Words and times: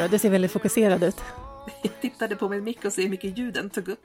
Sara, 0.00 0.08
du 0.08 0.18
ser 0.18 0.30
väldigt 0.30 0.52
fokuserad 0.52 1.02
ut. 1.02 1.20
Jag 1.82 2.00
tittade 2.00 2.36
på 2.36 2.48
min 2.48 2.64
mick 2.64 2.84
och 2.84 2.92
ser 2.92 3.02
hur 3.02 3.08
mycket 3.08 3.38
ljuden 3.38 3.70
tog 3.70 3.88
upp. 3.88 4.04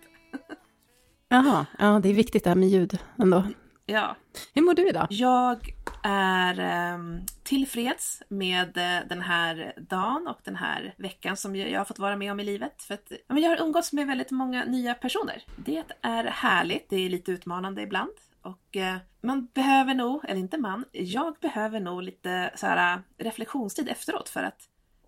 Jaha, 1.30 1.66
ja 1.80 2.00
det 2.04 2.10
är 2.10 2.14
viktigt 2.14 2.44
det 2.44 2.50
här 2.50 2.56
med 2.56 2.70
ljud 2.70 3.00
ändå. 3.20 3.44
Ja, 3.86 4.16
Hur 4.54 4.62
mår 4.62 4.74
du 4.74 4.90
idag? 4.90 5.08
jag 5.10 5.74
är 6.04 6.94
um, 6.94 7.22
tillfreds 7.44 8.24
med 8.30 8.78
eh, 8.78 9.08
den 9.10 9.22
här 9.22 9.74
dagen 9.90 10.28
och 10.28 10.40
den 10.44 10.56
här 10.56 10.96
veckan 10.98 11.38
som 11.38 11.56
jag 11.56 11.80
har 11.80 11.86
fått 11.86 12.00
vara 12.00 12.16
med 12.18 12.32
om 12.32 12.40
i 12.40 12.44
livet. 12.44 12.84
För 12.84 12.94
att 12.94 13.12
jag 13.28 13.50
har 13.50 13.62
umgåtts 13.62 13.94
med 13.94 14.08
väldigt 14.08 14.32
många 14.32 14.66
nya 14.66 14.94
personer. 14.94 15.44
Det 15.56 15.84
är 16.02 16.24
härligt, 16.24 16.90
det 16.90 17.06
är 17.06 17.10
lite 17.10 17.32
utmanande 17.32 17.82
ibland. 17.82 18.12
Och 18.42 18.78
eh, 18.78 18.96
man 19.22 19.46
behöver 19.54 19.94
nog, 19.94 20.26
eller 20.28 20.40
inte 20.40 20.58
man, 20.58 20.86
jag 20.92 21.36
behöver 21.42 21.80
nog 21.80 22.04
lite 22.04 22.52
så 22.56 22.68
här, 22.68 23.02
reflektionstid 23.18 23.90
efteråt 23.90 24.30
för 24.30 24.44
att, 24.44 24.62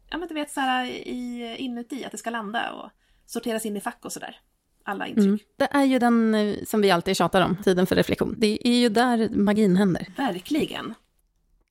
ja 0.09 0.17
men 0.17 0.27
du 0.27 0.34
vet 0.34 0.52
så 0.52 0.59
här 0.59 0.85
i, 0.85 1.55
inuti, 1.57 2.05
att 2.05 2.11
det 2.11 2.17
ska 2.17 2.29
landa 2.29 2.71
och 2.73 2.89
sorteras 3.25 3.66
in 3.66 3.77
i 3.77 3.81
fack 3.81 4.05
och 4.05 4.11
sådär. 4.11 4.39
Alla 4.83 5.07
intryck. 5.07 5.25
Mm. 5.25 5.39
Det 5.57 5.67
är 5.71 5.83
ju 5.83 5.99
den 5.99 6.36
eh, 6.36 6.55
som 6.66 6.81
vi 6.81 6.91
alltid 6.91 7.17
tjatar 7.17 7.41
om, 7.41 7.58
tiden 7.63 7.88
för 7.88 7.95
reflektion. 7.95 8.35
Det 8.38 8.67
är 8.67 8.80
ju 8.80 8.89
där 8.89 9.30
magin 9.30 9.75
händer. 9.75 10.08
Verkligen. 10.17 10.94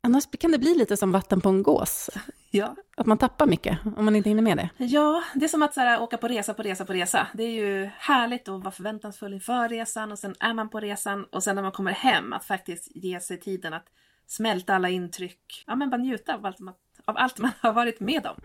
Annars 0.01 0.25
kan 0.39 0.53
det 0.53 0.59
bli 0.59 0.75
lite 0.75 0.97
som 0.97 1.12
vatten 1.12 1.41
på 1.41 1.48
en 1.48 1.62
gås. 1.62 2.11
Ja. 2.51 2.77
Att 2.97 3.07
man 3.07 3.19
tappar 3.19 3.47
mycket 3.47 3.79
om 3.97 4.05
man 4.05 4.17
inte 4.17 4.29
hinner 4.29 4.42
med 4.42 4.57
det. 4.57 4.84
Ja, 4.84 5.23
det 5.34 5.45
är 5.45 5.48
som 5.48 5.62
att 5.62 5.75
så 5.75 5.81
här, 5.81 6.03
åka 6.03 6.17
på 6.17 6.29
resa 6.29 6.55
på 6.55 6.62
resa 6.62 6.84
på 6.84 6.92
resa. 6.92 7.27
Det 7.34 7.42
är 7.42 7.51
ju 7.51 7.91
härligt 7.98 8.48
att 8.48 8.61
vara 8.62 8.70
förväntansfull 8.70 9.33
inför 9.33 9.69
resan 9.69 10.12
och 10.12 10.19
sen 10.19 10.34
är 10.41 10.55
man 10.55 10.69
på 10.69 10.81
resan 10.81 11.25
och 11.25 11.42
sen 11.42 11.57
när 11.57 11.62
man 11.62 11.73
kommer 11.73 11.92
hem 11.92 12.33
att 12.33 12.45
faktiskt 12.45 12.89
ge 12.97 13.20
sig 13.20 13.41
tiden 13.41 13.75
att 13.75 13.87
smälta 14.27 14.75
alla 14.75 14.89
intryck. 14.89 15.64
Ja, 15.67 15.75
men 15.75 15.91
bara 15.91 15.97
njuta 15.97 16.34
av 16.34 16.47
allt 16.47 16.59
man, 16.59 16.75
av 17.07 17.17
allt 17.19 17.39
man 17.39 17.51
har 17.61 17.73
varit 17.73 18.01
med 18.01 18.27
om. 18.27 18.41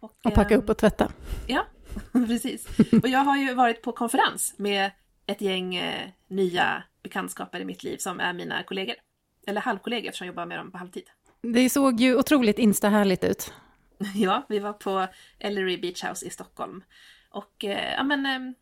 Och 0.00 0.22
packa 0.22 0.54
ehm, 0.54 0.60
upp 0.60 0.68
och 0.68 0.78
tvätta. 0.78 1.12
Ja, 1.46 1.66
precis. 2.12 2.66
Och 3.02 3.08
jag 3.08 3.20
har 3.20 3.36
ju 3.36 3.54
varit 3.54 3.82
på 3.82 3.92
konferens 3.92 4.54
med 4.56 4.90
ett 5.26 5.40
gäng 5.40 5.74
eh, 5.74 6.08
nya 6.28 6.82
bekantskaper 7.02 7.60
i 7.60 7.64
mitt 7.64 7.82
liv 7.82 7.96
som 7.96 8.20
är 8.20 8.32
mina 8.32 8.62
kollegor. 8.62 8.94
Eller 9.46 9.60
halvkollegor 9.60 10.08
eftersom 10.08 10.26
jag 10.26 10.32
jobbar 10.32 10.46
med 10.46 10.58
dem 10.58 10.70
på 10.70 10.78
halvtid. 10.78 11.10
Det 11.42 11.70
såg 11.70 12.00
ju 12.00 12.16
otroligt 12.16 12.58
instahärligt 12.58 13.24
ut. 13.24 13.52
Ja, 14.14 14.46
vi 14.48 14.58
var 14.58 14.72
på 14.72 15.06
Ellery 15.38 15.76
Beach 15.76 16.04
House 16.04 16.26
i 16.26 16.30
Stockholm. 16.30 16.82
Och 17.30 17.64
eh, 17.64 17.94
ja, 17.96 18.02
men, 18.02 18.26
eh, 18.26 18.54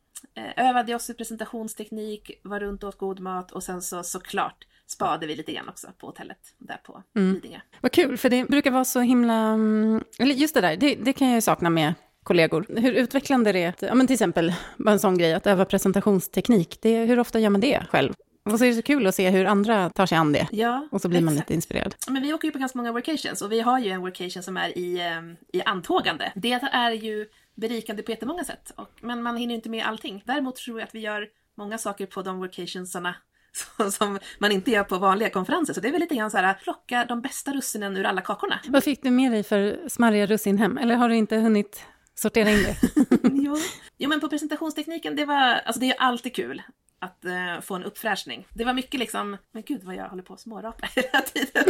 övade 0.56 0.94
oss 0.94 1.10
i 1.10 1.14
presentationsteknik, 1.14 2.30
var 2.42 2.60
runt 2.60 2.82
och 2.82 2.88
åt 2.88 2.98
god 2.98 3.20
mat 3.20 3.52
och 3.52 3.62
sen 3.62 3.82
så 3.82 4.02
såklart 4.02 4.66
spade 4.86 5.26
vi 5.26 5.36
lite 5.36 5.52
grann 5.52 5.68
också 5.68 5.86
på 5.98 6.06
hotellet 6.06 6.38
där 6.58 6.76
på 6.84 7.02
Lidingö. 7.14 7.60
Vad 7.80 7.92
kul, 7.92 8.18
för 8.18 8.30
det 8.30 8.44
brukar 8.44 8.70
vara 8.70 8.84
så 8.84 9.00
himla... 9.00 9.34
mm, 9.34 10.04
Eller 10.18 10.34
just 10.34 10.54
det 10.54 10.60
där, 10.60 10.76
det, 10.76 10.94
det 10.94 11.12
kan 11.12 11.28
jag 11.28 11.34
ju 11.34 11.40
sakna 11.40 11.70
med 11.70 11.94
kollegor. 12.22 12.66
Hur 12.68 12.92
utvecklande 12.92 13.52
det 13.52 13.62
är, 13.62 13.68
att, 13.68 13.82
ja 13.82 13.94
men 13.94 14.06
till 14.06 14.14
exempel, 14.14 14.54
en 14.86 14.98
sån 14.98 15.18
grej, 15.18 15.34
att 15.34 15.46
öva 15.46 15.64
presentationsteknik. 15.64 16.78
Det, 16.82 17.04
hur 17.04 17.18
ofta 17.18 17.38
gör 17.38 17.50
man 17.50 17.60
det 17.60 17.86
själv? 17.90 18.12
Och 18.44 18.58
så 18.58 18.64
är 18.64 18.68
det 18.68 18.74
så 18.74 18.82
kul 18.82 19.06
att 19.06 19.14
se 19.14 19.30
hur 19.30 19.44
andra 19.44 19.90
tar 19.90 20.06
sig 20.06 20.18
an 20.18 20.32
det. 20.32 20.48
Ja, 20.52 20.88
Och 20.90 21.00
så 21.00 21.08
blir 21.08 21.20
man 21.20 21.34
exakt. 21.34 21.48
lite 21.50 21.54
inspirerad. 21.54 21.94
Men 22.08 22.22
vi 22.22 22.32
åker 22.32 22.48
ju 22.48 22.52
på 22.52 22.58
ganska 22.58 22.78
många 22.78 22.92
workations 22.92 23.42
och 23.42 23.52
vi 23.52 23.60
har 23.60 23.78
ju 23.78 23.90
en 23.90 24.00
workation 24.00 24.42
som 24.42 24.56
är 24.56 24.78
i, 24.78 24.98
eh, 25.00 25.58
i 25.58 25.62
antågande. 25.62 26.32
Det 26.34 26.52
är 26.72 26.90
ju 26.90 27.26
berikande 27.54 28.02
på 28.02 28.10
jättemånga 28.10 28.44
sätt, 28.44 28.72
och, 28.76 28.90
men 29.00 29.22
man 29.22 29.36
hinner 29.36 29.54
inte 29.54 29.70
med 29.70 29.86
allting. 29.86 30.22
Däremot 30.26 30.56
tror 30.56 30.80
jag 30.80 30.86
att 30.86 30.94
vi 30.94 31.00
gör 31.00 31.28
många 31.56 31.78
saker 31.78 32.06
på 32.06 32.22
de 32.22 32.38
workationsarna 32.38 33.14
som 33.90 34.18
man 34.38 34.52
inte 34.52 34.70
gör 34.70 34.84
på 34.84 34.98
vanliga 34.98 35.30
konferenser. 35.30 35.74
Så 35.74 35.80
det 35.80 35.88
är 35.88 35.92
väl 35.92 36.00
lite 36.00 36.14
grann 36.14 36.30
så 36.30 36.38
här, 36.38 36.54
plocka 36.54 37.04
de 37.04 37.20
bästa 37.20 37.52
russinen 37.52 37.96
ur 37.96 38.04
alla 38.04 38.20
kakorna. 38.20 38.60
Vad 38.68 38.84
fick 38.84 39.02
du 39.02 39.10
med 39.10 39.32
dig 39.32 39.42
för 39.42 39.88
smarriga 39.88 40.26
russin 40.26 40.58
hem? 40.58 40.78
Eller 40.78 40.94
har 40.94 41.08
du 41.08 41.16
inte 41.16 41.36
hunnit 41.36 41.86
sortera 42.14 42.50
in 42.50 42.62
det? 42.62 42.76
jo. 43.32 43.56
jo, 43.96 44.08
men 44.08 44.20
på 44.20 44.28
presentationstekniken, 44.28 45.16
det 45.16 45.24
var, 45.24 45.36
alltså 45.36 45.80
det 45.80 45.90
är 45.90 46.00
alltid 46.00 46.34
kul 46.34 46.62
att 46.98 47.24
eh, 47.24 47.60
få 47.60 47.74
en 47.74 47.84
uppfräschning. 47.84 48.46
Det 48.54 48.64
var 48.64 48.72
mycket 48.72 49.00
liksom, 49.00 49.36
men 49.52 49.62
gud 49.62 49.84
vad 49.84 49.94
jag 49.94 50.08
håller 50.08 50.22
på 50.22 50.34
att 50.34 50.40
smårapa 50.40 50.88
hela 50.94 51.20
tiden. 51.20 51.64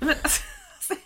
men, 0.00 0.14
alltså, 0.22 0.42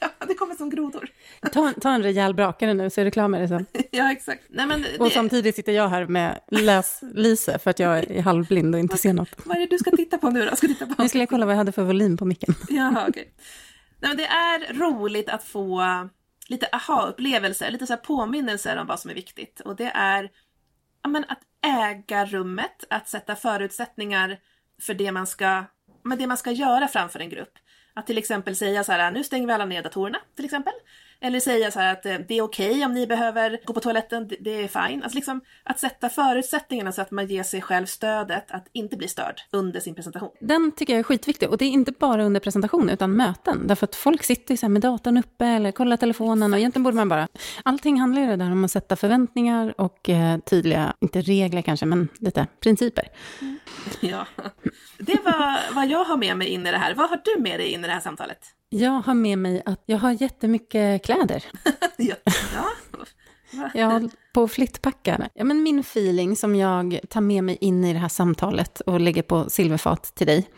ja, 0.00 0.10
det 0.26 0.34
kommer 0.34 0.55
som 0.55 0.70
grodor. 0.70 1.10
Ta, 1.53 1.72
ta 1.81 1.91
en 1.91 2.03
rejäl 2.03 2.34
brakare 2.34 2.75
nu 2.75 2.91
så 2.91 3.00
är 3.00 3.04
du 3.04 3.10
klar 3.10 3.28
med 3.28 3.41
det 3.41 3.49
sen. 3.49 3.66
ja, 3.91 4.12
exakt. 4.12 4.44
Nej, 4.49 4.66
men 4.66 4.82
det, 4.82 4.99
Och 4.99 5.12
samtidigt 5.12 5.56
sitter 5.56 5.72
jag 5.72 5.88
här 5.88 6.06
med 6.06 6.41
läs-Lise 6.50 7.59
för 7.59 7.71
att 7.71 7.78
jag 7.78 8.10
är 8.10 8.22
halvblind 8.22 8.75
och 8.75 8.81
inte 8.81 8.99
ser 8.99 9.12
något. 9.12 9.28
Vad 9.44 9.56
är 9.56 9.60
det 9.60 9.66
du 9.66 9.78
ska 9.78 9.91
titta 9.91 10.19
på 10.19 10.31
nu 10.31 10.47
då? 10.47 10.56
Ska 10.56 10.66
titta 10.66 10.87
på? 10.87 11.03
Nu 11.03 11.09
skulle 11.09 11.22
jag 11.22 11.28
kolla 11.28 11.47
vad 11.47 11.53
jag 11.53 11.59
hade 11.59 11.72
för 11.72 11.82
volym 11.82 12.16
på 12.16 12.25
micken. 12.25 12.54
Jaha, 12.69 13.06
okej. 13.09 13.34
Nej, 14.00 14.09
men 14.09 14.16
det 14.16 14.26
är 14.26 14.75
roligt 14.75 15.28
att 15.28 15.44
få 15.44 15.84
lite 16.49 16.69
aha-upplevelser, 16.72 17.70
lite 17.70 17.87
så 17.87 17.93
här 17.93 18.00
påminnelser 18.00 18.76
om 18.76 18.87
vad 18.87 19.00
som 19.00 19.10
är 19.10 19.15
viktigt. 19.15 19.60
Och 19.60 19.76
det 19.76 19.93
är 19.94 20.31
ja, 21.03 21.09
men 21.09 21.25
att 21.28 21.41
äga 21.66 22.25
rummet, 22.25 22.84
att 22.91 23.09
sätta 23.09 23.37
förutsättningar 23.37 24.38
för 24.82 24.94
det 24.94 25.12
man 25.12 25.26
ska, 25.26 25.65
men 26.05 26.19
det 26.19 26.26
man 26.26 26.37
ska 26.37 26.50
göra 26.50 26.88
framför 26.88 27.20
en 27.20 27.28
grupp. 27.28 27.53
Att 27.94 28.06
till 28.06 28.19
exempel 28.19 28.56
säga 28.56 28.84
så 28.84 28.93
här, 28.93 29.10
nu 29.10 29.25
stänger 29.25 29.47
vi 29.47 29.53
alla 29.53 29.65
ner 29.65 29.82
datorerna, 29.82 30.19
till 30.37 30.44
exempel. 30.44 30.72
Eller 31.21 31.41
säga 31.41 31.71
så 31.71 31.81
att 31.81 32.06
eh, 32.06 32.15
det 32.29 32.39
är 32.39 32.43
okej 32.43 32.84
om 32.84 32.93
ni 32.93 33.06
behöver 33.06 33.59
gå 33.65 33.73
på 33.73 33.81
toaletten, 33.81 34.29
det- 34.41 34.51
är 34.65 34.69
fine. 34.89 35.03
Alltså 35.03 35.17
liksom 35.17 35.41
att 35.65 35.79
sätta 35.79 36.09
förutsättningarna 36.09 36.93
så 36.93 37.03
att 37.03 37.11
man 37.11 37.27
ger 37.27 37.43
sig 37.43 37.62
själv 37.62 37.87
stödet 37.87 38.51
att 38.51 38.67
inte 38.73 38.97
bli 38.97 39.09
störd 39.09 39.41
under 39.51 39.81
sin 39.81 39.95
presentation. 39.95 40.31
Den 40.41 40.73
tycker 40.73 40.93
jag 40.93 40.99
är 40.99 41.03
skitviktig. 41.05 41.49
Och 41.51 41.59
det 41.59 41.65
är 41.65 41.69
inte 41.71 41.93
bara 41.93 42.25
under 42.25 42.41
presentation, 42.41 42.89
utan 42.91 43.12
möten. 43.17 43.67
Därför 43.67 43.84
att 43.87 43.97
folk 43.97 44.23
sitter 44.23 44.53
ju 44.55 44.56
så 44.59 44.67
här 44.67 44.71
med 44.71 44.83
datorn 44.83 45.17
uppe 45.19 45.47
eller 45.47 45.73
kollar 45.73 45.97
telefonen. 45.97 46.53
Och 46.53 46.59
egentligen 46.59 46.83
borde 46.83 46.97
man 46.97 47.09
bara... 47.09 47.29
Allting 47.62 48.00
handlar 48.00 48.23
ju 48.23 48.37
där 48.37 48.53
om 48.53 48.65
att 48.65 48.71
sätta 48.71 48.97
förväntningar 48.97 49.75
och 49.81 50.09
eh, 50.09 50.39
tydliga, 50.39 50.95
inte 51.00 51.21
regler 51.21 51.62
kanske, 51.62 51.87
men 51.87 52.09
lite 52.21 52.47
principer. 52.61 53.09
Ja, 54.00 54.27
det 54.99 55.25
var 55.25 55.75
vad 55.75 55.87
jag 55.89 56.05
har 56.05 56.17
med 56.17 56.37
mig 56.37 56.49
in 56.49 56.67
i 56.67 56.71
det 56.71 56.79
här. 56.79 56.95
Vad 56.95 57.11
har 57.11 57.21
du 57.25 57.43
med 57.43 57.61
dig 57.61 57.67
in 57.69 57.85
i 57.85 57.87
det 57.87 57.93
här 57.93 58.00
samtalet? 58.00 58.39
Jag 58.69 58.91
har 58.91 59.15
med 59.15 59.39
mig 59.39 59.62
att 59.67 59.83
jag 59.87 59.99
har 59.99 60.12
jättemycket 60.23 61.05
kläder. 61.05 61.45
Ja, 61.97 63.71
ja. 63.75 64.01
På 64.34 64.43
att 64.43 64.53
flyttpacka. 64.53 65.29
Ja, 65.34 65.45
men 65.45 65.62
min 65.62 65.81
feeling 65.81 66.37
som 66.37 66.56
jag 66.56 67.01
tar 67.09 67.21
med 67.21 67.45
mig 67.45 67.59
in 67.61 67.84
i 67.84 67.93
det 67.93 67.99
här 67.99 68.09
samtalet 68.09 68.81
och 68.81 69.01
lägger 69.01 69.23
på 69.23 69.51
silverfat 69.51 70.03
till 70.15 70.27
dig 70.27 70.49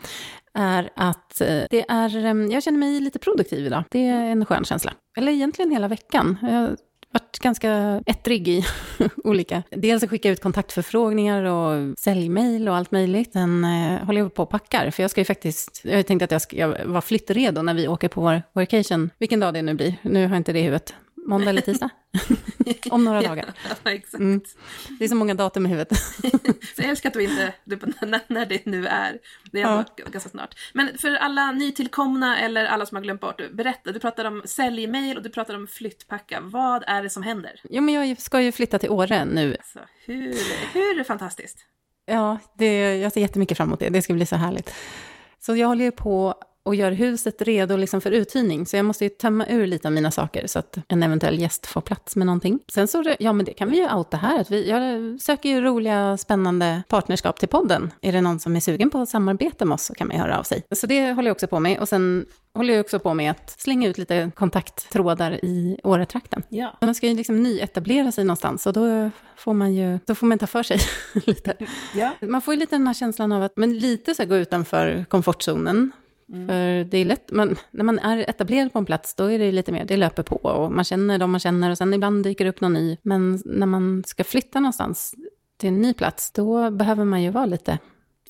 är 0.53 0.89
att 0.95 1.41
eh, 1.41 1.63
det 1.69 1.85
är, 1.89 2.17
eh, 2.17 2.53
jag 2.53 2.63
känner 2.63 2.77
mig 2.77 2.99
lite 2.99 3.19
produktiv 3.19 3.65
idag. 3.65 3.83
Det 3.91 4.07
är 4.07 4.25
en 4.25 4.45
skön 4.45 4.65
känsla. 4.65 4.93
Eller 5.17 5.31
egentligen 5.31 5.71
hela 5.71 5.87
veckan. 5.87 6.37
Jag 6.41 6.77
varit 7.11 7.39
ganska 7.39 8.01
ettrig 8.05 8.47
i 8.47 8.65
olika... 9.23 9.63
Dels 9.69 10.03
att 10.03 10.09
skicka 10.09 10.29
ut 10.29 10.41
kontaktförfrågningar 10.41 11.43
och 11.43 11.99
säljmejl 11.99 12.69
och 12.69 12.75
allt 12.75 12.91
möjligt. 12.91 13.33
Sen 13.33 13.63
eh, 13.63 14.05
håller 14.05 14.21
jag 14.21 14.33
på 14.33 14.43
och 14.43 14.49
packar, 14.49 14.91
för 14.91 15.03
jag 15.03 15.11
ska 15.11 15.21
ju 15.21 15.25
faktiskt... 15.25 15.81
Jag 15.83 16.07
tänkte 16.07 16.25
att 16.25 16.31
jag 16.31 16.41
ska 16.41 16.57
jag 16.57 16.85
var 16.85 17.01
flyttredo 17.01 17.61
när 17.61 17.73
vi 17.73 17.87
åker 17.87 18.07
på 18.07 18.21
vår 18.21 18.41
workation. 18.53 19.09
Vilken 19.17 19.39
dag 19.39 19.53
det 19.53 19.61
nu 19.61 19.73
blir. 19.73 19.95
Nu 20.01 20.23
har 20.23 20.29
jag 20.29 20.37
inte 20.37 20.53
det 20.53 20.59
i 20.59 20.63
huvudet. 20.63 20.93
Måndag 21.27 21.49
eller 21.49 21.61
tisdag? 21.61 21.89
Om 22.91 23.03
några 23.05 23.21
dagar. 23.21 23.53
Ja, 23.83 23.91
exakt. 23.91 24.13
Mm. 24.13 24.41
Det 24.99 25.05
är 25.05 25.09
så 25.09 25.15
många 25.15 25.33
datum 25.33 25.65
i 25.65 25.69
huvudet. 25.69 25.97
Så 26.75 26.81
jag 26.81 26.89
älskar 26.89 27.09
att 27.09 27.13
du 27.13 27.23
inte, 27.23 27.53
du, 27.63 27.79
när, 28.01 28.21
när 28.27 28.45
det 28.45 28.65
nu 28.65 28.87
är. 28.87 29.19
Det 29.51 29.61
är 29.61 29.61
Ja. 29.61 29.85
ganska 30.11 30.29
snart. 30.29 30.55
Men 30.73 30.97
för 30.97 31.15
alla 31.15 31.51
nytillkomna 31.51 32.39
eller 32.39 32.65
alla 32.65 32.85
som 32.85 32.95
har 32.95 33.03
glömt 33.03 33.21
bort, 33.21 33.41
berätta. 33.51 33.91
Du 33.91 33.99
pratade 33.99 34.29
om 34.29 34.41
säljmail 34.45 35.17
och 35.17 35.23
du 35.23 35.29
pratade 35.29 35.57
om 35.57 35.67
flyttpacka. 35.67 36.39
Vad 36.41 36.83
är 36.87 37.03
det 37.03 37.09
som 37.09 37.23
händer? 37.23 37.61
Jo, 37.63 37.81
men 37.81 37.93
jag 37.93 38.21
ska 38.21 38.41
ju 38.41 38.51
flytta 38.51 38.79
till 38.79 38.89
Åre 38.89 39.25
nu. 39.25 39.55
Alltså, 39.59 39.79
hur, 40.05 40.35
hur 40.73 41.03
fantastiskt? 41.03 41.57
Ja, 42.05 42.37
det, 42.57 42.97
jag 42.97 43.11
ser 43.11 43.21
jättemycket 43.21 43.57
fram 43.57 43.67
emot 43.69 43.79
det. 43.79 43.89
Det 43.89 44.01
ska 44.01 44.13
bli 44.13 44.25
så 44.25 44.35
härligt. 44.35 44.73
Så 45.39 45.55
jag 45.55 45.67
håller 45.67 45.85
ju 45.85 45.91
på 45.91 46.35
och 46.63 46.75
gör 46.75 46.91
huset 46.91 47.41
redo 47.41 47.77
liksom 47.77 48.01
för 48.01 48.11
uthyrning. 48.11 48.65
Så 48.65 48.75
jag 48.75 48.85
måste 48.85 49.03
ju 49.05 49.09
tömma 49.09 49.45
ur 49.47 49.67
lite 49.67 49.87
av 49.87 49.91
mina 49.91 50.11
saker 50.11 50.47
så 50.47 50.59
att 50.59 50.77
en 50.87 51.03
eventuell 51.03 51.39
gäst 51.39 51.65
får 51.65 51.81
plats 51.81 52.15
med 52.15 52.25
någonting. 52.25 52.59
Sen 52.71 52.87
så, 52.87 53.15
ja 53.19 53.33
men 53.33 53.45
det 53.45 53.53
kan 53.53 53.71
vi 53.71 53.77
ju 53.77 53.93
outa 53.93 54.17
här. 54.17 54.39
Att 54.39 54.51
vi, 54.51 54.69
jag 54.69 55.21
söker 55.21 55.49
ju 55.49 55.61
roliga, 55.61 56.17
spännande 56.17 56.83
partnerskap 56.87 57.39
till 57.39 57.47
podden. 57.47 57.91
Är 58.01 58.11
det 58.11 58.21
någon 58.21 58.39
som 58.39 58.55
är 58.55 58.59
sugen 58.59 58.89
på 58.89 58.97
att 58.97 59.09
samarbeta 59.09 59.65
med 59.65 59.75
oss 59.75 59.85
så 59.85 59.93
kan 59.93 60.07
man 60.07 60.17
ju 60.17 60.21
höra 60.21 60.39
av 60.39 60.43
sig. 60.43 60.63
Så 60.71 60.87
det 60.87 61.11
håller 61.11 61.29
jag 61.29 61.35
också 61.35 61.47
på 61.47 61.59
med. 61.59 61.79
Och 61.79 61.89
sen 61.89 62.25
håller 62.53 62.73
jag 62.73 62.81
också 62.81 62.99
på 62.99 63.13
med 63.13 63.31
att 63.31 63.55
slänga 63.61 63.87
ut 63.87 63.97
lite 63.97 64.31
kontakttrådar 64.35 65.45
i 65.45 65.79
Åretrakten. 65.83 66.43
Ja. 66.49 66.77
Man 66.81 66.95
ska 66.95 67.07
ju 67.07 67.15
liksom 67.15 67.43
nyetablera 67.43 68.11
sig 68.11 68.23
någonstans 68.23 68.67
och 68.67 68.73
då 68.73 69.09
får 69.37 69.53
man 69.53 69.73
ju 69.73 69.99
då 70.05 70.15
får 70.15 70.27
man 70.27 70.39
ta 70.39 70.47
för 70.47 70.63
sig 70.63 70.79
lite. 71.25 71.55
Ja. 71.95 72.11
Man 72.21 72.41
får 72.41 72.53
ju 72.53 72.59
lite 72.59 72.75
den 72.75 72.87
här 72.87 72.93
känslan 72.93 73.31
av 73.31 73.43
att 73.43 73.57
men 73.57 73.77
lite 73.77 74.15
så 74.15 74.21
här, 74.21 74.29
gå 74.29 74.35
utanför 74.35 75.05
komfortzonen. 75.09 75.91
För 76.47 76.83
det 76.83 76.97
är 76.97 77.05
lätt, 77.05 77.31
man, 77.31 77.55
när 77.71 77.83
man 77.83 77.99
är 77.99 78.29
etablerad 78.29 78.73
på 78.73 78.79
en 78.79 78.85
plats, 78.85 79.15
då 79.15 79.31
är 79.31 79.39
det 79.39 79.51
lite 79.51 79.71
mer, 79.71 79.85
det 79.85 79.97
löper 79.97 80.23
på 80.23 80.35
och 80.35 80.71
man 80.71 80.83
känner 80.83 81.17
de 81.17 81.31
man 81.31 81.39
känner 81.39 81.71
och 81.71 81.77
sen 81.77 81.93
ibland 81.93 82.23
dyker 82.23 82.43
det 82.45 82.49
upp 82.49 82.61
någon 82.61 82.73
ny. 82.73 82.97
Men 83.01 83.41
när 83.45 83.65
man 83.67 84.03
ska 84.07 84.23
flytta 84.23 84.59
någonstans 84.59 85.13
till 85.57 85.69
en 85.69 85.81
ny 85.81 85.93
plats, 85.93 86.31
då 86.31 86.71
behöver 86.71 87.05
man 87.05 87.21
ju 87.23 87.29
vara 87.29 87.45
lite 87.45 87.77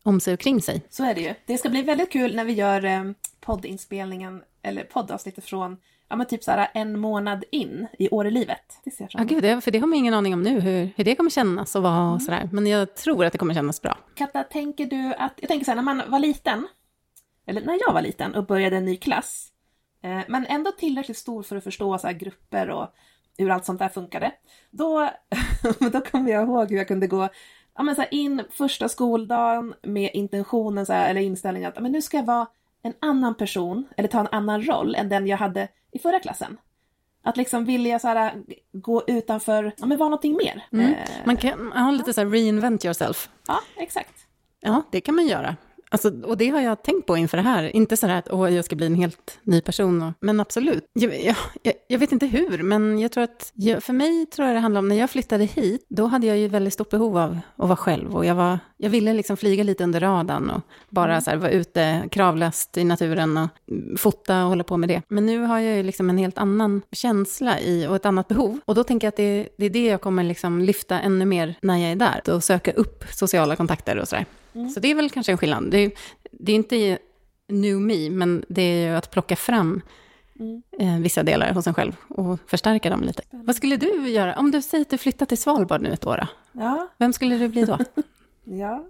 om 0.04 0.20
sig 0.20 0.34
och 0.34 0.40
kring 0.40 0.62
sig. 0.62 0.82
Så 0.90 1.04
är 1.04 1.16
det 1.16 1.22
ju. 1.22 1.34
Det 1.46 1.58
ska 1.58 1.70
bli 1.70 1.82
väldigt 1.82 2.12
kul 2.12 2.36
när 2.36 2.46
vi 2.46 2.54
gör 2.54 2.86
eh, 2.86 3.04
poddinspelningen, 3.40 4.42
eller 4.64 4.84
poddavsnittet 4.84 5.46
från, 5.46 5.78
ja 6.10 6.16
men 6.16 6.28
typ 6.28 6.44
så 6.44 6.52
här 6.52 6.68
en 6.74 7.00
månad 7.00 7.44
in 7.52 7.88
i 8.00 8.10
år 8.10 8.28
i 8.28 8.32
livet. 8.32 8.58
Det 8.84 8.92
ser 8.92 9.04
jag 9.04 9.08
Ja, 9.08 9.18
fram 9.18 9.22
emot. 9.22 9.30
gud, 9.30 9.44
det, 9.44 9.62
för 9.62 9.72
det 9.72 9.80
har 9.80 9.88
man 9.88 9.98
ingen 10.00 10.14
aning 10.14 10.34
om 10.34 10.42
nu, 10.44 10.60
hur, 10.60 10.90
hur 10.96 11.04
det 11.04 11.16
kommer 11.16 11.30
kännas 11.30 11.76
och 11.76 11.84
vara 11.84 12.12
och 12.14 12.22
sådär. 12.22 12.50
Men 12.52 12.68
jag 12.68 12.96
tror 12.96 13.26
att 13.26 13.32
det 13.32 13.38
kommer 13.38 13.54
kännas 13.54 13.82
bra. 13.82 13.98
Katta, 14.16 14.44
tänker 14.44 14.86
du 14.86 15.14
att, 15.18 15.34
jag 15.38 15.48
tänker 15.48 15.66
så 15.66 15.72
här, 15.72 15.76
när 15.76 15.84
man 15.84 16.02
var 16.08 16.20
liten, 16.20 16.68
eller 17.46 17.62
när 17.62 17.78
jag 17.88 17.94
var 17.94 18.02
liten 18.02 18.36
och 18.36 18.46
började 18.46 18.78
en 18.78 18.86
ny 18.86 18.98
klass, 18.98 19.48
eh, 20.04 20.20
men 20.28 20.46
ändå 20.46 20.72
tillräckligt 20.72 21.18
stor 21.18 21.44
för 21.44 21.56
att 21.56 21.64
förstå 21.64 21.98
så 21.98 22.10
grupper 22.12 22.70
och 22.70 22.88
hur 23.38 23.50
allt 23.50 23.66
sånt 23.66 23.80
där 23.80 23.90
funkade, 23.90 24.32
då, 24.72 25.10
då 25.92 26.02
kommer 26.02 26.32
jag 26.32 26.44
ihåg 26.44 26.70
hur 26.70 26.78
jag 26.78 26.88
kunde 26.88 27.08
gå 27.08 27.30
ja, 27.76 27.84
men 27.84 27.96
så 27.96 28.04
in 28.12 28.44
första 28.52 28.90
skoldagen 28.90 29.74
med 29.84 30.12
intentionen 30.14 30.86
så 30.86 30.94
här, 30.94 31.10
eller 31.10 31.22
inställningen 31.22 31.70
att 31.70 31.76
ja, 31.76 31.82
men 31.82 31.92
nu 31.92 32.02
ska 32.02 32.18
jag 32.18 32.24
vara 32.26 32.48
en 32.84 32.94
annan 33.00 33.36
person 33.38 33.88
eller 33.98 34.08
ta 34.10 34.20
en 34.20 34.28
annan 34.32 34.64
roll 34.64 34.96
än 34.96 35.10
den 35.10 35.28
jag 35.28 35.38
hade 35.38 35.68
i 35.92 36.00
förra 36.00 36.20
klassen. 36.20 36.58
Att 37.24 37.38
liksom 37.38 37.66
vilja 37.66 38.00
så 38.00 38.08
här, 38.08 38.34
gå 38.72 39.04
utanför, 39.08 39.74
ja 39.78 39.86
men 39.86 39.98
vara 39.98 40.10
någonting 40.10 40.38
mer. 40.38 40.66
Mm. 40.72 40.94
Eh, 40.94 40.98
Man 41.26 41.38
kan 41.38 41.72
ha 41.72 41.92
lite 41.92 42.14
så 42.14 42.22
här 42.22 42.28
reinvent 42.28 42.86
yourself. 42.86 43.30
ja, 43.48 43.60
exakt. 43.78 44.14
Ja, 44.60 44.82
det 44.92 45.02
kan 45.02 45.16
man 45.16 45.28
göra. 45.28 45.56
Alltså, 45.92 46.22
och 46.24 46.38
det 46.38 46.50
har 46.50 46.62
jag 46.62 46.84
tänkt 46.84 47.06
på 47.06 47.18
inför 47.18 47.38
det 47.38 47.44
här. 47.44 47.76
Inte 47.76 47.98
så 47.98 48.08
här 48.08 48.20
att 48.20 48.32
åh, 48.32 48.54
jag 48.54 48.66
ska 48.66 48.76
bli 48.76 48.86
en 48.86 48.96
helt 48.96 49.40
ny 49.44 49.62
person. 49.62 50.02
Och, 50.02 50.14
men 50.20 50.40
absolut. 50.40 50.86
Jag, 50.94 51.36
jag, 51.64 51.74
jag, 51.88 52.00
vet 52.00 52.12
inte 52.12 52.26
hur, 52.26 52.64
men 52.64 53.00
jag 53.00 53.12
tror 53.12 53.24
att 53.24 53.52
jag, 53.56 53.84
för 53.84 53.94
mig 53.94 54.26
tror 54.26 54.48
jag 54.48 54.56
det 54.56 54.60
handlar 54.60 54.80
om 54.80 54.88
när 54.88 54.96
jag 54.96 55.10
flyttade 55.10 55.46
hit, 55.46 55.86
då 55.90 56.06
hade 56.06 56.28
jag 56.28 56.38
ju 56.38 56.48
väldigt 56.48 56.74
stort 56.74 56.90
behov 56.90 57.18
av 57.18 57.40
att 57.56 57.68
vara 57.68 57.76
själv. 57.76 58.16
Och 58.16 58.26
jag, 58.26 58.36
var, 58.36 58.60
jag 58.78 58.90
ville 58.90 59.14
liksom 59.14 59.38
flyga 59.38 59.64
lite 59.64 59.84
under 59.84 60.00
radarn 60.00 60.50
och 60.50 60.62
bara 60.90 61.22
så 61.22 61.30
här, 61.30 61.38
vara 61.38 61.52
ute 61.52 62.04
kravlöst 62.12 62.78
i 62.78 62.84
naturen 62.84 63.38
och 63.38 63.50
mm, 63.72 63.98
fota 63.98 64.44
och 64.44 64.50
hålla 64.50 64.64
på 64.64 64.78
med 64.78 64.90
det. 64.90 65.02
Men 65.08 65.26
nu 65.26 65.40
har 65.44 65.60
jag 65.60 65.78
ju 65.78 65.84
liksom 65.84 66.10
en 66.10 66.18
helt 66.18 66.38
annan 66.38 66.82
känsla 66.92 67.60
i 67.60 67.88
och 67.88 67.96
ett 67.96 68.06
annat 68.06 68.28
behov. 68.28 68.60
Och 68.66 68.76
då 68.76 68.84
tänker 68.84 69.08
jag 69.08 69.12
att 69.12 69.18
det, 69.18 69.50
det 69.58 69.66
är 69.66 69.70
det 69.70 69.86
jag 69.86 70.02
kommer 70.02 70.24
liksom 70.24 70.62
lyfta 70.62 71.00
ännu 71.00 71.26
mer 71.26 71.56
när 71.62 71.78
jag 71.78 71.92
är 71.92 71.96
där. 71.96 72.36
Och 72.36 72.44
söka 72.44 72.72
upp 72.72 73.04
sociala 73.12 73.56
kontakter 73.56 73.98
och 73.98 74.08
sådär. 74.08 74.26
Så 74.74 74.80
det 74.80 74.92
är 74.92 74.96
väl 74.96 75.10
kanske 75.10 75.32
en 75.32 75.38
skillnad. 75.38 75.72
Det 75.72 75.78
är, 75.78 75.92
det 76.32 76.52
är 76.52 76.56
inte 76.56 76.98
new 77.48 77.80
me, 77.80 78.10
men 78.10 78.46
det 78.50 78.62
är 78.62 78.90
ju 78.90 78.96
att 78.96 79.12
plocka 79.12 79.36
fram 79.36 79.82
eh, 80.80 81.00
vissa 81.00 81.24
delar 81.24 81.54
hos 81.54 81.68
en 81.68 81.74
själv 81.74 81.96
och 82.08 82.40
förstärka 82.48 82.90
dem 82.90 83.02
lite. 83.04 83.24
Vad 83.32 83.56
skulle 83.56 83.78
du 83.78 84.10
göra? 84.10 84.36
Om 84.36 84.52
du 84.52 84.62
säger 84.62 84.82
att 84.82 84.90
du 84.90 84.98
flyttar 84.98 85.26
till 85.26 85.38
Svalbard 85.38 85.82
nu 85.82 85.90
ett 85.94 86.08
år, 86.08 86.18
då? 86.18 86.28
Ja, 86.62 86.88
vem 86.98 87.14
skulle 87.14 87.38
du 87.38 87.48
bli 87.48 87.66
då? 87.66 87.78
Ja, 88.44 88.86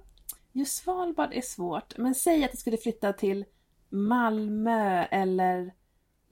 just 0.52 0.84
Svalbard 0.84 1.30
är 1.34 1.42
svårt. 1.42 1.98
Men 1.98 2.16
säg 2.16 2.44
att 2.44 2.52
du 2.52 2.58
skulle 2.58 2.78
flytta 2.78 3.14
till 3.14 3.46
Malmö 3.90 5.04
eller 5.04 5.72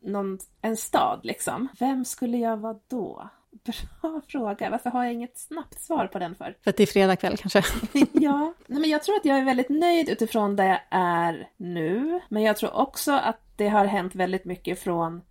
någon, 0.01 0.39
en 0.61 0.77
stad 0.77 1.19
liksom. 1.23 1.67
Vem 1.79 2.05
skulle 2.05 2.37
jag 2.37 2.57
vara 2.57 2.79
då? 2.87 3.29
Bra 4.01 4.21
fråga. 4.27 4.69
Varför 4.69 4.89
har 4.89 5.03
jag 5.03 5.13
inget 5.13 5.37
snabbt 5.37 5.81
svar 5.81 6.07
på 6.07 6.19
den 6.19 6.35
för? 6.35 6.57
För 6.63 6.69
att 6.69 6.77
det 6.77 6.83
är 6.83 6.87
fredag 6.87 7.15
kväll 7.15 7.37
kanske? 7.37 7.63
ja, 8.13 8.53
nej, 8.67 8.81
men 8.81 8.89
jag 8.89 9.03
tror 9.03 9.15
att 9.15 9.25
jag 9.25 9.37
är 9.37 9.45
väldigt 9.45 9.69
nöjd 9.69 10.09
utifrån 10.09 10.55
där 10.55 10.67
jag 10.67 10.79
är 10.89 11.49
nu. 11.57 12.19
Men 12.29 12.43
jag 12.43 12.57
tror 12.57 12.75
också 12.75 13.11
att 13.11 13.39
det 13.55 13.67
har 13.67 13.85
hänt 13.85 14.15
väldigt 14.15 14.45
mycket 14.45 14.79
från 14.79 15.21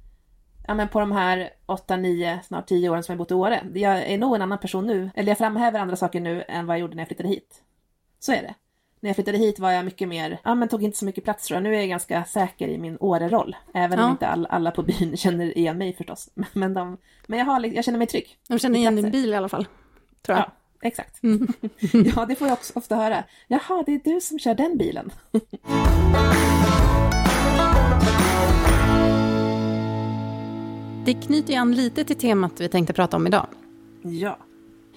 Ja 0.69 0.75
men 0.75 0.89
på 0.89 1.01
de 1.01 1.13
här 1.13 1.51
8, 1.67 1.97
9, 1.97 2.41
snart 2.45 2.67
10 2.67 2.89
åren 2.89 3.03
som 3.03 3.13
jag 3.13 3.19
bott 3.19 3.31
i 3.31 3.35
Åre. 3.35 3.67
Jag 3.75 4.03
är 4.03 4.19
nog 4.19 4.37
en 4.37 4.43
annan 4.43 4.59
person 4.59 4.87
nu. 4.87 5.11
Eller 5.15 5.29
jag 5.29 5.39
framhäver 5.39 5.81
andra 5.81 5.97
saker 5.97 6.21
nu 6.21 6.45
än 6.49 6.67
vad 6.67 6.77
jag 6.77 6.81
gjorde 6.81 6.95
när 6.95 7.01
jag 7.01 7.09
flyttade 7.09 7.29
hit. 7.29 7.63
Så 8.19 8.33
är 8.33 8.43
det. 8.43 8.55
När 9.01 9.09
jag 9.09 9.15
flyttade 9.17 9.39
hit 9.39 9.59
var 9.59 9.71
jag 9.71 9.85
mycket 9.85 10.09
mer, 10.09 10.41
ja 10.45 10.55
men 10.55 10.69
tog 10.69 10.83
inte 10.83 10.99
så 10.99 11.05
mycket 11.05 11.25
plats 11.25 11.47
tror 11.47 11.57
jag. 11.57 11.63
Nu 11.63 11.75
är 11.75 11.79
jag 11.81 11.89
ganska 11.89 12.25
säker 12.25 12.69
i 12.69 12.79
min 12.79 12.97
Åre-roll. 13.01 13.57
Även 13.75 13.99
Ja. 13.99 14.05
om 14.05 14.11
inte 14.11 14.27
all, 14.29 14.47
alla 14.47 14.71
på 14.71 14.83
byn 14.83 15.17
känner 15.17 15.59
igen 15.59 15.79
mig 15.79 15.93
förstås. 15.93 16.29
Men, 16.53 16.75
de, 16.75 16.97
men 17.27 17.39
jag, 17.39 17.47
har, 17.47 17.67
jag 17.75 17.85
känner 17.85 17.99
mig 17.99 18.07
trygg. 18.07 18.37
De 18.49 18.59
känner 18.59 18.79
igen 18.79 18.97
din 18.97 19.11
bil 19.11 19.33
i 19.33 19.37
alla 19.37 19.49
fall, 19.49 19.67
tror 20.23 20.39
jag. 20.39 20.47
Ja, 20.47 20.53
exakt. 20.89 21.21
ja, 22.17 22.27
det 22.27 22.35
får 22.37 22.47
jag 22.49 22.53
också 22.55 22.73
ofta 22.77 22.97
höra. 22.97 23.25
Jaha, 23.49 23.83
det 23.87 23.93
är 23.95 24.01
du 24.15 24.21
som 24.21 24.39
kör 24.39 24.55
den 24.55 24.79
bilen. 24.79 25.11
Det 31.05 31.15
knyter 31.15 31.53
ju 31.53 31.59
an 31.59 31.75
lite 31.75 32.05
till 32.05 32.17
temat 32.17 32.61
vi 32.61 32.69
tänkte 32.69 32.93
prata 32.93 33.17
om 33.17 33.27
idag. 33.27 33.47
Ja 34.03 34.39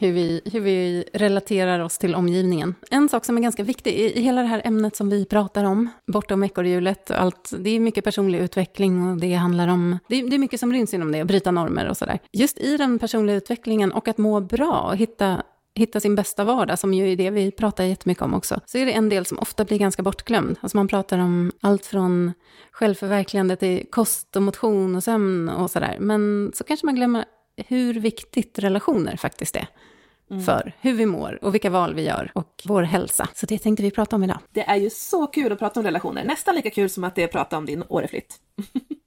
hur 0.01 0.11
vi, 0.11 0.41
hur 0.45 0.59
vi 0.59 1.03
relaterar 1.13 1.79
oss 1.79 1.97
till 1.97 2.15
omgivningen. 2.15 2.75
En 2.89 3.09
sak 3.09 3.25
som 3.25 3.37
är 3.37 3.41
ganska 3.41 3.63
viktig 3.63 3.93
i, 3.93 4.19
i 4.19 4.21
hela 4.21 4.41
det 4.41 4.47
här 4.47 4.61
ämnet 4.65 4.95
som 4.95 5.09
vi 5.09 5.25
pratar 5.25 5.63
om, 5.63 5.89
bortom 6.07 6.43
ekorrhjulet 6.43 7.09
och 7.09 7.21
allt, 7.21 7.53
det 7.59 7.69
är 7.69 7.79
mycket 7.79 8.03
personlig 8.03 8.39
utveckling 8.39 9.09
och 9.09 9.17
det 9.17 9.33
handlar 9.33 9.67
om, 9.67 9.97
det 10.07 10.15
är, 10.15 10.29
det 10.29 10.35
är 10.35 10.39
mycket 10.39 10.59
som 10.59 10.73
ryms 10.73 10.93
inom 10.93 11.11
det, 11.11 11.21
att 11.21 11.27
bryta 11.27 11.51
normer 11.51 11.89
och 11.89 11.97
sådär. 11.97 12.19
Just 12.31 12.59
i 12.59 12.77
den 12.77 12.99
personliga 12.99 13.35
utvecklingen 13.35 13.91
och 13.91 14.07
att 14.07 14.17
må 14.17 14.39
bra 14.39 14.79
och 14.79 14.97
hitta 14.97 15.43
hitta 15.75 15.99
sin 15.99 16.15
bästa 16.15 16.43
vardag, 16.43 16.79
som 16.79 16.93
ju 16.93 17.11
är 17.11 17.15
det 17.15 17.29
vi 17.29 17.51
pratar 17.51 17.83
jättemycket 17.83 18.23
om 18.23 18.33
också, 18.33 18.59
så 18.65 18.77
är 18.77 18.85
det 18.85 18.91
en 18.91 19.09
del 19.09 19.25
som 19.25 19.39
ofta 19.39 19.65
blir 19.65 19.77
ganska 19.77 20.03
bortglömd. 20.03 20.57
Alltså 20.61 20.77
man 20.77 20.87
pratar 20.87 21.19
om 21.19 21.51
allt 21.61 21.85
från 21.85 22.33
självförverkligande 22.71 23.55
till 23.55 23.85
kost 23.89 24.35
och 24.35 24.41
motion 24.41 24.95
och 24.95 25.03
sömn 25.03 25.49
och 25.49 25.71
sådär. 25.71 25.97
Men 25.99 26.51
så 26.55 26.63
kanske 26.63 26.85
man 26.85 26.95
glömmer 26.95 27.25
hur 27.57 27.93
viktigt 27.93 28.59
relationer 28.59 29.17
faktiskt 29.17 29.55
är 29.55 29.67
för 30.45 30.73
hur 30.81 30.93
vi 30.93 31.05
mår 31.05 31.39
och 31.43 31.53
vilka 31.53 31.69
val 31.69 31.93
vi 31.93 32.01
gör 32.01 32.31
och 32.35 32.61
vår 32.65 32.83
hälsa. 32.83 33.27
Så 33.33 33.45
det 33.45 33.57
tänkte 33.57 33.83
vi 33.83 33.91
prata 33.91 34.15
om 34.15 34.23
idag. 34.23 34.37
Det 34.51 34.61
är 34.69 34.75
ju 34.75 34.89
så 34.89 35.27
kul 35.27 35.51
att 35.51 35.59
prata 35.59 35.79
om 35.79 35.85
relationer. 35.85 36.23
Nästan 36.23 36.55
lika 36.55 36.69
kul 36.69 36.89
som 36.89 37.03
att 37.03 37.15
det 37.15 37.21
är 37.21 37.25
att 37.25 37.31
prata 37.31 37.57
om 37.57 37.65
din 37.65 37.83
Åreflytt. 37.89 38.35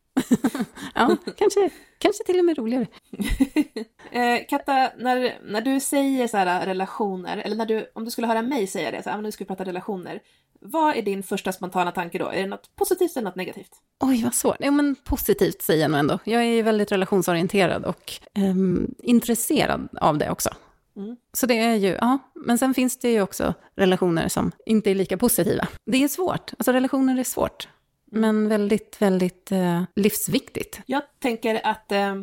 Ja, 0.95 1.17
kanske, 1.37 1.71
kanske 1.99 2.25
till 2.25 2.39
och 2.39 2.45
med 2.45 2.59
roligare. 2.59 2.87
Eh, 4.13 4.41
Katta, 4.49 4.91
när, 4.99 5.39
när 5.45 5.61
du 5.61 5.81
säger 5.81 6.29
så 6.29 6.37
här 6.37 6.67
relationer, 6.67 7.37
eller 7.37 7.57
när 7.57 7.67
du, 7.67 7.91
om 7.95 8.05
du 8.05 8.11
skulle 8.11 8.27
höra 8.27 8.43
mig 8.43 8.67
säga 8.67 8.91
det, 8.91 9.03
så 9.03 9.11
här, 9.11 9.19
"Ah, 9.19 9.21
nu 9.21 9.33
ska 9.33 9.45
vi 9.45 9.49
prata 9.49 9.65
relationer. 9.65 10.21
Vad 10.61 10.97
är 10.97 11.03
din 11.03 11.23
första 11.23 11.53
spontana 11.53 11.93
tanke 11.93 12.19
då? 12.19 12.29
Är 12.29 12.41
det 12.43 12.47
något 12.47 12.77
positivt 12.77 13.17
eller 13.17 13.25
något 13.25 13.37
negativt? 13.37 13.71
Oj, 14.01 14.25
vad 14.25 14.35
svårt. 14.35 14.57
Jo, 14.61 14.73
men 14.73 14.95
positivt 15.05 15.63
säger 15.63 15.83
jag 15.83 15.91
nog 15.91 16.01
ändå. 16.01 16.19
Jag 16.25 16.43
är 16.43 16.47
ju 16.47 16.63
väldigt 16.63 16.93
relationsorienterad 16.93 17.85
och 17.85 18.13
ehm, 18.35 18.95
intresserad 18.99 19.89
av 20.01 20.19
det 20.19 20.31
också. 20.31 20.51
Mm. 20.97 21.17
Så 21.33 21.47
det 21.47 21.59
är 21.59 21.75
ju, 21.75 21.89
ja, 22.01 22.19
men 22.35 22.59
sen 22.59 22.75
finns 22.75 22.99
det 22.99 23.13
ju 23.13 23.23
också 23.23 23.55
relationer 23.77 24.29
som 24.29 24.53
inte 24.67 24.91
är 24.91 24.95
lika 24.95 25.17
positiva. 25.17 25.69
Det 25.87 26.05
är 26.05 26.09
svårt, 26.09 26.53
alltså 26.59 26.73
relationer 26.73 27.19
är 27.19 27.25
svårt. 27.25 27.69
Men 28.07 28.49
väldigt, 28.49 29.03
väldigt 29.03 29.53
eh, 29.53 29.83
livsviktigt. 29.97 30.81
Jag 30.87 31.03
tänker 31.19 31.67
att 31.67 31.93
eh, 31.93 32.15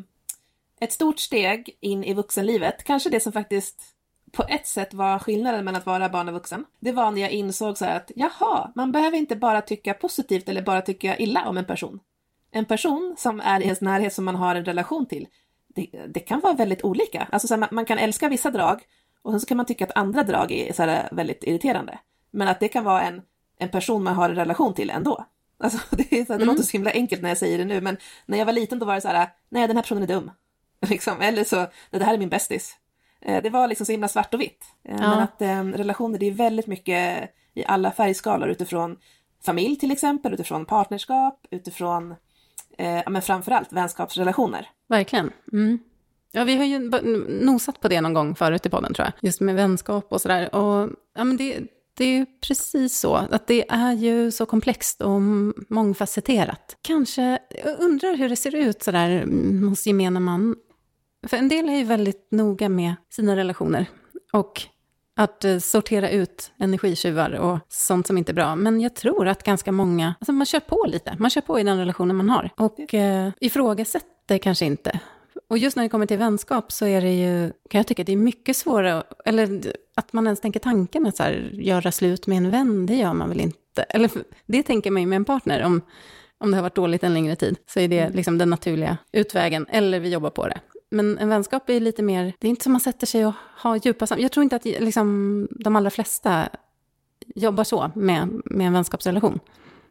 ett 0.82 0.92
stort 0.92 1.20
steg 1.20 1.78
in 1.80 2.04
i 2.04 2.14
vuxenlivet, 2.14 2.84
kanske 2.84 3.10
det 3.10 3.20
som 3.20 3.32
faktiskt 3.32 3.82
på 4.32 4.44
ett 4.50 4.68
sätt 4.68 4.94
var 4.94 5.20
skillnaden 5.20 5.66
mellan 5.66 5.82
att 5.82 5.86
vara 5.86 6.10
barn 6.10 6.28
och 6.28 6.34
vuxen, 6.34 6.66
det 6.80 6.92
var 6.92 7.12
när 7.12 7.22
jag 7.22 7.32
insåg 7.32 7.78
så 7.78 7.86
att 7.86 8.12
jaha, 8.16 8.72
man 8.76 8.92
behöver 8.92 9.18
inte 9.18 9.36
bara 9.36 9.62
tycka 9.62 9.94
positivt 9.94 10.50
eller 10.50 10.62
bara 10.62 10.82
tycka 10.82 11.18
illa 11.18 11.50
om 11.50 11.58
en 11.58 11.66
person. 11.66 12.00
En 12.52 12.66
person 12.66 13.16
som 13.18 13.40
är 13.40 13.60
i 13.60 13.64
ens 13.64 13.82
närhet 13.82 14.14
som 14.14 14.26
man 14.26 14.36
har 14.36 14.56
en 14.56 14.66
relation 14.66 15.06
till, 15.06 15.28
det, 15.76 15.88
det 16.08 16.20
kan 16.20 16.40
vara 16.40 16.54
väldigt 16.54 16.84
olika. 16.84 17.28
Alltså 17.32 17.48
så 17.48 17.54
här, 17.54 17.60
man, 17.60 17.70
man 17.72 17.86
kan 17.86 17.98
älska 17.98 18.30
vissa 18.30 18.52
drag 18.52 18.82
och 19.22 19.32
sen 19.32 19.40
så 19.40 19.46
kan 19.46 19.58
man 19.58 19.66
tycka 19.66 19.86
att 19.86 19.98
andra 19.98 20.24
drag 20.24 20.52
är 20.52 20.74
så 20.74 20.84
här, 20.84 21.10
väldigt 21.12 21.44
irriterande. 21.44 22.00
Men 22.32 22.48
att 22.48 22.60
det 22.60 22.68
kan 22.68 22.84
vara 22.84 23.02
en, 23.02 23.22
en 23.60 23.70
person 23.70 24.04
man 24.04 24.16
har 24.16 24.30
en 24.30 24.36
relation 24.36 24.74
till 24.74 24.90
ändå. 24.90 25.26
Alltså, 25.64 25.80
det 25.96 26.20
är 26.20 26.26
så 26.26 26.34
här, 26.34 26.40
det 26.40 26.46
låter 26.46 26.64
så 26.64 26.72
himla 26.72 26.92
enkelt 26.92 27.22
när 27.22 27.30
jag 27.30 27.38
säger 27.38 27.58
det 27.58 27.66
nu, 27.66 27.82
men 27.82 27.98
när 28.26 28.38
jag 28.38 28.46
var 28.46 28.54
liten 28.54 28.80
då 28.80 28.86
var 28.86 28.96
det 28.96 29.02
så 29.02 29.08
här, 29.08 29.30
nej 29.50 29.68
den 29.68 29.76
här 29.78 29.84
personen 29.84 30.04
är 30.04 30.08
dum. 30.08 30.32
Liksom. 30.90 31.22
Eller 31.22 31.44
så, 31.44 31.68
det 31.92 32.04
här 32.04 32.14
är 32.14 32.18
min 32.18 32.30
bästis. 32.30 32.76
Eh, 33.22 33.44
Det 33.44 33.50
var 33.50 33.68
liksom 33.68 33.86
så 33.86 33.92
himla 33.92 34.08
svart 34.08 34.34
och 34.34 34.42
vitt. 34.42 34.66
Eh, 34.84 34.98
Men 35.00 35.20
att 35.20 35.42
eh, 35.42 35.64
relationer, 35.64 36.20
det 36.20 36.26
är 36.26 36.32
väldigt 36.32 36.68
mycket 36.68 37.30
i 37.54 37.66
alla 37.66 37.92
färgskalor 37.92 38.50
utifrån 38.50 38.98
familj 39.46 39.76
till 39.76 39.92
exempel, 39.92 40.34
utifrån 40.34 40.66
partnerskap, 40.66 41.48
utifrån, 41.52 42.16
eh, 42.78 42.96
ja 42.96 43.10
men 43.10 43.22
framförallt 43.22 43.74
vänskapsrelationer. 43.74 44.70
Verkligen. 44.90 45.32
Mm. 45.54 45.80
Ja, 46.32 46.44
vi 46.44 46.56
har 46.56 46.66
ju 46.66 46.80
nosat 47.46 47.82
på 47.82 47.88
det 47.88 48.02
någon 48.02 48.14
gång 48.14 48.36
förut 48.36 48.66
i 48.66 48.70
podden, 48.70 48.94
tror 48.94 49.06
jag. 49.06 49.14
Just 49.28 49.42
med 49.42 49.56
vänskap 49.56 50.08
och 50.10 50.22
sådär. 50.22 50.56
Och 50.56 50.90
ja, 51.16 51.24
men 51.24 51.38
det, 51.38 51.60
det 51.98 52.06
är 52.06 52.18
ju 52.18 52.26
precis 52.48 53.00
så. 53.00 53.16
Att 53.16 53.48
det 53.48 53.72
är 53.72 53.94
ju 53.94 54.32
så 54.32 54.46
komplext 54.46 55.02
och 55.02 55.22
mångfacetterat. 55.70 56.78
Kanske, 56.82 57.40
jag 57.64 57.80
undrar 57.80 58.18
hur 58.18 58.30
det 58.30 58.36
ser 58.36 58.56
ut 58.56 58.84
sådär 58.84 59.10
mm, 59.10 59.70
hos 59.70 59.88
gemene 59.88 60.20
man. 60.20 60.56
För 61.28 61.38
en 61.38 61.50
del 61.50 61.70
är 61.70 61.74
ju 61.76 61.84
väldigt 61.84 62.28
noga 62.32 62.70
med 62.70 62.96
sina 63.10 63.36
relationer. 63.36 63.86
Och 64.34 64.62
att 65.16 65.46
eh, 65.46 65.58
sortera 65.58 66.10
ut 66.10 66.52
energitjuvar 66.58 67.32
och 67.32 67.60
sånt 67.68 68.08
som 68.08 68.18
inte 68.18 68.32
är 68.32 68.34
bra. 68.34 68.56
Men 68.56 68.82
jag 68.82 68.96
tror 68.96 69.28
att 69.28 69.44
ganska 69.44 69.72
många, 69.72 70.16
alltså 70.20 70.32
man 70.32 70.46
kör 70.46 70.60
på 70.60 70.86
lite, 70.88 71.16
man 71.20 71.30
kör 71.30 71.42
på 71.42 71.60
i 71.60 71.64
den 71.64 71.78
relationen 71.78 72.16
man 72.16 72.30
har. 72.30 72.50
Och 72.58 72.94
eh, 72.94 73.32
ifrågasätter 73.40 74.38
kanske 74.38 74.66
inte. 74.66 75.00
Och 75.50 75.58
just 75.58 75.76
när 75.76 75.84
det 75.84 75.90
kommer 75.90 76.06
till 76.06 76.18
vänskap 76.18 76.72
så 76.72 76.86
är 76.86 77.02
det 77.02 77.14
ju, 77.14 77.52
kan 77.70 77.80
jag 77.80 77.88
tycka, 77.88 78.04
det 78.04 78.12
är 78.12 78.18
mycket 78.18 78.58
svårare, 78.58 79.04
eller 79.26 79.74
att 79.96 80.14
man 80.14 80.28
ens 80.28 80.42
tänker 80.42 80.60
tanken 80.60 81.08
att 81.08 81.16
så 81.16 81.24
här, 81.24 81.50
göra 81.54 81.92
slut 81.92 82.28
med 82.28 82.38
en 82.38 82.52
vän, 82.52 82.86
det 82.86 82.96
gör 82.96 83.14
man 83.14 83.30
väl 83.30 83.42
inte. 83.42 83.84
Eller 83.84 84.10
det 84.46 84.64
tänker 84.64 84.92
man 84.92 85.02
ju 85.02 85.08
med 85.08 85.16
en 85.16 85.26
partner, 85.26 85.64
om, 85.64 85.82
om 86.38 86.52
det 86.52 86.58
har 86.58 86.62
varit 86.62 86.76
dåligt 86.76 87.04
en 87.04 87.14
längre 87.14 87.36
tid, 87.36 87.58
så 87.68 87.80
är 87.80 87.88
det 87.88 88.10
liksom 88.10 88.38
den 88.38 88.50
naturliga 88.50 88.98
utvägen, 89.12 89.66
eller 89.70 90.00
vi 90.00 90.10
jobbar 90.10 90.30
på 90.30 90.48
det. 90.48 90.60
Men 90.92 91.18
en 91.18 91.30
vänskap 91.30 91.70
är 91.70 91.80
lite 91.80 92.04
mer, 92.04 92.34
det 92.40 92.48
är 92.48 92.50
inte 92.50 92.64
som 92.64 92.72
man 92.72 92.82
sätter 92.82 93.08
sig 93.08 93.26
och 93.26 93.34
har 93.38 93.76
djupa 93.76 94.08
samtal. 94.08 94.24
Jag 94.24 94.32
tror 94.32 94.44
inte 94.44 94.56
att 94.56 94.66
liksom, 94.66 95.48
de 95.52 95.76
allra 95.76 95.90
flesta 95.90 96.50
jobbar 97.36 97.64
så 97.64 97.92
med, 97.96 98.42
med 98.46 98.68
en 98.68 98.74
vänskapsrelation. 98.74 99.40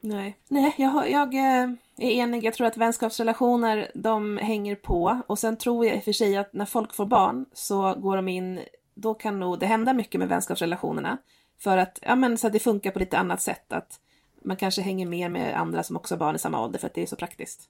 Nej, 0.01 0.39
Nej 0.49 0.75
jag, 0.79 1.11
jag 1.11 1.35
eh, 1.35 1.71
är 1.97 2.11
enig. 2.11 2.45
Jag 2.45 2.55
tror 2.55 2.67
att 2.67 2.77
vänskapsrelationer, 2.77 3.91
de 3.95 4.37
hänger 4.37 4.75
på. 4.75 5.21
Och 5.27 5.39
sen 5.39 5.57
tror 5.57 5.87
jag 5.87 5.97
i 5.97 5.99
och 5.99 6.05
för 6.05 6.13
sig 6.13 6.37
att 6.37 6.53
när 6.53 6.65
folk 6.65 6.95
får 6.95 7.07
barn 7.07 7.47
så 7.53 7.95
går 7.95 8.17
de 8.17 8.29
in, 8.29 8.61
då 8.95 9.15
kan 9.15 9.41
nog 9.41 9.59
det 9.59 9.67
hända 9.67 9.93
mycket 9.93 10.19
med 10.19 10.29
vänskapsrelationerna. 10.29 11.19
För 11.59 11.77
att, 11.77 11.99
ja 12.03 12.17
men 12.17 12.39
så 12.39 12.47
att 12.47 12.53
det 12.53 12.59
funkar 12.59 12.91
på 12.91 12.99
lite 12.99 13.19
annat 13.19 13.43
sätt. 13.43 13.73
Att 13.73 14.01
man 14.45 14.57
kanske 14.57 14.83
hänger 14.83 15.07
mer 15.07 15.29
med 15.29 15.61
andra 15.61 15.83
som 15.83 15.97
också 15.97 16.15
har 16.15 16.19
barn 16.19 16.37
i 16.37 16.39
samma 16.39 16.65
ålder 16.65 16.79
för 16.79 16.87
att 16.87 16.95
det 16.95 17.03
är 17.03 17.07
så 17.07 17.17
praktiskt. 17.17 17.69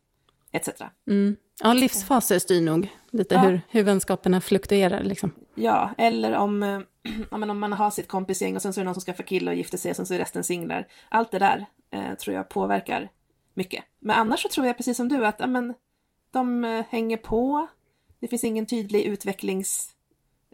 Etc. 0.53 0.69
Mm. 1.09 1.37
Ja, 1.63 1.73
livsfaser 1.73 2.39
styr 2.39 2.61
nog 2.61 2.89
lite 3.11 3.35
Ja. 3.35 3.41
hur, 3.41 3.61
hur 3.69 3.83
vänskaperna 3.83 4.41
fluktuerar. 4.41 5.03
Liksom. 5.03 5.31
Ja, 5.55 5.91
eller 5.99 6.37
om, 6.37 6.59
men 7.31 7.51
om 7.51 7.59
man 7.59 7.73
har 7.73 7.91
sitt 7.91 8.09
kompisgäng 8.09 8.57
och 8.57 8.63
sen 8.63 8.73
så 8.73 8.81
är 8.81 8.83
det 8.83 8.87
någon 8.87 8.95
som 8.95 9.01
skaffar 9.05 9.25
kille 9.25 9.51
och 9.51 9.57
gifter 9.57 9.79
sig 9.79 9.91
och 9.91 9.97
sen 9.97 10.07
så 10.07 10.15
är 10.15 10.19
resten 10.19 10.45
singlar. 10.45 10.87
Allt 11.09 11.31
det 11.31 11.39
där 11.39 11.67
eh, 11.91 12.15
tror 12.15 12.37
jag 12.37 12.49
påverkar 12.49 13.09
mycket. 13.55 13.85
Men 13.99 14.17
annars 14.17 14.43
så 14.43 14.49
tror 14.49 14.67
jag 14.67 14.77
precis 14.77 14.97
som 14.97 15.09
du 15.09 15.27
att 15.27 15.37
ja, 15.39 15.47
men, 15.47 15.75
de 16.33 16.65
eh, 16.65 16.85
hänger 16.89 17.17
på. 17.17 17.67
Det 18.21 18.29
finns 18.29 18.45
ingen 18.45 18.67
tydlig 18.67 19.03
utvecklings 19.05 19.91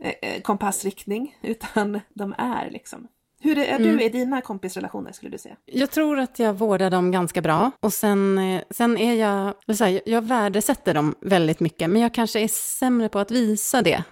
eh, 0.01 0.15
eh, 0.23 0.41
kompassriktning 0.43 1.39
utan 1.43 2.01
de 2.15 2.35
är 2.39 2.71
liksom. 2.71 3.09
Hur 3.47 3.59
är 3.59 3.77
Mm. 3.77 3.97
du 3.97 4.03
i 4.05 4.09
dina 4.09 4.41
kompisrelationer 4.41 5.13
skulle 5.13 5.31
du 5.31 5.39
säga? 5.39 5.57
Jag 5.67 5.91
tror 5.91 6.19
att 6.19 6.39
jag 6.39 6.55
vårdar 6.55 6.91
dem 6.91 7.11
ganska 7.11 7.43
bra. 7.43 7.71
Och 7.81 7.93
sen, 7.93 8.39
eh, 8.39 8.63
sen 8.71 8.99
är 8.99 9.15
jag, 9.15 9.55
här, 9.81 10.01
jag 10.09 10.23
värdesätter 10.23 10.95
dem 10.95 11.15
väldigt 11.21 11.61
mycket. 11.61 11.91
Men 11.91 12.03
jag 12.03 12.15
kanske 12.15 12.41
är 12.41 12.49
sämre 12.49 13.09
på 13.09 13.19
att 13.19 13.31
visa 13.31 13.83
det 13.83 14.05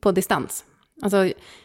på 0.00 0.12
distans. 0.12 0.64
Alltså, 1.02 1.16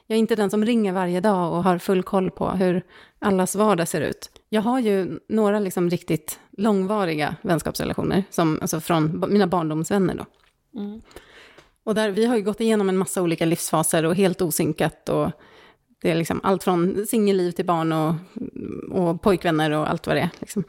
jag 0.07 0.15
är 0.15 0.15
inte 0.15 0.35
den 0.35 0.49
som 0.49 0.65
ringer 0.65 0.93
varje 0.93 1.19
dag 1.19 1.53
och 1.53 1.63
har 1.63 1.77
full 1.77 2.03
koll 2.03 2.31
på 2.31 2.49
hur 2.49 2.83
allas 3.19 3.55
vardag 3.55 3.87
ser 3.87 4.01
ut. 4.01 4.29
Jag 4.49 4.61
har 4.61 4.79
ju 4.79 5.19
några 5.29 5.59
liksom 5.59 5.89
riktigt 5.89 6.39
långvariga 6.57 7.35
vänskapsrelationer, 7.41 8.23
som, 8.29 8.59
alltså 8.61 8.79
från 8.79 9.25
mina 9.29 9.47
barndomsvänner 9.47 10.15
då. 10.15 10.25
Mm. 10.79 11.01
Och 11.83 11.95
där, 11.95 12.09
vi 12.09 12.25
har 12.25 12.35
ju 12.35 12.41
gått 12.41 12.61
igenom 12.61 12.89
en 12.89 12.97
massa 12.97 13.21
olika 13.21 13.45
livsfaser 13.45 14.05
och 14.05 14.15
helt 14.15 14.41
osynkat. 14.41 15.09
Och 15.09 15.31
det 16.03 16.11
är 16.11 16.15
liksom 16.15 16.39
allt 16.43 16.63
från 16.63 17.05
singelliv 17.07 17.51
till 17.51 17.65
barn 17.65 17.91
och, 17.91 18.15
och 18.91 19.21
pojkvänner 19.21 19.71
och 19.71 19.89
allt 19.89 20.07
vad 20.07 20.15
det 20.15 20.21
är. 20.21 20.29
Liksom. 20.39 20.63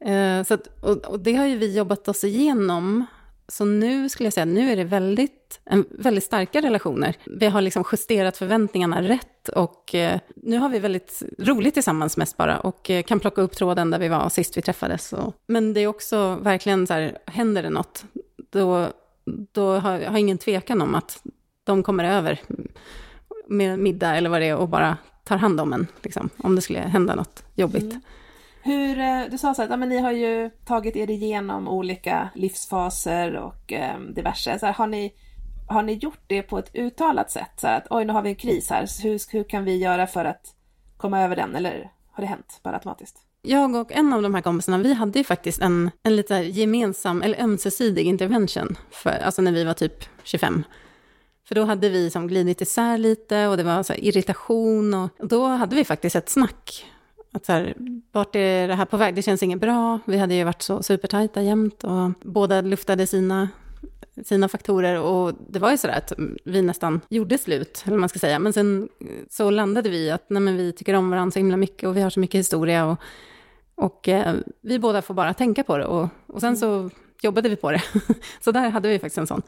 Eh, 0.00 0.42
så 0.42 0.54
att, 0.54 0.84
och, 0.84 0.96
och 0.96 1.20
det 1.20 1.34
har 1.34 1.46
ju 1.46 1.58
vi 1.58 1.76
jobbat 1.76 2.08
oss 2.08 2.24
igenom. 2.24 3.06
Så 3.48 3.64
nu 3.64 4.08
skulle 4.08 4.26
jag 4.26 4.32
säga, 4.32 4.44
nu 4.44 4.72
är 4.72 4.76
det 4.76 4.84
väldigt, 4.84 5.60
en, 5.64 5.84
väldigt 5.90 6.24
starka 6.24 6.62
relationer. 6.62 7.16
Vi 7.24 7.46
har 7.46 7.60
liksom 7.60 7.84
justerat 7.92 8.36
förväntningarna 8.36 9.02
rätt 9.02 9.48
och 9.48 9.94
eh, 9.94 10.20
nu 10.36 10.58
har 10.58 10.68
vi 10.68 10.78
väldigt 10.78 11.22
roligt 11.38 11.74
tillsammans 11.74 12.16
mest 12.16 12.36
bara 12.36 12.58
och 12.58 12.90
eh, 12.90 13.02
kan 13.02 13.20
plocka 13.20 13.42
upp 13.42 13.52
tråden 13.52 13.90
där 13.90 13.98
vi 13.98 14.08
var 14.08 14.28
sist 14.28 14.56
vi 14.56 14.62
träffades. 14.62 15.12
Och, 15.12 15.34
men 15.46 15.74
det 15.74 15.80
är 15.80 15.86
också 15.86 16.38
verkligen 16.42 16.86
så 16.86 16.94
här, 16.94 17.18
händer 17.26 17.62
det 17.62 17.70
något, 17.70 18.04
då, 18.52 18.88
då 19.52 19.74
har 19.74 19.98
jag 19.98 20.10
har 20.10 20.18
ingen 20.18 20.38
tvekan 20.38 20.82
om 20.82 20.94
att 20.94 21.22
de 21.64 21.82
kommer 21.82 22.04
över 22.04 22.40
med 23.48 23.78
middag 23.78 24.16
eller 24.16 24.30
vad 24.30 24.40
det 24.40 24.48
är 24.48 24.56
och 24.56 24.68
bara 24.68 24.96
tar 25.24 25.36
hand 25.36 25.60
om 25.60 25.72
en, 25.72 25.86
liksom, 26.02 26.30
om 26.36 26.56
det 26.56 26.62
skulle 26.62 26.78
hända 26.78 27.14
något 27.14 27.44
jobbigt. 27.54 27.94
Hur, 28.62 28.98
eh, 28.98 29.22
du 29.30 29.38
sa 29.38 29.54
så 29.54 29.62
att 29.62 29.70
ja, 29.70 29.76
men 29.76 29.88
ni 29.88 29.98
har 29.98 30.12
ju 30.12 30.50
tagit 30.64 30.96
er 30.96 31.10
igenom 31.10 31.68
olika 31.68 32.28
livsfaser 32.34 33.36
och 33.36 33.72
eh, 33.72 34.00
diverse. 34.00 34.58
Så 34.58 34.66
här, 34.66 34.72
har, 34.72 34.86
ni, 34.86 35.14
har 35.68 35.82
ni 35.82 35.92
gjort 35.92 36.22
det 36.26 36.42
på 36.42 36.58
ett 36.58 36.74
uttalat 36.74 37.30
sätt? 37.30 37.50
Så 37.56 37.66
här, 37.66 37.78
att 37.78 37.86
oj, 37.90 38.04
nu 38.04 38.12
har 38.12 38.22
vi 38.22 38.28
en 38.28 38.36
kris 38.36 38.70
här. 38.70 39.02
Hur, 39.02 39.32
hur 39.32 39.44
kan 39.44 39.64
vi 39.64 39.76
göra 39.76 40.06
för 40.06 40.24
att 40.24 40.54
komma 40.96 41.20
över 41.20 41.36
den? 41.36 41.56
Eller 41.56 41.90
har 42.12 42.22
det 42.22 42.28
hänt 42.28 42.60
bara 42.62 42.74
automatiskt? 42.74 43.16
Jag 43.42 43.74
och 43.76 43.92
en 43.92 44.12
av 44.12 44.22
de 44.22 44.34
här 44.34 44.42
kompisarna, 44.42 44.78
vi 44.78 44.94
hade 44.94 45.18
ju 45.18 45.24
faktiskt 45.24 45.62
en, 45.62 45.90
en 46.02 46.16
lite 46.16 46.34
gemensam, 46.34 47.22
eller 47.22 47.42
ömsesidig 47.42 48.06
intervention, 48.06 48.76
för, 48.90 49.10
alltså 49.10 49.42
när 49.42 49.52
vi 49.52 49.64
var 49.64 49.74
typ 49.74 50.04
25. 50.22 50.64
För 51.48 51.54
då 51.54 51.64
hade 51.64 51.88
vi 51.88 52.10
som 52.10 52.26
glidit 52.26 52.60
isär 52.60 52.98
lite 52.98 53.46
och 53.46 53.56
det 53.56 53.62
var 53.62 53.82
så 53.82 53.92
här 53.92 54.04
irritation 54.04 54.94
och 54.94 55.10
då 55.18 55.46
hade 55.46 55.76
vi 55.76 55.84
faktiskt 55.84 56.16
ett 56.16 56.28
snack. 56.28 56.86
Att 57.32 57.46
så 57.46 57.52
här, 57.52 57.74
vart 58.12 58.36
är 58.36 58.68
det 58.68 58.74
här 58.74 58.84
på 58.84 58.96
väg? 58.96 59.14
Det 59.14 59.22
känns 59.22 59.42
inget 59.42 59.60
bra. 59.60 59.98
Vi 60.04 60.18
hade 60.18 60.34
ju 60.34 60.44
varit 60.44 60.62
så 60.62 60.82
supertajta 60.82 61.42
jämt 61.42 61.84
och 61.84 62.10
båda 62.22 62.60
luftade 62.60 63.06
sina, 63.06 63.48
sina 64.24 64.48
faktorer 64.48 65.00
och 65.00 65.32
det 65.48 65.58
var 65.58 65.70
ju 65.70 65.76
sådär 65.76 65.96
att 65.96 66.12
vi 66.44 66.62
nästan 66.62 67.00
gjorde 67.08 67.38
slut, 67.38 67.82
eller 67.84 67.94
vad 67.96 68.00
man 68.00 68.08
ska 68.08 68.18
säga. 68.18 68.38
Men 68.38 68.52
sen 68.52 68.88
eh, 69.00 69.06
så 69.30 69.50
landade 69.50 69.90
vi 69.90 69.98
i 69.98 70.10
att 70.10 70.30
nej, 70.30 70.42
men 70.42 70.56
vi 70.56 70.72
tycker 70.72 70.94
om 70.94 71.10
varandra 71.10 71.30
så 71.30 71.38
himla 71.38 71.56
mycket 71.56 71.88
och 71.88 71.96
vi 71.96 72.02
har 72.02 72.10
så 72.10 72.20
mycket 72.20 72.38
historia 72.38 72.86
och, 72.86 72.98
och 73.74 74.08
eh, 74.08 74.34
vi 74.60 74.78
båda 74.78 75.02
får 75.02 75.14
bara 75.14 75.34
tänka 75.34 75.64
på 75.64 75.78
det 75.78 75.86
och, 75.86 76.08
och 76.26 76.40
sen 76.40 76.56
så 76.56 76.90
jobbade 77.22 77.48
vi 77.48 77.56
på 77.56 77.70
det. 77.70 77.82
så 78.40 78.52
där 78.52 78.70
hade 78.70 78.88
vi 78.88 78.98
faktiskt 78.98 79.18
en 79.18 79.26
sån 79.26 79.42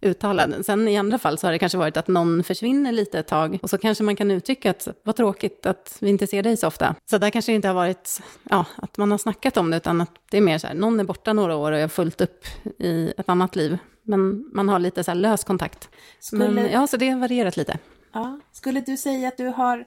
uttalad. 0.00 0.66
Sen 0.66 0.88
i 0.88 0.96
andra 0.96 1.18
fall 1.18 1.38
så 1.38 1.46
har 1.46 1.52
det 1.52 1.58
kanske 1.58 1.78
varit 1.78 1.96
att 1.96 2.08
någon 2.08 2.44
försvinner 2.44 2.92
lite 2.92 3.18
ett 3.18 3.26
tag 3.26 3.58
och 3.62 3.70
så 3.70 3.78
kanske 3.78 4.04
man 4.04 4.16
kan 4.16 4.30
uttrycka 4.30 4.70
att 4.70 4.88
vad 5.02 5.16
tråkigt 5.16 5.66
att 5.66 5.96
vi 6.00 6.08
inte 6.08 6.26
ser 6.26 6.42
dig 6.42 6.56
så 6.56 6.66
ofta. 6.66 6.94
Så 7.10 7.18
där 7.18 7.30
kanske 7.30 7.52
det 7.52 7.56
inte 7.56 7.68
har 7.68 7.74
varit 7.74 8.22
ja, 8.50 8.64
att 8.76 8.96
man 8.96 9.10
har 9.10 9.18
snackat 9.18 9.56
om 9.56 9.70
det 9.70 9.76
utan 9.76 10.00
att 10.00 10.10
det 10.30 10.36
är 10.36 10.40
mer 10.40 10.58
så 10.58 10.66
här, 10.66 10.74
någon 10.74 11.00
är 11.00 11.04
borta 11.04 11.32
några 11.32 11.56
år 11.56 11.72
och 11.72 11.78
är 11.78 11.88
fullt 11.88 12.20
upp 12.20 12.44
i 12.78 13.12
ett 13.16 13.28
annat 13.28 13.56
liv. 13.56 13.78
Men 14.02 14.50
man 14.52 14.68
har 14.68 14.78
lite 14.78 15.04
så 15.04 15.10
här 15.10 15.16
lös 15.16 15.44
kontakt. 15.44 15.88
Skulle, 16.20 16.48
Men 16.48 16.70
ja, 16.70 16.86
så 16.86 16.96
det 16.96 17.08
har 17.08 17.20
varierat 17.20 17.56
lite. 17.56 17.78
ja, 18.12 18.40
skulle 18.52 18.80
du 18.80 18.96
säga 18.96 19.28
att 19.28 19.36
du 19.36 19.46
har 19.46 19.84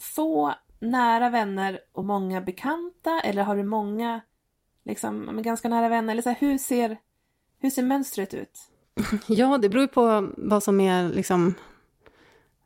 få 0.00 0.54
nära 0.80 1.30
vänner 1.30 1.80
och 1.92 2.04
många 2.04 2.40
bekanta? 2.40 3.20
Eller 3.24 3.42
har 3.42 3.56
du 3.56 3.62
många 3.62 4.20
liksom, 4.84 5.42
ganska 5.42 5.68
nära 5.68 5.88
vänner? 5.88 6.12
Eller 6.12 6.22
så 6.22 6.28
här, 6.28 6.36
hur, 6.40 6.58
ser, 6.58 6.96
hur 7.60 7.70
ser 7.70 7.82
mönstret 7.82 8.34
ut? 8.34 8.58
Ja, 9.26 9.58
det 9.58 9.68
beror 9.68 9.82
ju 9.82 9.88
på 9.88 10.28
vad 10.36 10.62
som 10.62 10.80
är 10.80 11.08
liksom, 11.08 11.54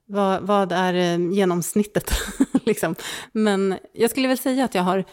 vad, 0.06 0.42
vad 0.42 0.72
är 0.72 0.94
eh, 0.94 1.32
genomsnittet 1.32 2.10
liksom. 2.64 2.94
Men 3.32 3.78
jag 3.92 4.10
skulle 4.10 4.28
väl 4.28 4.38
säga 4.38 4.64
att 4.64 4.74
jag 4.74 4.82
har 4.82 5.04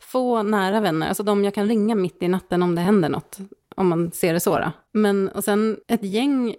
få 0.00 0.42
nära 0.42 0.80
vänner, 0.80 1.08
alltså 1.08 1.22
de 1.22 1.44
jag 1.44 1.54
kan 1.54 1.68
ringa 1.68 1.94
mitt 1.94 2.22
i 2.22 2.28
natten 2.28 2.62
om 2.62 2.74
det 2.74 2.80
händer 2.80 3.08
något, 3.08 3.38
om 3.76 3.88
man 3.88 4.12
ser 4.12 4.32
det 4.32 4.40
så 4.40 4.58
då. 4.58 4.72
Men, 4.92 5.28
och 5.28 5.44
sen 5.44 5.76
ett 5.86 6.02
gäng 6.02 6.56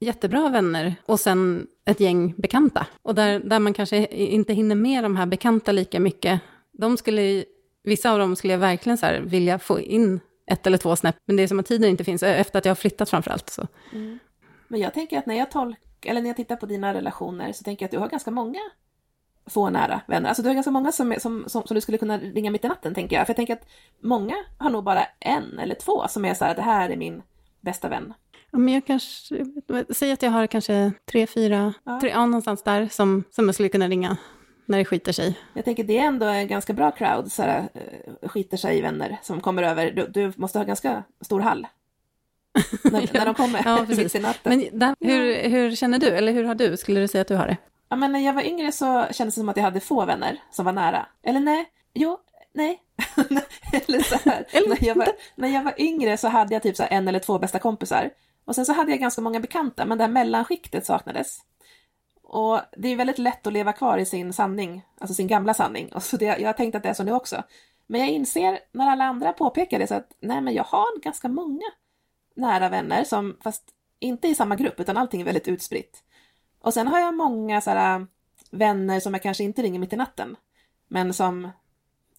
jättebra 0.00 0.48
vänner 0.48 0.94
och 1.06 1.20
sen 1.20 1.66
ett 1.84 2.00
gäng 2.00 2.34
bekanta. 2.36 2.86
Och 3.02 3.14
där, 3.14 3.40
där 3.40 3.58
man 3.58 3.74
kanske 3.74 4.06
inte 4.06 4.52
hinner 4.52 4.74
med 4.74 5.04
de 5.04 5.16
här 5.16 5.26
bekanta 5.26 5.72
lika 5.72 6.00
mycket, 6.00 6.40
de 6.72 6.96
skulle, 6.96 7.44
vissa 7.82 8.12
av 8.12 8.18
dem 8.18 8.36
skulle 8.36 8.52
jag 8.52 8.60
verkligen 8.60 8.98
så 8.98 9.06
här 9.06 9.20
vilja 9.20 9.58
få 9.58 9.80
in 9.80 10.20
ett 10.48 10.66
eller 10.66 10.78
två 10.78 10.96
snäpp, 10.96 11.16
men 11.24 11.36
det 11.36 11.42
är 11.42 11.46
som 11.46 11.58
att 11.60 11.66
tiden 11.66 11.90
inte 11.90 12.04
finns, 12.04 12.22
efter 12.22 12.58
att 12.58 12.64
jag 12.64 12.70
har 12.70 12.76
flyttat 12.76 13.10
framför 13.10 13.30
allt. 13.30 13.50
Så. 13.50 13.66
Men 14.68 14.80
jag 14.80 14.94
tänker 14.94 15.18
att 15.18 15.26
när 15.26 15.34
jag 15.34 15.50
tolk, 15.50 15.78
eller 16.06 16.20
när 16.20 16.28
jag 16.28 16.36
tittar 16.36 16.56
på 16.56 16.66
dina 16.66 16.94
relationer 16.94 17.52
så 17.52 17.64
tänker 17.64 17.82
jag 17.84 17.86
att 17.88 17.92
du 17.92 17.98
har 17.98 18.08
ganska 18.08 18.30
många 18.30 18.58
få 19.46 19.70
nära 19.70 20.00
vänner. 20.06 20.28
Alltså 20.28 20.42
du 20.42 20.48
har 20.48 20.54
ganska 20.54 20.70
många 20.70 20.92
som, 20.92 21.14
som, 21.18 21.44
som, 21.46 21.62
som 21.66 21.74
du 21.74 21.80
skulle 21.80 21.98
kunna 21.98 22.18
ringa 22.18 22.50
mitt 22.50 22.64
i 22.64 22.68
natten 22.68 22.94
tänker 22.94 23.16
jag. 23.16 23.26
För 23.26 23.30
jag 23.30 23.36
tänker 23.36 23.52
att 23.54 23.68
många 24.00 24.34
har 24.58 24.70
nog 24.70 24.84
bara 24.84 25.04
en 25.20 25.58
eller 25.58 25.74
två 25.74 26.08
som 26.08 26.24
är 26.24 26.34
så 26.34 26.44
här, 26.44 26.54
det 26.54 26.62
här 26.62 26.90
är 26.90 26.96
min 26.96 27.22
bästa 27.60 27.88
vän. 27.88 28.14
Ja, 28.50 28.58
men 28.58 28.74
jag 28.74 28.86
kanske, 28.86 29.34
säg 29.90 30.12
att 30.12 30.22
jag 30.22 30.30
har 30.30 30.46
kanske 30.46 30.92
tre, 31.10 31.26
fyra, 31.26 31.74
Ja. 31.84 32.00
tre, 32.00 32.10
ja, 32.10 32.26
någonstans 32.26 32.62
där 32.62 32.88
som, 32.88 33.24
som 33.30 33.46
jag 33.46 33.54
skulle 33.54 33.68
kunna 33.68 33.88
ringa 33.88 34.16
när 34.68 34.78
det 34.78 34.84
skiter 34.84 35.12
sig. 35.12 35.38
Jag 35.54 35.64
tänker 35.64 35.84
det 35.84 35.98
är 35.98 36.04
ändå 36.04 36.26
en 36.26 36.48
ganska 36.48 36.72
bra 36.72 36.90
crowd, 36.90 37.32
så 37.32 37.42
här, 37.42 37.68
eh, 37.74 38.28
skiter 38.28 38.56
sig 38.56 38.82
vänner 38.82 39.18
som 39.22 39.40
kommer 39.40 39.62
över. 39.62 39.90
Du, 39.90 40.06
du 40.06 40.32
måste 40.36 40.58
ha 40.58 40.64
ganska 40.64 41.02
stor 41.20 41.40
hall. 41.40 41.66
När, 42.84 43.10
när 43.12 43.24
de 43.24 43.34
kommer 43.34 43.62
Ja, 43.64 43.84
precis. 43.88 44.14
i 44.14 44.18
natten. 44.18 44.58
Men 44.58 44.78
där, 44.78 44.94
hur, 45.00 45.48
hur 45.50 45.76
känner 45.76 45.98
du, 45.98 46.06
eller 46.06 46.32
hur 46.32 46.44
har 46.44 46.54
du, 46.54 46.76
skulle 46.76 47.00
du 47.00 47.08
säga 47.08 47.22
att 47.22 47.28
du 47.28 47.36
har 47.36 47.46
det? 47.46 47.56
Ja, 47.88 47.96
men 47.96 48.12
när 48.12 48.20
jag 48.20 48.32
var 48.32 48.42
yngre 48.42 48.72
så 48.72 49.06
kändes 49.10 49.34
det 49.34 49.40
som 49.40 49.48
att 49.48 49.56
jag 49.56 49.64
hade 49.64 49.80
få 49.80 50.04
vänner 50.04 50.38
som 50.50 50.64
var 50.64 50.72
nära. 50.72 51.06
Eller 51.22 51.40
nej, 51.40 51.64
jo, 51.94 52.18
nej. 52.54 52.82
eller 53.86 54.00
så 54.02 54.30
här. 54.30 54.46
Eller 54.50 54.68
när, 54.68 54.84
jag 54.84 54.94
var, 54.94 55.08
när 55.36 55.48
jag 55.48 55.64
var 55.64 55.74
yngre 55.78 56.16
så 56.16 56.28
hade 56.28 56.54
jag 56.54 56.62
typ 56.62 56.76
så 56.76 56.82
här 56.82 56.90
en 56.90 57.08
eller 57.08 57.18
två 57.18 57.38
bästa 57.38 57.58
kompisar. 57.58 58.10
Och 58.44 58.54
sen 58.54 58.66
så 58.66 58.72
hade 58.72 58.90
jag 58.90 59.00
ganska 59.00 59.22
många 59.22 59.40
bekanta, 59.40 59.84
men 59.84 59.98
det 59.98 60.04
här 60.04 60.10
mellanskiktet 60.10 60.86
saknades. 60.86 61.38
Och 62.30 62.60
det 62.76 62.88
är 62.88 62.96
väldigt 62.96 63.18
lätt 63.18 63.46
att 63.46 63.52
leva 63.52 63.72
kvar 63.72 63.98
i 63.98 64.04
sin 64.04 64.32
sanning, 64.32 64.82
alltså 64.98 65.14
sin 65.14 65.26
gamla 65.26 65.54
sanning. 65.54 65.92
Och 65.92 66.02
så 66.02 66.16
det, 66.16 66.24
jag 66.24 66.48
har 66.48 66.52
tänkt 66.52 66.74
att 66.74 66.82
det 66.82 66.88
är 66.88 66.94
så 66.94 67.04
nu 67.04 67.12
också. 67.12 67.42
Men 67.86 68.00
jag 68.00 68.10
inser 68.10 68.58
när 68.72 68.90
alla 68.90 69.04
andra 69.04 69.32
påpekar 69.32 69.78
det 69.78 69.86
så 69.86 69.94
att 69.94 70.16
nej, 70.20 70.40
men 70.40 70.54
jag 70.54 70.64
har 70.64 71.00
ganska 71.00 71.28
många 71.28 71.64
nära 72.36 72.68
vänner 72.68 73.04
som, 73.04 73.36
fast 73.42 73.62
inte 73.98 74.28
i 74.28 74.34
samma 74.34 74.56
grupp, 74.56 74.80
utan 74.80 74.96
allting 74.96 75.20
är 75.20 75.24
väldigt 75.24 75.48
utspritt. 75.48 76.02
Och 76.60 76.74
sen 76.74 76.88
har 76.88 77.00
jag 77.00 77.14
många 77.14 77.60
sådär 77.60 78.06
vänner 78.50 79.00
som 79.00 79.14
jag 79.14 79.22
kanske 79.22 79.44
inte 79.44 79.62
ringer 79.62 79.78
mitt 79.78 79.92
i 79.92 79.96
natten, 79.96 80.36
men 80.88 81.14
som, 81.14 81.50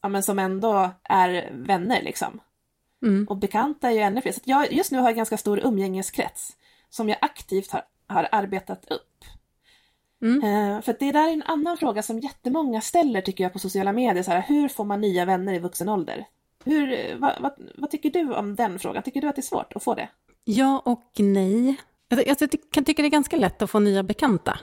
ja, 0.01 0.09
men 0.09 0.23
som 0.23 0.39
ändå 0.39 0.89
är 1.03 1.49
vänner 1.53 2.01
liksom. 2.01 2.39
Mm. 3.01 3.27
Och 3.29 3.37
bekanta 3.37 3.89
är 3.89 3.93
ju 3.93 3.99
ännu 3.99 4.21
fler. 4.21 4.31
Så 4.31 4.41
jag 4.43 4.73
just 4.73 4.91
nu 4.91 4.99
har 4.99 5.09
jag 5.09 5.15
ganska 5.15 5.37
stor 5.37 5.59
umgängeskrets 5.59 6.57
som 6.89 7.09
jag 7.09 7.17
aktivt 7.21 7.71
har, 7.71 7.83
har 8.07 8.29
arbetat 8.31 8.91
upp. 8.91 9.25
Mm. 10.21 10.43
Eh, 10.43 10.81
för 10.81 10.95
det 10.99 11.11
där 11.11 11.27
är 11.27 11.33
en 11.33 11.43
annan 11.43 11.77
fråga 11.77 12.03
som 12.03 12.19
jättemånga 12.19 12.81
ställer 12.81 13.21
tycker 13.21 13.43
jag 13.43 13.53
på 13.53 13.59
sociala 13.59 13.93
medier. 13.93 14.23
Så 14.23 14.31
här, 14.31 14.41
hur 14.47 14.67
får 14.67 14.83
man 14.83 15.01
nya 15.01 15.25
vänner 15.25 15.53
i 15.53 15.59
vuxen 15.59 15.89
ålder? 15.89 16.25
Hur, 16.63 16.91
eh, 16.91 17.17
vad, 17.17 17.41
vad, 17.41 17.51
vad 17.77 17.91
tycker 17.91 18.09
du 18.09 18.33
om 18.33 18.55
den 18.55 18.79
frågan? 18.79 19.03
Tycker 19.03 19.21
du 19.21 19.27
att 19.27 19.35
det 19.35 19.39
är 19.39 19.43
svårt 19.43 19.73
att 19.75 19.83
få 19.83 19.95
det? 19.95 20.09
Ja 20.43 20.81
och 20.85 21.11
nej. 21.17 21.75
Jag, 22.09 22.27
jag 22.27 22.39
ty- 22.39 22.57
kan 22.71 22.83
tycka 22.83 23.01
det 23.01 23.07
är 23.07 23.11
ganska 23.11 23.37
lätt 23.37 23.61
att 23.61 23.69
få 23.69 23.79
nya 23.79 24.03
bekanta. 24.03 24.59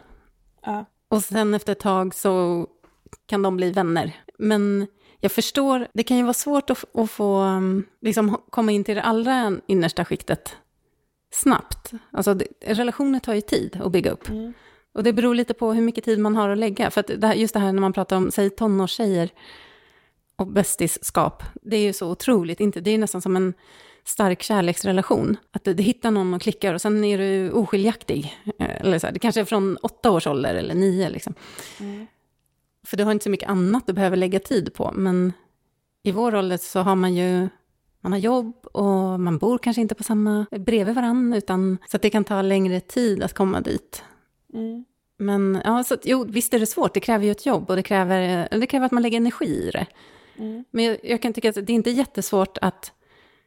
Ja. 0.63 0.85
Och 1.09 1.25
sen 1.25 1.55
efter 1.55 1.73
ett 1.73 1.81
tag 1.81 2.15
så 2.15 2.67
kan 3.27 3.43
de 3.43 3.57
bli 3.57 3.71
vänner. 3.71 4.13
Men 4.39 4.87
jag 5.21 5.33
förstår, 5.33 5.89
det 5.93 6.03
kan 6.03 6.17
ju 6.17 6.23
vara 6.23 6.35
svårt 6.35 6.71
att, 6.71 6.97
att 6.97 7.11
få 7.11 7.41
um, 7.41 7.87
liksom, 8.01 8.43
komma 8.51 8.73
in 8.73 8.85
till 8.85 8.95
det 8.97 9.03
allra 9.03 9.53
innersta 9.67 10.05
skiktet 10.05 10.57
snabbt. 11.31 11.93
Alltså 12.11 12.35
det, 12.35 12.47
relationer 12.61 13.19
tar 13.19 13.35
ju 13.35 13.41
tid 13.41 13.81
att 13.85 13.93
bygga 13.93 14.11
upp. 14.11 14.29
Mm. 14.29 14.53
Och 14.97 15.03
det 15.03 15.12
beror 15.12 15.35
lite 15.35 15.55
på 15.55 15.73
hur 15.73 15.83
mycket 15.83 16.05
tid 16.05 16.19
man 16.19 16.37
har 16.37 16.49
att 16.49 16.59
lägga. 16.59 16.91
För 16.91 17.00
att 17.00 17.07
det 17.07 17.26
här, 17.26 17.35
just 17.35 17.55
det 17.55 17.61
här 17.61 17.73
när 17.73 17.81
man 17.81 17.93
pratar 17.93 18.17
om, 18.17 18.31
säg 18.31 18.50
tonårstjejer 18.50 19.31
och 20.37 20.47
bästisskap, 20.47 21.43
det 21.62 21.76
är 21.76 21.81
ju 21.81 21.93
så 21.93 22.11
otroligt, 22.11 22.61
inte, 22.61 22.81
det 22.81 22.91
är 22.91 22.99
nästan 22.99 23.23
som 23.23 23.37
en 23.37 23.55
stark 24.05 24.43
kärleksrelation. 24.43 25.37
Att 25.50 25.65
du, 25.65 25.75
du 25.75 25.83
hittar 25.83 26.11
någon 26.11 26.35
och 26.35 26.43
klickar 26.43 26.75
och 26.75 26.81
sen 26.81 27.05
är 27.05 27.19
du 27.19 27.50
oskiljaktig. 27.50 28.37
Eh, 28.59 28.81
Eller 28.81 28.99
så 28.99 29.07
här, 29.07 29.15
det 29.15 29.19
kanske 29.19 29.41
är 29.41 29.45
från 29.45 29.76
åtta 29.76 30.11
års 30.11 30.26
ålder 30.26 30.55
eller 30.55 30.75
nio 30.75 31.09
liksom. 31.09 31.35
Mm. 31.81 32.07
För 32.87 32.97
du 32.97 33.05
har 33.05 33.12
inte 33.12 33.23
så 33.23 33.31
mycket 33.31 33.49
annat 33.49 33.87
du 33.87 33.93
behöver 33.93 34.17
lägga 34.17 34.38
tid 34.38 34.75
på. 34.75 34.93
Men 34.95 35.33
i 36.03 36.12
vår 36.12 36.35
ålder 36.35 36.57
så 36.57 36.81
har 36.81 36.95
man 36.95 37.15
ju, 37.15 37.49
man 38.00 38.12
har 38.12 38.19
jobb 38.19 38.67
och 38.73 39.21
man 39.21 39.38
bor 39.38 39.59
kanske 39.59 39.83
inte 39.83 39.95
på 39.95 40.03
samma, 40.03 40.47
bredvid 40.50 40.95
varandra, 40.95 41.38
utan 41.38 41.79
så 41.88 41.97
att 41.97 42.03
det 42.03 42.11
kan 42.11 42.25
ta 42.25 42.43
längre 42.43 42.81
tid 42.81 43.23
att 43.23 43.35
komma 43.35 43.61
dit. 43.61 44.03
Mm. 44.55 44.85
Men 45.19 45.61
ja, 45.65 45.85
så, 45.85 45.97
jo, 46.03 46.25
visst 46.25 46.55
är 46.55 46.59
det 46.59 46.67
svårt, 46.67 46.95
det 46.95 47.00
kräver 47.00 47.25
ju 47.25 47.31
ett 47.31 47.47
jobb 47.47 47.71
och 47.71 47.76
det 47.76 47.83
kräver, 47.83 48.49
det 48.50 48.67
kräver 48.67 48.87
att 48.87 48.93
man 48.93 49.03
lägger 49.03 49.17
energi 49.17 49.69
i 49.69 49.71
det. 49.71 49.87
Mm. 50.38 50.65
Men 50.71 50.85
jag, 50.85 50.99
jag 51.03 51.23
kan 51.23 51.33
tycka 51.33 51.49
att 51.49 51.55
det 51.55 51.73
är 51.73 51.75
inte 51.75 51.91
jättesvårt 51.91 52.59
att, 52.61 52.93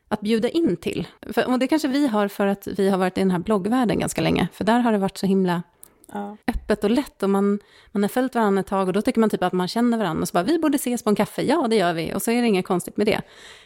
att 0.07 0.21
bjuda 0.21 0.49
in 0.49 0.77
till. 0.77 1.07
För, 1.21 1.47
och 1.47 1.59
det 1.59 1.67
kanske 1.67 1.87
vi 1.87 2.07
har 2.07 2.27
för 2.27 2.47
att 2.47 2.67
vi 2.67 2.89
har 2.89 2.97
varit 2.97 3.17
i 3.17 3.21
den 3.21 3.31
här 3.31 3.39
bloggvärlden 3.39 3.99
ganska 3.99 4.21
länge, 4.21 4.47
för 4.53 4.63
där 4.63 4.79
har 4.79 4.91
det 4.91 4.97
varit 4.97 5.17
så 5.17 5.25
himla 5.25 5.63
Ja. 6.13 6.37
öppet 6.47 6.83
och 6.83 6.89
lätt 6.89 7.23
och 7.23 7.29
man, 7.29 7.59
man 7.91 8.03
har 8.03 8.07
följt 8.09 8.35
varandra 8.35 8.59
ett 8.59 8.67
tag 8.67 8.87
och 8.87 8.93
då 8.93 9.01
tycker 9.01 9.19
man 9.19 9.29
typ 9.29 9.43
att 9.43 9.53
man 9.53 9.67
känner 9.67 9.97
varandra 9.97 10.21
och 10.21 10.27
så 10.27 10.33
bara, 10.33 10.43
vi 10.43 10.59
borde 10.59 10.75
ses 10.75 11.03
på 11.03 11.09
en 11.09 11.15
kaffe, 11.15 11.41
ja 11.41 11.67
det 11.69 11.75
gör 11.75 11.93
vi, 11.93 12.13
och 12.13 12.21
så 12.21 12.31
är 12.31 12.41
det 12.41 12.47
inget 12.47 12.65
konstigt 12.67 12.97
med 12.97 13.07
det. 13.07 13.21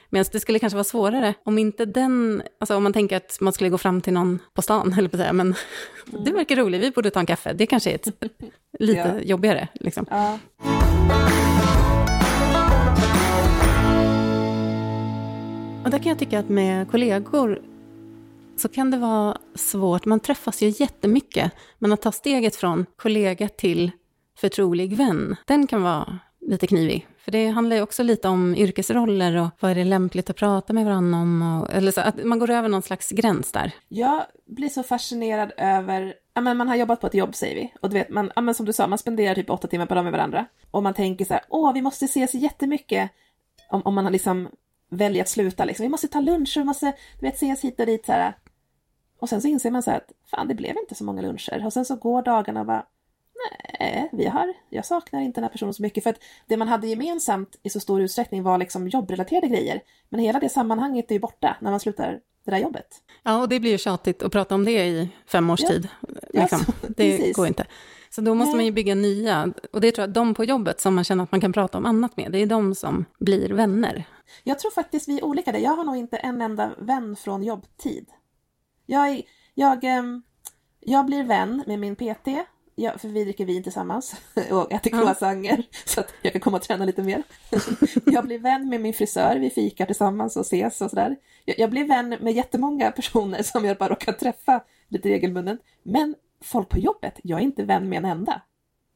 Medan 0.10 0.26
det 0.32 0.40
skulle 0.40 0.60
kanske 0.60 0.76
vara 0.76 0.84
svårare 0.84 1.34
om 1.44 1.58
inte 1.58 1.86
den, 1.86 2.44
alltså 2.60 2.76
om 2.76 2.84
man 2.84 2.94
tänker 2.94 3.18
att 3.18 3.38
man 3.42 3.54
skulle 3.54 3.70
gå 3.70 3.78
fram 3.78 4.02
till 4.02 4.14
någon 4.14 4.40
på 4.54 4.62
stan, 4.62 4.94
eller 4.98 5.10
på 5.10 5.18
säga, 5.18 5.34
men 5.34 5.56
du 6.26 6.32
verkar 6.32 6.56
rolig, 6.56 6.80
vi 6.82 6.92
borde 6.92 7.10
ta 7.10 7.20
en 7.20 7.26
kaffe, 7.26 7.54
det 7.54 7.66
kanske 7.66 7.92
är 7.92 7.96
ett, 7.96 8.08
lite 8.80 9.00
Ja. 9.00 9.20
jobbigare. 9.22 9.68
Liksom. 9.74 10.06
Ja. 10.10 10.40
Och 15.84 15.90
där 15.90 15.98
kan 16.00 16.10
jag 16.10 16.20
tycka 16.20 16.40
att 16.40 16.50
med 16.50 16.92
kollegor 16.92 17.62
så 18.56 18.70
kan 18.70 18.92
det 18.92 18.98
vara 18.98 19.38
svårt. 19.56 20.06
Man 20.06 20.20
träffas 20.20 20.62
ju 20.62 20.74
jättemycket, 20.78 21.52
men 21.80 21.94
att 21.94 22.02
ta 22.02 22.12
steget 22.12 22.56
från 22.56 22.86
kollega 22.96 23.50
till 23.50 23.92
förtrolig 24.38 24.98
vän, 24.98 25.36
den 25.46 25.68
kan 25.68 25.84
vara 25.84 26.20
lite 26.42 26.68
knivig. 26.68 27.08
För 27.18 27.32
det 27.32 27.48
handlar 27.48 27.76
ju 27.76 27.82
också 27.82 28.04
lite 28.04 28.28
om 28.28 28.56
yrkesroller 28.56 29.36
och 29.36 29.50
vad 29.60 29.72
är 29.72 29.76
det 29.76 29.84
lämpligt 29.84 30.30
att 30.30 30.36
prata 30.36 30.74
med 30.74 30.86
varandra 30.86 31.20
om. 31.20 31.42
Och, 31.42 31.74
eller 31.74 31.92
så, 31.92 32.02
att 32.02 32.24
man 32.24 32.40
går 32.40 32.50
över 32.50 32.70
någon 32.70 32.82
slags 32.82 33.10
gräns 33.10 33.52
där. 33.52 33.72
Jag 33.88 34.24
blir 34.46 34.70
så 34.70 34.84
fascinerad 34.84 35.52
över, 35.58 36.14
ja 36.34 36.42
men 36.42 36.58
man 36.58 36.68
har 36.68 36.76
jobbat 36.76 37.02
på 37.02 37.08
ett 37.08 37.14
jobb 37.14 37.36
säger 37.36 37.56
vi, 37.56 37.74
och 37.82 37.90
du 37.90 37.94
vet, 37.94 38.10
man, 38.10 38.32
ja 38.36 38.42
men 38.42 38.56
som 38.56 38.66
du 38.66 38.74
sa, 38.74 38.88
man 38.88 38.98
spenderar 38.98 39.36
typ 39.36 39.50
åtta 39.50 39.68
timmar 39.68 39.86
per 39.86 39.96
dag 39.96 40.04
med 40.04 40.14
varandra. 40.14 40.46
Och 40.72 40.84
man 40.84 40.94
tänker 40.94 41.26
så 41.26 41.34
här, 41.34 41.44
åh 41.50 41.74
vi 41.74 41.82
måste 41.82 42.06
ses 42.06 42.34
jättemycket, 42.34 43.12
om, 43.70 43.82
om 43.86 43.94
man 43.94 44.06
har 44.06 44.12
liksom 44.12 44.50
väljer 44.90 45.22
att 45.22 45.30
sluta 45.30 45.66
liksom. 45.66 45.84
Vi 45.84 45.90
måste 45.90 46.08
ta 46.08 46.20
lunch, 46.20 46.54
vi 46.58 46.64
måste, 46.64 46.94
du 47.20 47.26
vet, 47.26 47.36
ses 47.36 47.62
hit 47.62 47.80
och 47.80 47.86
dit 47.86 48.06
så 48.06 48.12
här. 48.12 48.34
Och 49.24 49.30
sen 49.30 49.42
så 49.42 49.48
inser 49.48 49.72
man 49.72 49.84
så 49.84 49.92
här 49.92 49.98
att, 49.98 50.12
fan 50.32 50.48
det 50.48 50.56
blev 50.56 50.78
inte 50.78 50.96
så 50.96 51.04
många 51.04 51.22
luncher. 51.22 51.66
Och 51.66 51.74
sen 51.74 51.86
så 51.86 51.96
går 51.96 52.22
dagarna 52.22 52.60
och 52.60 52.66
bara, 52.66 52.86
nej, 53.80 54.10
vi 54.12 54.26
har, 54.26 54.54
jag 54.70 54.86
saknar 54.86 55.22
inte 55.22 55.38
den 55.42 55.44
här 55.44 55.52
personen 55.52 55.74
så 55.74 55.82
mycket. 55.82 56.04
För 56.04 56.10
att 56.10 56.20
det 56.48 56.58
man 56.58 56.68
hade 56.68 56.88
gemensamt 56.88 57.56
i 57.64 57.70
så 57.70 57.80
stor 57.80 58.02
utsträckning 58.02 58.44
var 58.44 58.58
liksom 58.58 58.88
jobbrelaterade 58.88 59.48
grejer. 59.48 59.82
Men 60.10 60.20
hela 60.20 60.40
det 60.40 60.50
sammanhanget 60.50 61.12
är 61.12 61.16
ju 61.16 61.20
borta 61.20 61.58
när 61.62 61.72
man 61.72 61.80
slutar 61.80 62.20
det 62.46 62.52
där 62.52 62.58
jobbet. 62.58 62.88
Ja, 63.24 63.42
och 63.42 63.50
det 63.50 63.60
blir 63.60 63.72
ju 63.72 63.78
tjatigt 63.78 64.24
att 64.24 64.32
prata 64.32 64.56
om 64.56 64.66
det 64.66 64.86
i 64.86 65.10
fem 65.28 65.50
års 65.50 65.62
Ja. 65.62 65.68
tid. 65.70 65.88
Ja, 66.34 66.42
Liksom. 66.42 66.60
så- 66.60 66.72
det 66.88 66.94
precis. 67.18 67.36
går 67.36 67.48
inte. 67.48 67.66
Så 68.10 68.22
då 68.22 68.36
måste 68.36 68.50
Nej. 68.50 68.56
man 68.56 68.66
ju 68.66 68.72
bygga 68.72 68.96
nya. 68.96 69.54
Och 69.74 69.82
det 69.82 69.92
tror 69.92 70.04
jag, 70.04 70.14
de 70.14 70.34
på 70.34 70.44
jobbet 70.44 70.80
som 70.82 70.96
man 70.96 71.04
känner 71.04 71.24
att 71.24 71.32
man 71.32 71.42
kan 71.42 71.54
prata 71.54 71.78
om 71.78 71.86
annat 71.86 72.18
med, 72.18 72.32
det 72.32 72.38
är 72.42 72.46
de 72.46 72.76
som 72.76 73.06
blir 73.20 73.50
vänner. 73.50 74.04
Jag 74.44 74.60
tror 74.60 74.72
faktiskt 74.72 75.08
vi 75.10 75.18
är 75.20 75.24
olika 75.26 75.52
där. 75.52 75.60
Jag 75.60 75.76
har 75.76 75.84
nog 75.84 75.96
inte 75.96 76.18
en 76.18 76.42
enda 76.42 76.72
vän 76.78 77.16
från 77.16 77.44
jobbtid. 77.44 78.10
Jag, 78.94 79.22
jag, 79.54 79.84
ehm, 79.84 80.22
jag 80.80 81.06
blir 81.06 81.24
vän 81.24 81.64
med 81.68 81.80
min 81.80 81.96
PT, 81.96 82.28
jag, 82.76 83.02
för 83.02 83.08
vi 83.08 83.24
dricker 83.24 83.46
vin 83.46 83.64
tillsammans 83.64 84.16
och 84.52 84.72
äter 84.72 84.94
Ja. 84.94 85.02
croissanter 85.02 85.64
så 85.86 86.00
att 86.00 86.14
jag 86.22 86.32
kan 86.34 86.42
komma 86.42 86.58
och 86.58 86.64
träna 86.64 86.86
lite 86.86 87.04
mer. 87.04 87.24
jag 88.06 88.26
blir 88.26 88.40
vän 88.40 88.70
med 88.70 88.82
min 88.82 88.94
frisör, 88.94 89.36
vi 89.36 89.50
fikar 89.50 89.86
tillsammans 89.86 90.36
och 90.38 90.42
ses 90.42 90.82
och 90.82 90.90
sådär. 90.90 91.16
Jag, 91.46 91.60
jag 91.60 91.70
blir 91.70 91.88
vän 91.88 92.10
med 92.10 92.34
jättemånga 92.34 92.92
personer 92.92 93.44
som 93.44 93.66
jag 93.66 93.78
bara 93.78 93.90
råkar 93.90 94.14
träffa 94.14 94.64
lite 94.88 95.10
regelbundet. 95.10 95.60
Men 95.84 96.16
folk 96.42 96.70
på 96.70 96.80
jobbet, 96.80 97.20
jag 97.24 97.40
är 97.40 97.44
inte 97.44 97.64
vän 97.64 97.90
med 97.90 97.98
en 97.98 98.06
enda. 98.06 98.42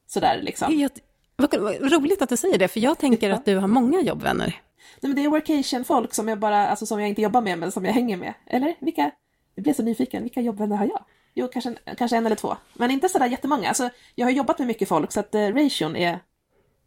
Sådär 0.07 0.39
liksom. 0.43 0.79
Jag, 0.79 0.91
vad, 1.35 1.55
vad 1.81 1.91
roligt 1.93 2.21
att 2.21 2.29
du 2.29 2.37
säger 2.37 2.57
det, 2.57 2.67
för 2.67 2.79
jag 2.79 2.97
tänker 2.97 3.29
att 3.29 3.45
du 3.45 3.57
har 3.57 3.67
många 3.67 4.01
jobbvänner. 4.01 4.61
Nej, 5.01 5.09
men 5.09 5.15
det 5.15 5.23
är 5.23 5.29
workation-folk 5.29 6.13
som 6.13 6.27
jag 6.27 6.39
bara, 6.39 6.67
alltså 6.67 6.85
som 6.85 6.99
jag 6.99 7.09
inte 7.09 7.21
jobbar 7.21 7.41
med 7.41 7.59
men 7.59 7.71
som 7.71 7.85
jag 7.85 7.93
hänger 7.93 8.17
med. 8.17 8.33
Eller 8.45 8.75
vilka? 8.79 9.11
Jag 9.57 9.63
blev 9.63 9.73
så 9.73 9.83
nyfiken, 9.83 10.23
vilka 10.23 10.41
jobbvänner 10.41 10.75
har 10.75 10.85
jag? 10.85 11.03
Jo, 11.33 11.47
kanske, 11.53 11.69
en- 11.85 11.95
kanske 11.95 12.17
en 12.17 12.25
eller 12.25 12.35
två. 12.35 12.55
Men 12.73 12.91
inte 12.91 13.09
sådär 13.09 13.25
jättemånga. 13.25 13.67
Alltså, 13.67 13.89
jag 14.15 14.25
har 14.25 14.31
jobbat 14.31 14.59
med 14.59 14.67
mycket 14.67 14.87
folk 14.89 15.11
så 15.11 15.19
att 15.19 15.35
eh, 15.35 15.47
ration 15.47 15.95
är 15.95 16.19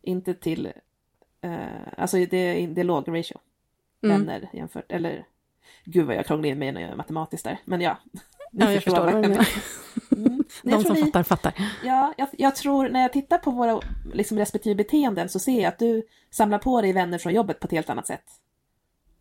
inte 0.03 0.35
till, 0.35 0.67
eh, 1.43 1.53
alltså 1.97 2.17
det 2.17 2.37
är, 2.37 2.69
det 2.69 2.81
är 2.81 2.85
låg 2.85 3.09
ratio. 3.09 3.39
Mm. 4.03 4.17
Vänner 4.27 4.51
jämfört, 4.53 4.93
eller 4.93 5.27
gud 5.85 6.07
vad 6.07 6.17
jag 6.17 6.27
krånglar 6.27 6.49
in 6.49 6.59
mig 6.59 6.73
när 6.73 6.81
jag 6.81 6.91
är 6.91 6.97
matematiskt 6.97 7.45
där. 7.45 7.59
Men 7.65 7.81
ja. 7.81 7.97
ni 8.13 8.21
Ja, 8.65 8.73
jag 8.73 8.83
förstår 8.83 9.05
vad 9.05 9.15
du 9.23 9.29
menar. 9.29 9.49
Mm. 10.17 10.45
De 10.63 10.71
jag 10.71 10.83
som 10.83 10.95
vi- 10.95 11.03
fattar, 11.05 11.23
fattar. 11.23 11.55
Ja, 11.85 12.15
jag, 12.19 12.29
jag 12.33 12.57
tror 12.57 12.89
när 12.89 13.03
jag 13.03 13.13
tittar 13.13 13.39
på 13.39 13.51
våra 13.51 13.81
liksom, 14.13 14.39
respektive 14.39 14.75
beteenden 14.75 15.29
så 15.29 15.39
ser 15.39 15.61
jag 15.63 15.65
att 15.69 15.79
du 15.79 16.03
samlar 16.31 16.59
på 16.59 16.81
dig 16.83 16.93
vänner 16.93 17.19
från 17.19 17.35
jobbet 17.35 17.61
på 17.61 17.67
ett 17.67 17.71
helt 17.73 17.91
annat 17.91 18.07
sätt. 18.07 18.25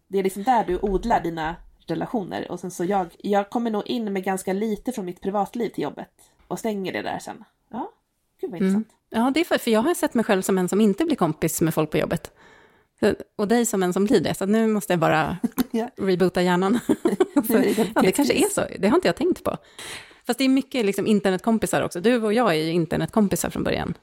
Det 0.07 0.19
är 0.19 0.23
liksom 0.23 0.43
där 0.43 0.63
du 0.65 0.79
odlar 0.79 1.21
dina 1.21 1.55
relationer 1.91 2.51
och 2.51 2.59
sen 2.59 2.71
så 2.71 2.83
jag, 2.85 3.07
jag 3.17 3.49
kommer 3.49 3.71
nog 3.71 3.87
in 3.87 4.13
med 4.13 4.23
ganska 4.23 4.53
lite 4.53 4.91
från 4.91 5.05
mitt 5.05 5.21
privatliv 5.21 5.69
till 5.69 5.83
jobbet 5.83 6.09
och 6.47 6.59
stänger 6.59 6.93
det 6.93 7.01
där 7.01 7.19
sen. 7.19 7.43
Ja, 7.71 7.91
gud 8.41 8.51
vad 8.51 8.61
Mm. 8.61 8.75
intressant. 8.75 8.95
Ja, 9.09 9.31
det 9.33 9.39
är 9.39 9.43
för, 9.45 9.57
för 9.57 9.71
jag 9.71 9.81
har 9.81 9.93
sett 9.93 10.13
mig 10.13 10.25
själv 10.25 10.41
som 10.41 10.57
en 10.57 10.69
som 10.69 10.81
inte 10.81 11.05
blir 11.05 11.15
kompis 11.15 11.61
med 11.61 11.73
folk 11.73 11.91
på 11.91 11.97
jobbet. 11.97 12.31
Så- 12.99 13.15
Och 13.35 13.47
dig 13.47 13.65
som 13.65 13.83
en 13.83 13.93
som 13.93 14.05
blir 14.05 14.19
det, 14.21 14.33
så 14.33 14.45
nu 14.45 14.67
måste 14.67 14.93
jag 14.93 14.99
bara 14.99 15.37
Ja. 15.71 15.89
reboota 15.97 16.41
hjärnan. 16.41 16.79
Det 17.47 17.77
ja, 17.95 18.01
det 18.01 18.11
kanske 18.11 18.33
är 18.33 18.49
så, 18.49 18.61
det 18.79 18.87
har 18.87 18.95
inte 18.95 19.07
jag 19.07 19.15
tänkt 19.15 19.43
på. 19.43 19.57
Fast 20.27 20.39
det 20.39 20.45
är 20.45 20.49
mycket 20.49 20.85
liksom 20.85 21.07
internetkompisar 21.07 21.81
också. 21.81 22.01
Du 22.01 22.21
och 22.23 22.33
jag 22.33 22.49
är 22.49 22.53
ju 22.63 22.71
internetkompisar 22.71 23.49
från 23.49 23.63
början. 23.63 23.93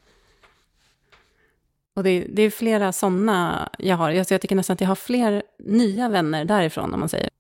Och 1.95 2.03
det 2.03 2.27
det 2.29 2.43
är 2.43 2.51
flera 2.51 2.93
sådana 2.93 3.69
jag 3.79 3.97
har. 3.97 4.11
Jag, 4.11 4.27
så 4.27 4.35
jag 4.35 4.41
tycker 4.41 4.57
nästan 4.57 4.75
att 4.75 4.81
jag 4.81 4.89
har 4.89 4.95
fler 4.95 5.43
nya 5.59 6.09
vänner 6.09 6.45
därifrån, 6.45 6.95
om 6.95 7.01
man 7.01 7.09
säger. 7.09 7.31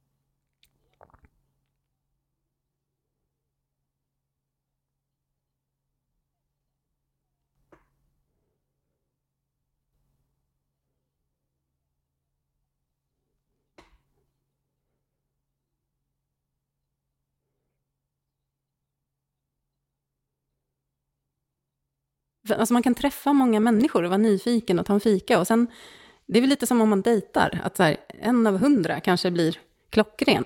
Alltså 22.50 22.72
man 22.72 22.82
kan 22.82 22.94
träffa 22.94 23.32
många 23.32 23.60
människor 23.60 24.02
och 24.02 24.10
vara 24.10 24.18
nyfiken 24.18 24.78
och 24.78 24.86
ta 24.86 24.94
en 24.94 25.00
fika. 25.00 25.40
Och 25.40 25.46
sen, 25.46 25.66
det 26.26 26.38
är 26.38 26.40
väl 26.40 26.50
lite 26.50 26.66
som 26.66 26.80
om 26.80 26.88
man 26.88 27.02
dejtar, 27.02 27.60
att 27.64 27.76
så 27.76 27.82
här, 27.82 27.96
en 28.08 28.46
av 28.46 28.58
hundra 28.58 29.00
kanske 29.00 29.30
blir 29.30 29.58
klockren. 29.90 30.44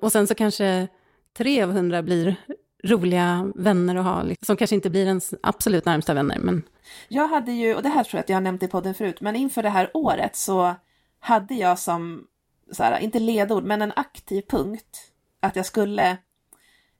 Och 0.00 0.12
sen 0.12 0.26
så 0.26 0.34
kanske 0.34 0.88
tre 1.36 1.62
av 1.62 1.72
hundra 1.72 2.02
blir 2.02 2.36
roliga 2.84 3.52
vänner 3.54 3.96
att 3.96 4.04
ha, 4.04 4.22
liksom, 4.22 4.46
som 4.46 4.56
kanske 4.56 4.76
inte 4.76 4.90
blir 4.90 5.06
ens 5.06 5.34
absolut 5.42 5.84
närmsta 5.84 6.14
vänner. 6.14 6.38
Men... 6.38 6.62
Jag 7.08 7.28
hade 7.28 7.52
ju, 7.52 7.74
och 7.74 7.82
det 7.82 7.88
här 7.88 8.04
tror 8.04 8.18
jag 8.18 8.22
att 8.22 8.28
jag 8.28 8.36
har 8.36 8.40
nämnt 8.40 8.62
i 8.62 8.68
podden 8.68 8.94
förut, 8.94 9.20
men 9.20 9.36
inför 9.36 9.62
det 9.62 9.68
här 9.68 9.90
året 9.94 10.36
så 10.36 10.74
hade 11.20 11.54
jag 11.54 11.78
som, 11.78 12.26
så 12.72 12.82
här, 12.82 12.98
inte 12.98 13.18
ledord, 13.18 13.64
men 13.64 13.82
en 13.82 13.92
aktiv 13.96 14.42
punkt, 14.48 15.12
att 15.40 15.56
jag 15.56 15.66
skulle 15.66 16.16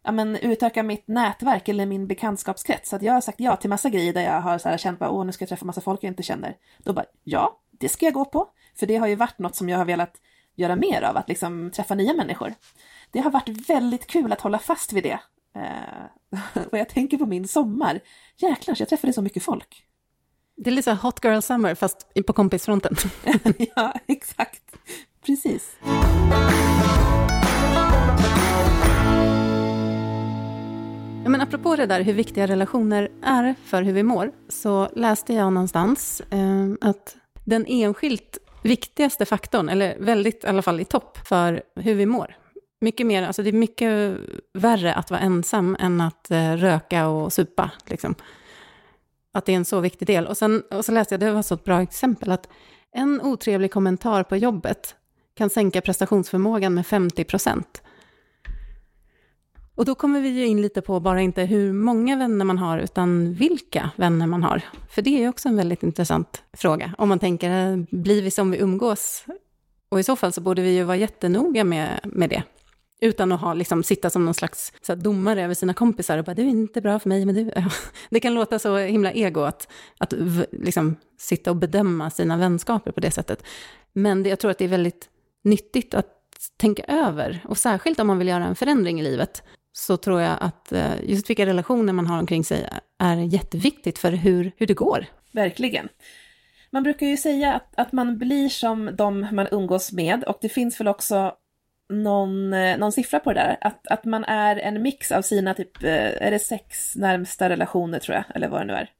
ja, 0.04 0.12
men, 0.12 0.36
utöka 0.36 0.82
mitt 0.82 1.08
nätverk 1.08 1.68
eller 1.68 1.86
min 1.86 2.06
bekantskapskrets. 2.06 2.90
Så 2.90 2.96
att 2.96 3.02
jag 3.02 3.12
har 3.12 3.20
sagt 3.20 3.40
ja 3.40 3.56
till 3.56 3.70
massa 3.70 3.90
grejer 3.90 4.12
där 4.12 4.22
jag 4.22 4.40
har 4.40 4.58
så 4.58 4.68
här, 4.68 4.78
känt 4.78 5.02
att 5.02 5.10
åh, 5.10 5.24
nu 5.24 5.32
ska 5.32 5.42
jag 5.42 5.48
träffa 5.48 5.64
massa 5.64 5.80
folk 5.80 6.04
jag 6.04 6.10
inte 6.10 6.22
känner. 6.22 6.56
Då 6.78 6.92
bara, 6.92 7.04
ja, 7.24 7.60
det 7.70 7.88
ska 7.88 8.06
jag 8.06 8.14
gå 8.14 8.24
på. 8.24 8.48
För 8.78 8.86
det 8.86 8.96
har 8.96 9.06
ju 9.06 9.14
varit 9.14 9.38
något 9.38 9.56
som 9.56 9.68
jag 9.68 9.78
har 9.78 9.84
velat 9.84 10.16
göra 10.56 10.76
mer 10.76 11.02
av, 11.02 11.16
att 11.16 11.28
liksom 11.28 11.70
träffa 11.70 11.94
nya 11.94 12.14
människor. 12.14 12.54
Det 13.10 13.20
har 13.20 13.30
varit 13.30 13.70
väldigt 13.70 14.06
kul 14.06 14.32
att 14.32 14.40
hålla 14.40 14.58
fast 14.58 14.92
vid 14.92 15.02
det. 15.02 15.20
Eh, 15.56 16.62
och 16.72 16.78
jag 16.78 16.88
tänker 16.88 17.16
på 17.16 17.26
min 17.26 17.48
sommar. 17.48 18.00
Jäklar, 18.36 18.76
jag 18.78 18.88
träffade 18.88 19.12
så 19.12 19.22
mycket 19.22 19.42
folk. 19.42 19.86
Det 20.56 20.70
är 20.70 20.74
lite 20.74 20.96
så 20.96 21.06
hot 21.06 21.24
girl 21.24 21.40
summer, 21.40 21.74
fast 21.74 22.14
på 22.26 22.32
kompisfronten. 22.32 22.96
ja, 23.76 23.94
exakt. 24.06 24.62
Precis. 25.26 25.76
Men 31.40 31.48
apropå 31.48 31.76
det 31.76 31.86
där 31.86 32.00
hur 32.00 32.12
viktiga 32.12 32.46
relationer 32.46 33.08
är 33.22 33.54
för 33.64 33.82
hur 33.82 33.92
vi 33.92 34.02
mår, 34.02 34.32
så 34.48 34.88
läste 34.94 35.34
jag 35.34 35.52
någonstans 35.52 36.22
eh, 36.30 36.88
att 36.90 37.16
den 37.44 37.66
enskilt 37.68 38.38
viktigaste 38.62 39.24
faktorn, 39.24 39.68
eller 39.68 39.96
väldigt 39.98 40.44
i 40.44 40.46
alla 40.46 40.62
fall 40.62 40.80
i 40.80 40.84
topp, 40.84 41.18
för 41.28 41.62
hur 41.76 41.94
vi 41.94 42.06
mår. 42.06 42.36
Mycket 42.80 43.06
mer, 43.06 43.22
alltså 43.22 43.42
det 43.42 43.48
är 43.48 43.52
mycket 43.52 44.16
värre 44.54 44.94
att 44.94 45.10
vara 45.10 45.20
ensam 45.20 45.76
än 45.80 46.00
att 46.00 46.30
eh, 46.30 46.52
röka 46.52 47.08
och 47.08 47.32
supa. 47.32 47.70
Liksom. 47.86 48.14
Att 49.34 49.46
det 49.46 49.52
är 49.52 49.56
en 49.56 49.64
så 49.64 49.80
viktig 49.80 50.06
del. 50.06 50.26
Och, 50.26 50.36
sen, 50.36 50.62
och 50.70 50.84
så 50.84 50.92
läste 50.92 51.14
jag, 51.14 51.20
det 51.20 51.32
var 51.32 51.42
så 51.42 51.54
ett 51.54 51.64
bra 51.64 51.82
exempel, 51.82 52.30
att 52.30 52.48
en 52.92 53.20
otrevlig 53.20 53.72
kommentar 53.72 54.22
på 54.22 54.36
jobbet 54.36 54.94
kan 55.34 55.50
sänka 55.50 55.80
prestationsförmågan 55.80 56.74
med 56.74 56.86
50 56.86 57.24
procent. 57.24 57.82
Och 59.80 59.86
då 59.86 59.94
kommer 59.94 60.20
vi 60.20 60.28
ju 60.28 60.46
in 60.46 60.62
lite 60.62 60.80
på 60.80 61.00
bara 61.00 61.20
inte 61.20 61.42
hur 61.42 61.72
många 61.72 62.16
vänner 62.16 62.44
man 62.44 62.58
har, 62.58 62.78
utan 62.78 63.34
vilka 63.34 63.90
vänner 63.96 64.26
man 64.26 64.42
har. 64.42 64.62
För 64.90 65.02
det 65.02 65.24
är 65.24 65.28
också 65.28 65.48
en 65.48 65.56
väldigt 65.56 65.82
intressant 65.82 66.42
fråga. 66.52 66.94
Om 66.98 67.08
man 67.08 67.18
tänker, 67.18 67.72
eh, 67.72 67.84
blir 67.90 68.22
vi 68.22 68.30
som 68.30 68.50
vi 68.50 68.58
umgås? 68.58 69.24
Och 69.88 70.00
i 70.00 70.02
så 70.02 70.16
fall 70.16 70.32
så 70.32 70.40
borde 70.40 70.62
vi 70.62 70.70
ju 70.70 70.82
vara 70.82 70.96
jättenoga 70.96 71.64
med, 71.64 72.00
med 72.04 72.30
det. 72.30 72.42
Utan 73.00 73.32
att 73.32 73.40
ha, 73.40 73.54
liksom, 73.54 73.82
sitta 73.82 74.10
som 74.10 74.24
någon 74.24 74.34
slags 74.34 74.72
så 74.82 74.92
här, 74.92 75.00
domare 75.00 75.44
över 75.44 75.54
sina 75.54 75.74
kompisar 75.74 76.18
och 76.18 76.24
bara, 76.24 76.34
du 76.34 76.42
är 76.42 76.48
inte 76.48 76.80
bra 76.80 76.98
för 76.98 77.08
mig, 77.08 77.26
men 77.26 77.34
du... 77.34 77.50
Det 78.10 78.20
kan 78.20 78.34
låta 78.34 78.58
så 78.58 78.76
himla 78.76 79.12
ego 79.12 79.40
att, 79.40 79.68
att 79.98 80.14
liksom, 80.52 80.96
sitta 81.18 81.50
och 81.50 81.56
bedöma 81.56 82.10
sina 82.10 82.36
vänskaper 82.36 82.92
på 82.92 83.00
det 83.00 83.10
sättet. 83.10 83.44
Men 83.92 84.22
det, 84.22 84.28
jag 84.28 84.38
tror 84.38 84.50
att 84.50 84.58
det 84.58 84.64
är 84.64 84.68
väldigt 84.68 85.08
nyttigt 85.44 85.94
att 85.94 86.16
tänka 86.56 86.82
över, 86.82 87.40
och 87.48 87.58
särskilt 87.58 88.00
om 88.00 88.06
man 88.06 88.18
vill 88.18 88.28
göra 88.28 88.44
en 88.44 88.56
förändring 88.56 89.00
i 89.00 89.02
livet, 89.02 89.42
så 89.72 89.96
tror 89.96 90.20
jag 90.20 90.36
att 90.40 90.72
eh, 90.72 90.92
just 91.02 91.30
vilka 91.30 91.46
relationer 91.46 91.92
man 91.92 92.06
har 92.06 92.18
omkring 92.18 92.44
sig 92.44 92.68
är 92.98 93.16
jätteviktigt 93.16 93.98
för 93.98 94.12
hur, 94.12 94.52
hur 94.56 94.66
det 94.66 94.74
går. 94.74 95.06
Verkligen. 95.32 95.88
Man 96.70 96.82
brukar 96.82 97.06
ju 97.06 97.16
säga 97.16 97.54
att, 97.54 97.72
att 97.76 97.92
man 97.92 98.18
blir 98.18 98.48
som 98.48 98.90
de 98.96 99.26
man 99.32 99.46
umgås 99.50 99.92
med 99.92 100.24
och 100.24 100.38
det 100.40 100.48
finns 100.48 100.80
väl 100.80 100.88
också 100.88 101.34
någon, 101.88 102.52
eh, 102.52 102.78
någon 102.78 102.92
siffra 102.92 103.20
på 103.20 103.32
det 103.32 103.40
där, 103.40 103.56
att, 103.60 103.86
att 103.86 104.04
man 104.04 104.24
är 104.24 104.56
en 104.56 104.82
mix 104.82 105.12
av 105.12 105.22
sina 105.22 105.54
typ, 105.54 105.82
eh, 105.82 106.26
är 106.26 106.30
det 106.30 106.38
sex 106.38 106.96
närmsta 106.96 107.48
relationer 107.48 107.98
tror 107.98 108.14
jag, 108.14 108.24
eller 108.34 108.48
vad 108.48 108.60
det 108.60 108.64
nu 108.64 108.72
är. 108.72 108.90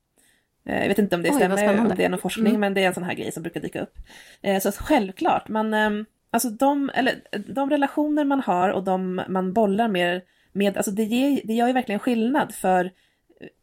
Jag 0.65 0.89
vet 0.89 0.99
inte 0.99 1.17
om 1.17 1.23
det 1.23 1.31
Oj, 1.31 1.37
stämmer, 1.37 1.81
om 1.81 1.93
det 1.97 2.05
är 2.05 2.09
någon 2.09 2.21
forskning, 2.21 2.47
mm. 2.47 2.61
men 2.61 2.75
det 2.75 2.83
är 2.83 2.87
en 2.87 2.95
sån 2.95 3.03
här 3.03 3.15
grej 3.15 3.33
som 3.33 3.43
brukar 3.43 3.61
dyka 3.61 3.81
upp. 3.83 3.95
Så 4.63 4.73
självklart, 4.73 5.49
man, 5.49 5.75
alltså 6.31 6.49
de, 6.49 6.91
eller, 6.95 7.15
de 7.47 7.71
relationer 7.71 8.25
man 8.25 8.41
har 8.41 8.69
och 8.69 8.85
de 8.85 9.23
man 9.29 9.53
bollar 9.53 9.89
med 9.89 10.21
med, 10.53 10.77
alltså 10.77 10.91
det, 10.91 11.05
ger, 11.05 11.41
det 11.45 11.55
gör 11.55 11.67
ju 11.67 11.73
verkligen 11.73 11.99
skillnad 11.99 12.55
för 12.55 12.91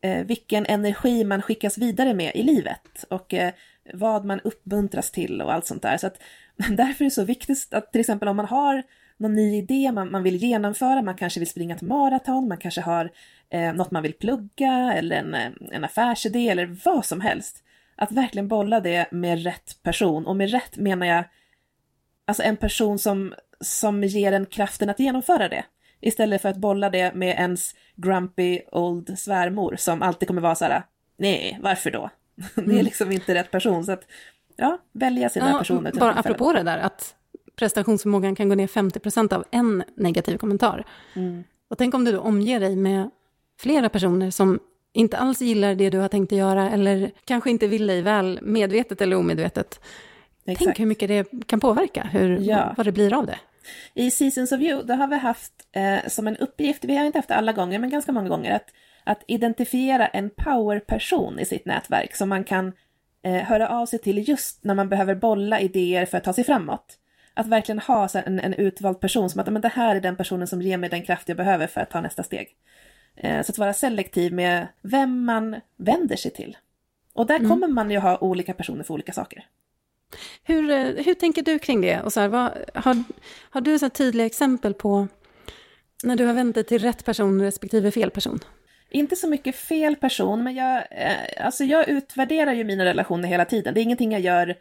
eh, 0.02 0.26
vilken 0.26 0.66
energi 0.66 1.24
man 1.24 1.42
skickas 1.42 1.78
vidare 1.78 2.14
med 2.14 2.36
i 2.36 2.44
livet 2.44 3.06
och 3.10 3.34
eh, 3.34 3.54
vad 3.94 4.26
man 4.26 4.40
uppmuntras 4.40 5.12
till 5.12 5.42
och 5.42 5.54
allt 5.54 5.66
sånt 5.66 5.82
där. 5.82 5.98
Så 5.98 6.08
att, 6.08 6.22
därför 6.56 7.04
är 7.04 7.10
det 7.10 7.12
så 7.12 7.24
viktigt 7.24 7.74
att 7.74 7.92
till 7.92 8.02
exempel 8.02 8.28
om 8.28 8.38
man 8.38 8.46
har 8.46 8.84
någon 9.18 9.34
ny 9.34 9.58
idé 9.58 9.92
man, 9.92 10.12
man 10.12 10.24
vill 10.24 10.36
genomföra, 10.36 11.02
man 11.02 11.16
kanske 11.16 11.40
vill 11.40 11.50
springa 11.50 11.76
ett 11.76 11.82
maraton, 11.82 12.48
man 12.48 12.58
kanske 12.58 12.82
har 12.82 13.12
eh, 13.50 13.74
något 13.74 13.92
man 13.92 14.04
vill 14.04 14.14
plugga 14.14 14.94
eller 14.94 15.16
en, 15.16 15.34
eh, 15.34 15.52
en 15.72 15.84
affärsidé 15.84 16.50
eller 16.50 16.78
vad 16.86 17.06
som 17.06 17.22
helst. 17.22 17.64
Att 17.96 18.12
verkligen 18.12 18.48
bolla 18.48 18.80
det 18.80 19.12
med 19.12 19.44
rätt 19.44 19.84
person 19.84 20.26
och 20.26 20.36
med 20.36 20.52
rätt 20.52 20.78
menar 20.78 21.08
jag 21.08 21.24
alltså 22.26 22.44
en 22.44 22.58
person 22.58 23.00
som, 23.00 23.34
som 23.62 24.04
ger 24.04 24.32
en 24.32 24.46
kraften 24.46 24.90
att 24.90 25.00
genomföra 25.00 25.50
det. 25.50 25.64
Istället 26.02 26.42
för 26.42 26.50
att 26.50 26.58
bolla 26.58 26.90
det 26.90 27.14
med 27.16 27.36
ens 27.36 27.76
grumpy 27.96 28.62
old 28.72 29.20
svärmor 29.20 29.76
som 29.78 30.02
alltid 30.02 30.28
kommer 30.28 30.42
vara 30.42 30.56
så 30.56 30.66
här, 30.66 30.84
nej, 31.18 31.60
varför 31.62 31.92
då? 31.92 32.10
det 32.56 32.62
är 32.62 32.66
mm. 32.66 32.86
liksom 32.86 33.12
inte 33.12 33.34
rätt 33.34 33.52
person. 33.52 33.86
Så 33.86 33.92
att, 33.92 34.04
ja, 34.56 34.78
välja 34.92 35.30
sina 35.30 35.50
ja, 35.50 35.60
personer. 35.60 35.92
Bara 36.00 36.14
apropå 36.14 36.54
det 36.54 36.64
där, 36.64 36.78
att 36.78 37.16
prestationsförmågan 37.56 38.36
kan 38.36 38.50
gå 38.50 38.56
ner 38.56 38.68
50 38.68 39.00
procent 39.00 39.34
av 39.34 39.46
en 39.52 39.84
negativ 39.96 40.38
kommentar. 40.38 40.86
Mm. 41.16 41.44
Och 41.68 41.78
tänk 41.78 41.94
om 41.94 42.06
du 42.06 42.12
då 42.12 42.20
omger 42.20 42.60
dig 42.60 42.76
med 42.76 43.10
flera 43.60 43.90
personer 43.90 44.32
som 44.32 44.60
inte 44.94 45.18
alls 45.18 45.42
gillar 45.42 45.76
det 45.76 45.90
du 45.90 45.98
har 45.98 46.08
tänkt 46.08 46.32
att 46.32 46.38
göra, 46.38 46.70
eller 46.70 47.12
kanske 47.26 47.50
inte 47.50 47.68
vill 47.68 47.88
dig 47.88 48.02
väl, 48.02 48.40
medvetet 48.42 49.02
eller 49.02 49.16
omedvetet. 49.16 49.80
Exakt. 50.46 50.66
Tänk 50.66 50.80
hur 50.80 50.86
mycket 50.86 51.08
det 51.08 51.28
kan 51.46 51.60
påverka, 51.60 52.04
hur, 52.04 52.38
ja. 52.38 52.74
vad 52.78 52.86
det 52.86 52.92
blir 52.92 53.14
av 53.14 53.26
det. 53.26 53.40
I 53.94 54.12
Seasons 54.12 54.52
of 54.52 54.62
You, 54.62 54.84
då 54.84 54.94
har 54.94 55.08
vi 55.08 55.18
haft 55.18 55.54
eh, 55.72 56.08
som 56.08 56.28
en 56.28 56.38
uppgift, 56.38 56.86
vi 56.86 56.98
har 56.98 57.06
inte 57.06 57.18
haft 57.18 57.28
det 57.28 57.36
alla 57.36 57.54
gånger, 57.54 57.80
men 57.80 57.90
ganska 57.90 58.12
många 58.12 58.30
gånger, 58.30 58.56
att, 58.56 58.70
att 59.04 59.24
identifiera 59.28 60.08
en 60.08 60.30
powerperson 60.30 61.40
i 61.40 61.46
sitt 61.46 61.66
nätverk 61.66 62.16
som 62.16 62.30
man 62.30 62.44
kan 62.44 62.74
eh, 63.24 63.34
höra 63.34 63.70
av 63.70 63.86
sig 63.86 64.00
till 64.00 64.30
just 64.30 64.64
när 64.64 64.76
man 64.76 64.90
behöver 64.90 65.16
bolla 65.16 65.60
idéer 65.60 66.06
för 66.06 66.18
att 66.18 66.24
ta 66.24 66.34
sig 66.34 66.44
framåt. 66.44 66.98
Att 67.34 67.48
verkligen 67.48 67.80
ha 67.80 68.08
så 68.08 68.22
en, 68.26 68.40
en 68.40 68.54
utvald 68.54 69.00
person 69.00 69.30
som 69.30 69.42
att 69.42 69.54
men 69.54 69.62
det 69.62 69.68
här 69.68 69.96
är 69.96 70.02
den 70.02 70.16
personen 70.16 70.48
som 70.48 70.62
ger 70.62 70.78
mig 70.78 70.90
den 70.90 71.04
kraft 71.04 71.28
jag 71.28 71.38
behöver 71.38 71.68
för 71.68 71.82
att 71.82 71.90
ta 71.90 72.02
nästa 72.02 72.24
steg. 72.24 72.48
Eh, 73.16 73.42
så 73.42 73.52
att 73.52 73.58
vara 73.58 73.74
selektiv 73.74 74.34
med 74.34 74.68
vem 74.82 75.26
man 75.26 75.62
vänder 75.78 76.16
sig 76.16 76.32
till. 76.32 76.58
Och 77.14 77.28
där 77.28 77.36
mm. 77.36 77.50
kommer 77.50 77.68
man 77.68 77.92
ju 77.92 78.00
ha 78.00 78.18
olika 78.18 78.54
personer 78.54 78.84
för 78.84 78.94
olika 78.94 79.14
saker. 79.14 79.46
Hur, 80.44 80.70
eh, 80.70 81.06
hur 81.06 81.14
tänker 81.14 81.42
du 81.42 81.60
kring 81.60 81.82
det? 81.82 82.02
Och 82.02 82.14
så 82.14 82.20
här, 82.20 82.28
vad, 82.28 82.52
har, 82.74 83.04
har 83.50 83.62
du 83.62 83.80
så 83.80 83.90
tydliga 83.90 84.26
exempel 84.26 84.74
på 84.74 85.08
när 86.04 86.16
du 86.16 86.26
har 86.26 86.34
vänt 86.34 86.56
dig 86.56 86.64
till 86.64 86.82
rätt 86.82 87.06
person 87.06 87.42
respektive 87.42 87.92
fel 87.92 88.12
person? 88.12 88.40
Inte 88.90 89.16
så 89.16 89.30
mycket 89.30 89.56
fel 89.56 89.96
person, 89.96 90.44
men 90.44 90.56
jag, 90.56 90.78
eh, 90.92 91.46
alltså 91.46 91.64
jag 91.64 91.90
utvärderar 91.90 92.54
ju 92.54 92.64
mina 92.64 92.86
relationer 92.86 93.28
hela 93.28 93.46
tiden. 93.46 93.74
Det 93.74 93.80
är 93.80 93.84
ingenting 93.84 94.12
jag 94.12 94.22
gör, 94.22 94.56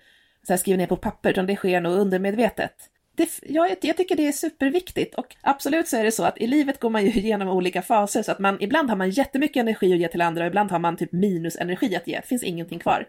så 0.46 0.52
här, 0.52 0.58
skriver 0.58 0.78
ner 0.78 0.86
på 0.86 0.96
papper, 0.96 1.30
utan 1.30 1.46
det 1.46 1.56
sker 1.56 1.80
nog 1.80 1.92
undermedvetet. 1.92 2.72
Det, 3.16 3.28
jag, 3.42 3.76
jag 3.80 3.96
tycker 3.96 4.16
det 4.16 4.28
är 4.28 4.32
superviktigt 4.32 5.14
och 5.14 5.36
absolut 5.40 5.88
så 5.88 5.96
är 5.96 6.04
det 6.04 6.12
så 6.12 6.24
att 6.24 6.38
i 6.38 6.46
livet 6.46 6.80
går 6.80 6.90
man 6.90 7.04
ju 7.04 7.10
igenom 7.20 7.48
olika 7.48 7.82
faser 7.82 8.22
så 8.22 8.32
att 8.32 8.38
man 8.38 8.56
ibland 8.60 8.90
har 8.90 8.96
man 8.96 9.10
jättemycket 9.10 9.60
energi 9.60 9.92
att 9.92 9.98
ge 9.98 10.08
till 10.08 10.20
andra 10.20 10.44
och 10.44 10.48
ibland 10.48 10.70
har 10.70 10.78
man 10.78 10.96
typ 10.96 11.12
minusenergi 11.12 11.96
att 11.96 12.06
ge, 12.06 12.16
det 12.16 12.26
finns 12.26 12.42
ingenting 12.42 12.78
kvar. 12.78 13.06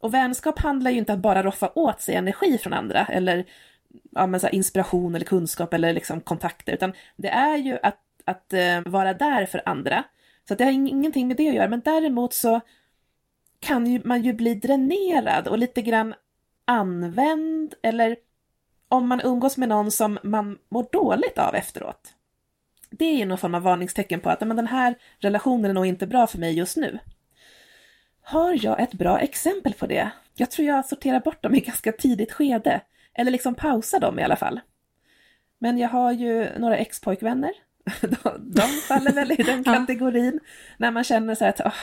Och 0.00 0.14
vänskap 0.14 0.58
handlar 0.58 0.90
ju 0.90 0.98
inte 0.98 1.12
att 1.12 1.18
bara 1.18 1.42
roffa 1.42 1.72
åt 1.74 2.00
sig 2.00 2.14
energi 2.14 2.58
från 2.58 2.72
andra 2.72 3.06
eller 3.06 3.44
ja, 4.10 4.26
men 4.26 4.40
så 4.40 4.48
inspiration 4.48 5.14
eller 5.14 5.26
kunskap 5.26 5.74
eller 5.74 5.92
liksom 5.92 6.20
kontakter, 6.20 6.72
utan 6.72 6.92
det 7.16 7.28
är 7.28 7.56
ju 7.56 7.78
att, 7.82 8.00
att 8.24 8.54
uh, 8.54 8.92
vara 8.92 9.14
där 9.14 9.46
för 9.46 9.62
andra. 9.66 10.04
Så 10.48 10.54
det 10.54 10.64
har 10.64 10.70
ingenting 10.70 11.28
med 11.28 11.36
det 11.36 11.48
att 11.48 11.54
göra, 11.54 11.68
men 11.68 11.80
däremot 11.80 12.34
så 12.34 12.60
kan 13.60 13.86
ju, 13.86 14.00
man 14.04 14.22
ju 14.22 14.32
bli 14.32 14.54
dränerad 14.54 15.48
och 15.48 15.58
lite 15.58 15.82
grann 15.82 16.14
använd 16.64 17.74
eller 17.82 18.16
om 18.88 19.08
man 19.08 19.20
umgås 19.24 19.56
med 19.56 19.68
någon 19.68 19.90
som 19.90 20.18
man 20.22 20.58
mår 20.68 20.86
dåligt 20.92 21.38
av 21.38 21.54
efteråt. 21.54 22.14
Det 22.90 23.04
är 23.04 23.16
ju 23.16 23.24
någon 23.24 23.38
form 23.38 23.54
av 23.54 23.62
varningstecken 23.62 24.20
på 24.20 24.30
att 24.30 24.40
men 24.40 24.56
den 24.56 24.66
här 24.66 24.94
relationen 25.18 25.70
är 25.70 25.74
nog 25.74 25.86
inte 25.86 26.06
bra 26.06 26.26
för 26.26 26.38
mig 26.38 26.58
just 26.58 26.76
nu. 26.76 26.98
Har 28.30 28.58
jag 28.64 28.80
ett 28.80 28.94
bra 28.94 29.18
exempel 29.18 29.74
på 29.74 29.86
det? 29.86 30.10
Jag 30.34 30.50
tror 30.50 30.68
jag 30.68 30.86
sorterar 30.86 31.20
bort 31.20 31.42
dem 31.42 31.54
i 31.54 31.60
ganska 31.60 31.92
tidigt 31.92 32.32
skede. 32.32 32.80
Eller 33.14 33.30
liksom 33.30 33.54
pausar 33.54 34.00
dem 34.00 34.18
i 34.18 34.22
alla 34.22 34.36
fall. 34.36 34.60
Men 35.58 35.78
jag 35.78 35.88
har 35.88 36.12
ju 36.12 36.58
några 36.58 36.76
ex-pojkvänner. 36.76 37.52
De, 38.00 38.52
de 38.54 38.62
faller 38.62 39.12
väl 39.12 39.32
i 39.32 39.36
den 39.46 39.64
kategorin. 39.64 40.40
När 40.76 40.90
man 40.90 41.04
känner 41.04 41.34
så 41.34 41.44
här 41.44 41.62
att 41.66 41.74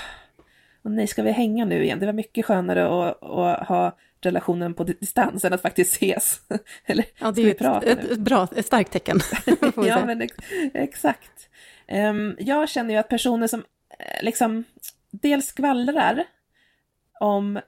och 0.84 0.92
nej, 0.92 1.08
ska 1.08 1.24
vi 1.24 1.32
hänga 1.32 1.66
nu 1.66 1.84
igen? 1.84 2.00
Det 2.00 2.06
var 2.06 2.14
mycket 2.14 2.46
skönare 2.46 2.86
att, 2.86 3.24
att 3.24 3.68
ha 3.68 3.98
relationen 4.22 4.74
på 4.74 4.84
distans 4.84 5.46
än 5.46 5.54
att 5.54 5.62
faktiskt 5.62 5.94
ses. 5.94 6.40
Eller 6.86 7.06
ja, 7.20 7.32
det 7.32 7.42
är 7.42 7.46
ju 7.46 7.52
ett, 7.52 7.84
ett, 7.84 8.12
ett, 8.12 8.20
bra, 8.20 8.48
ett 8.56 8.66
starkt 8.66 8.92
tecken. 8.92 9.20
ja, 9.76 10.06
men 10.06 10.22
ex, 10.22 10.36
exakt. 10.74 11.50
Um, 11.88 12.36
jag 12.40 12.70
känner 12.70 12.94
ju 12.94 13.00
att 13.00 13.10
personer 13.10 13.48
som 13.48 13.60
eh, 14.00 14.24
liksom 14.24 14.64
dels 15.12 15.48
skvallrar 15.48 16.26
om 17.20 17.60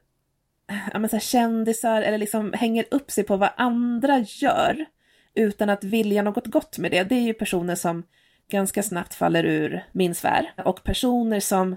ja, 0.93 0.99
men 0.99 1.09
så 1.09 1.15
här, 1.15 1.21
kändisar 1.21 2.01
eller 2.01 2.17
liksom 2.17 2.53
hänger 2.53 2.85
upp 2.91 3.11
sig 3.11 3.23
på 3.23 3.37
vad 3.37 3.49
andra 3.57 4.19
gör 4.27 4.85
utan 5.33 5.69
att 5.69 5.83
vilja 5.83 6.21
något 6.21 6.47
gott 6.47 6.77
med 6.77 6.91
det, 6.91 7.03
det 7.03 7.15
är 7.15 7.21
ju 7.21 7.33
personer 7.33 7.75
som 7.75 8.03
ganska 8.49 8.83
snabbt 8.83 9.13
faller 9.13 9.45
ur 9.45 9.85
min 9.91 10.15
sfär. 10.15 10.53
Och 10.65 10.83
personer 10.83 11.39
som 11.39 11.75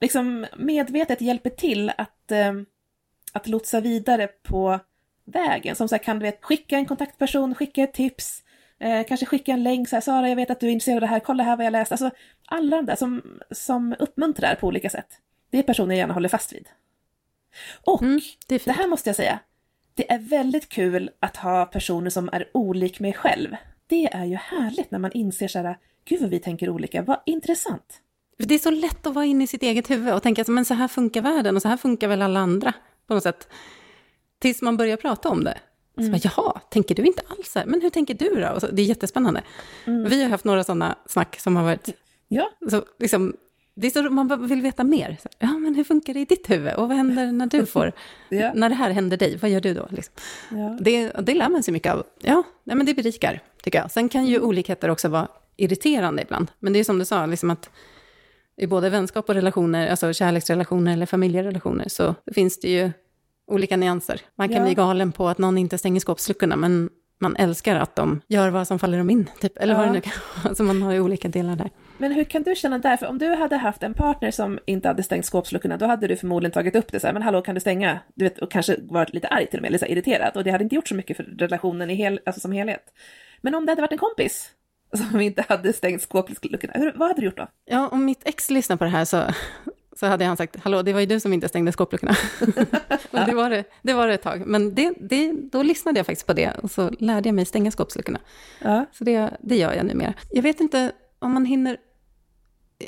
liksom 0.00 0.46
medvetet 0.56 1.20
hjälper 1.20 1.50
till 1.50 1.92
att, 1.98 2.32
eh, 2.32 2.52
att 3.32 3.48
lotsa 3.48 3.80
vidare 3.80 4.26
på 4.26 4.80
vägen. 5.24 5.76
Som 5.76 5.88
så 5.88 5.94
här, 5.94 6.02
kan 6.02 6.18
du 6.18 6.22
vet, 6.22 6.44
skicka 6.44 6.76
en 6.76 6.86
kontaktperson, 6.86 7.54
skicka 7.54 7.82
ett 7.82 7.94
tips, 7.94 8.42
eh, 8.78 9.06
kanske 9.06 9.26
skicka 9.26 9.52
en 9.52 9.62
länk, 9.62 9.88
så 9.88 9.96
här, 9.96 10.00
Sara 10.00 10.28
jag 10.28 10.36
vet 10.36 10.50
att 10.50 10.60
du 10.60 10.66
är 10.66 10.70
intresserad 10.70 10.96
av 10.96 11.00
det 11.00 11.06
här, 11.06 11.20
kolla 11.20 11.42
här 11.42 11.56
vad 11.56 11.66
jag 11.66 11.72
läst. 11.72 11.92
Alltså 11.92 12.10
alla 12.46 12.76
de 12.76 12.86
där 12.86 12.96
som, 12.96 13.40
som 13.50 13.94
uppmuntrar 13.98 14.54
på 14.54 14.66
olika 14.66 14.90
sätt. 14.90 15.20
Det 15.50 15.58
är 15.58 15.62
personer 15.62 15.94
jag 15.94 15.98
gärna 15.98 16.14
håller 16.14 16.28
fast 16.28 16.52
vid. 16.52 16.68
Och 17.84 18.02
mm, 18.02 18.20
det, 18.46 18.64
det 18.64 18.72
här 18.72 18.88
måste 18.88 19.08
jag 19.08 19.16
säga, 19.16 19.38
det 19.94 20.12
är 20.12 20.18
väldigt 20.18 20.68
kul 20.68 21.10
att 21.20 21.36
ha 21.36 21.66
personer 21.66 22.10
som 22.10 22.28
är 22.32 22.50
olik 22.54 23.00
mig 23.00 23.12
själv. 23.12 23.56
Det 23.86 24.06
är 24.06 24.24
ju 24.24 24.34
härligt 24.34 24.90
när 24.90 24.98
man 24.98 25.12
inser 25.12 25.48
så 25.48 25.58
här, 25.58 25.78
gud 26.04 26.20
vad 26.20 26.30
vi 26.30 26.38
tänker 26.38 26.70
olika, 26.70 27.02
vad 27.02 27.20
intressant. 27.26 28.00
Det 28.38 28.54
är 28.54 28.58
så 28.58 28.70
lätt 28.70 29.06
att 29.06 29.14
vara 29.14 29.24
inne 29.24 29.44
i 29.44 29.46
sitt 29.46 29.62
eget 29.62 29.90
huvud 29.90 30.14
och 30.14 30.22
tänka, 30.22 30.44
men 30.48 30.64
så 30.64 30.74
här 30.74 30.88
funkar 30.88 31.22
världen 31.22 31.56
och 31.56 31.62
så 31.62 31.68
här 31.68 31.76
funkar 31.76 32.08
väl 32.08 32.22
alla 32.22 32.40
andra 32.40 32.72
på 33.06 33.14
något 33.14 33.22
sätt. 33.22 33.48
Tills 34.38 34.62
man 34.62 34.76
börjar 34.76 34.96
prata 34.96 35.28
om 35.28 35.44
det. 35.44 35.58
Mm. 35.98 36.20
Så 36.20 36.28
bara, 36.28 36.32
Jaha, 36.36 36.60
tänker 36.70 36.94
du 36.94 37.04
inte 37.04 37.22
alls 37.28 37.52
så 37.52 37.58
här? 37.58 37.66
Men 37.66 37.80
hur 37.80 37.90
tänker 37.90 38.14
du 38.14 38.40
då? 38.40 38.60
Så, 38.60 38.66
det 38.66 38.82
är 38.82 38.86
jättespännande. 38.86 39.42
Mm. 39.84 40.08
Vi 40.08 40.22
har 40.22 40.30
haft 40.30 40.44
några 40.44 40.64
sådana 40.64 40.98
snack 41.06 41.40
som 41.40 41.56
har 41.56 41.64
varit... 41.64 41.88
Ja. 42.28 42.50
Så, 42.70 42.84
liksom, 42.98 43.36
det 43.78 43.86
är 43.86 43.90
så, 43.90 44.02
man 44.02 44.48
vill 44.48 44.62
veta 44.62 44.84
mer. 44.84 45.16
Så, 45.22 45.28
ja, 45.38 45.58
men 45.58 45.74
hur 45.74 45.84
funkar 45.84 46.14
det 46.14 46.20
i 46.20 46.24
ditt 46.24 46.50
huvud? 46.50 46.74
Och 46.74 46.88
vad 46.88 46.96
händer 46.96 47.32
när 47.32 47.46
du 47.46 47.66
får... 47.66 47.92
ja. 48.28 48.52
När 48.54 48.68
det 48.68 48.74
här 48.74 48.90
händer 48.90 49.16
dig, 49.16 49.36
vad 49.36 49.50
gör 49.50 49.60
du 49.60 49.74
då? 49.74 49.86
Liksom? 49.90 50.14
Ja. 50.50 50.78
Det, 50.80 51.10
det 51.10 51.34
lär 51.34 51.48
man 51.48 51.62
sig 51.62 51.72
mycket 51.72 51.92
av. 51.92 52.06
Ja, 52.20 52.42
nej, 52.64 52.76
men 52.76 52.86
det 52.86 52.94
berikar, 52.94 53.42
tycker 53.62 53.78
jag. 53.78 53.90
Sen 53.90 54.08
kan 54.08 54.26
ju 54.26 54.36
mm. 54.36 54.48
olikheter 54.48 54.90
också 54.90 55.08
vara 55.08 55.28
irriterande 55.56 56.22
ibland. 56.22 56.50
Men 56.58 56.72
det 56.72 56.78
är 56.78 56.84
som 56.84 56.98
du 56.98 57.04
sa, 57.04 57.26
liksom 57.26 57.50
att 57.50 57.70
i 58.56 58.66
både 58.66 58.90
vänskap 58.90 59.28
och 59.28 59.34
relationer, 59.34 59.88
alltså 59.88 60.12
kärleksrelationer 60.12 60.92
eller 60.92 61.06
familjerelationer, 61.06 61.88
så 61.88 62.14
finns 62.34 62.60
det 62.60 62.68
ju 62.68 62.90
olika 63.46 63.76
nyanser. 63.76 64.20
Man 64.36 64.48
kan 64.48 64.56
ja. 64.56 64.64
bli 64.64 64.74
galen 64.74 65.12
på 65.12 65.28
att 65.28 65.38
någon 65.38 65.58
inte 65.58 65.78
stänger 65.78 66.00
skåpsluckorna, 66.00 66.56
men 66.56 66.90
man 67.18 67.36
älskar 67.36 67.76
att 67.76 67.96
de 67.96 68.20
gör 68.28 68.50
vad 68.50 68.66
som 68.66 68.78
faller 68.78 68.98
dem 68.98 69.10
in, 69.10 69.30
typ. 69.40 69.58
Eller 69.58 69.74
ja. 69.74 69.78
vad 69.78 69.88
det 69.88 69.92
nu 69.92 70.00
kan 70.00 70.12
vara. 70.36 70.48
Alltså 70.48 70.62
man 70.62 70.82
har 70.82 70.92
ju 70.92 71.00
olika 71.00 71.28
delar 71.28 71.56
där. 71.56 71.70
Men 71.98 72.12
hur 72.12 72.24
kan 72.24 72.42
du 72.42 72.54
känna 72.54 72.78
där? 72.78 72.96
För 72.96 73.06
om 73.06 73.18
du 73.18 73.34
hade 73.34 73.56
haft 73.56 73.82
en 73.82 73.94
partner 73.94 74.30
som 74.30 74.58
inte 74.66 74.88
hade 74.88 75.02
stängt 75.02 75.26
skåpsluckorna, 75.26 75.76
då 75.76 75.86
hade 75.86 76.06
du 76.06 76.16
förmodligen 76.16 76.52
tagit 76.52 76.76
upp 76.76 76.92
det 76.92 77.00
så 77.00 77.06
här, 77.06 77.14
men 77.14 77.22
hallå, 77.22 77.42
kan 77.42 77.54
du 77.54 77.60
stänga? 77.60 77.98
Du 78.14 78.24
vet, 78.24 78.38
och 78.38 78.50
kanske 78.50 78.76
varit 78.82 79.14
lite 79.14 79.28
arg 79.28 79.46
till 79.46 79.58
och 79.58 79.62
med, 79.62 79.68
eller 79.68 79.78
så 79.78 79.86
irriterad. 79.86 80.36
Och 80.36 80.44
det 80.44 80.50
hade 80.50 80.64
inte 80.64 80.74
gjort 80.74 80.88
så 80.88 80.94
mycket 80.94 81.16
för 81.16 81.24
relationen 81.24 81.90
i 81.90 81.94
hel, 81.94 82.20
alltså 82.26 82.40
som 82.40 82.52
helhet. 82.52 82.92
Men 83.40 83.54
om 83.54 83.66
det 83.66 83.72
hade 83.72 83.82
varit 83.82 83.92
en 83.92 83.98
kompis 83.98 84.50
som 84.94 85.20
inte 85.20 85.44
hade 85.48 85.72
stängt 85.72 86.02
skåpsluckorna, 86.02 86.72
hur, 86.76 86.92
vad 86.96 87.08
hade 87.08 87.20
du 87.20 87.24
gjort 87.24 87.36
då? 87.36 87.46
Ja, 87.64 87.88
om 87.88 88.04
mitt 88.04 88.22
ex 88.24 88.50
lyssnar 88.50 88.76
på 88.76 88.84
det 88.84 88.90
här 88.90 89.04
så, 89.04 89.22
så 89.98 90.06
hade 90.06 90.24
han 90.24 90.36
sagt, 90.36 90.56
hallå, 90.56 90.82
det 90.82 90.92
var 90.92 91.00
ju 91.00 91.06
du 91.06 91.20
som 91.20 91.32
inte 91.32 91.48
stängde 91.48 91.72
skåpluckorna. 91.72 92.16
det 93.26 93.34
var 93.34 93.50
det, 93.50 93.64
det 93.82 93.92
var 93.92 94.08
det 94.08 94.14
ett 94.14 94.22
tag. 94.22 94.42
Men 94.46 94.74
det, 94.74 94.94
det, 95.00 95.32
då 95.32 95.62
lyssnade 95.62 95.98
jag 95.98 96.06
faktiskt 96.06 96.26
på 96.26 96.32
det 96.32 96.52
och 96.62 96.70
så 96.70 96.90
lärde 96.98 97.28
jag 97.28 97.34
mig 97.34 97.44
stänga 97.44 97.70
skåpsluckorna. 97.70 98.20
Ja. 98.62 98.86
Så 98.92 99.04
det, 99.04 99.36
det 99.40 99.56
gör 99.56 99.74
jag 99.74 99.86
numera. 99.86 100.14
Jag 100.30 100.42
vet 100.42 100.60
inte 100.60 100.92
om 101.18 101.34
man 101.34 101.44
hinner 101.44 101.76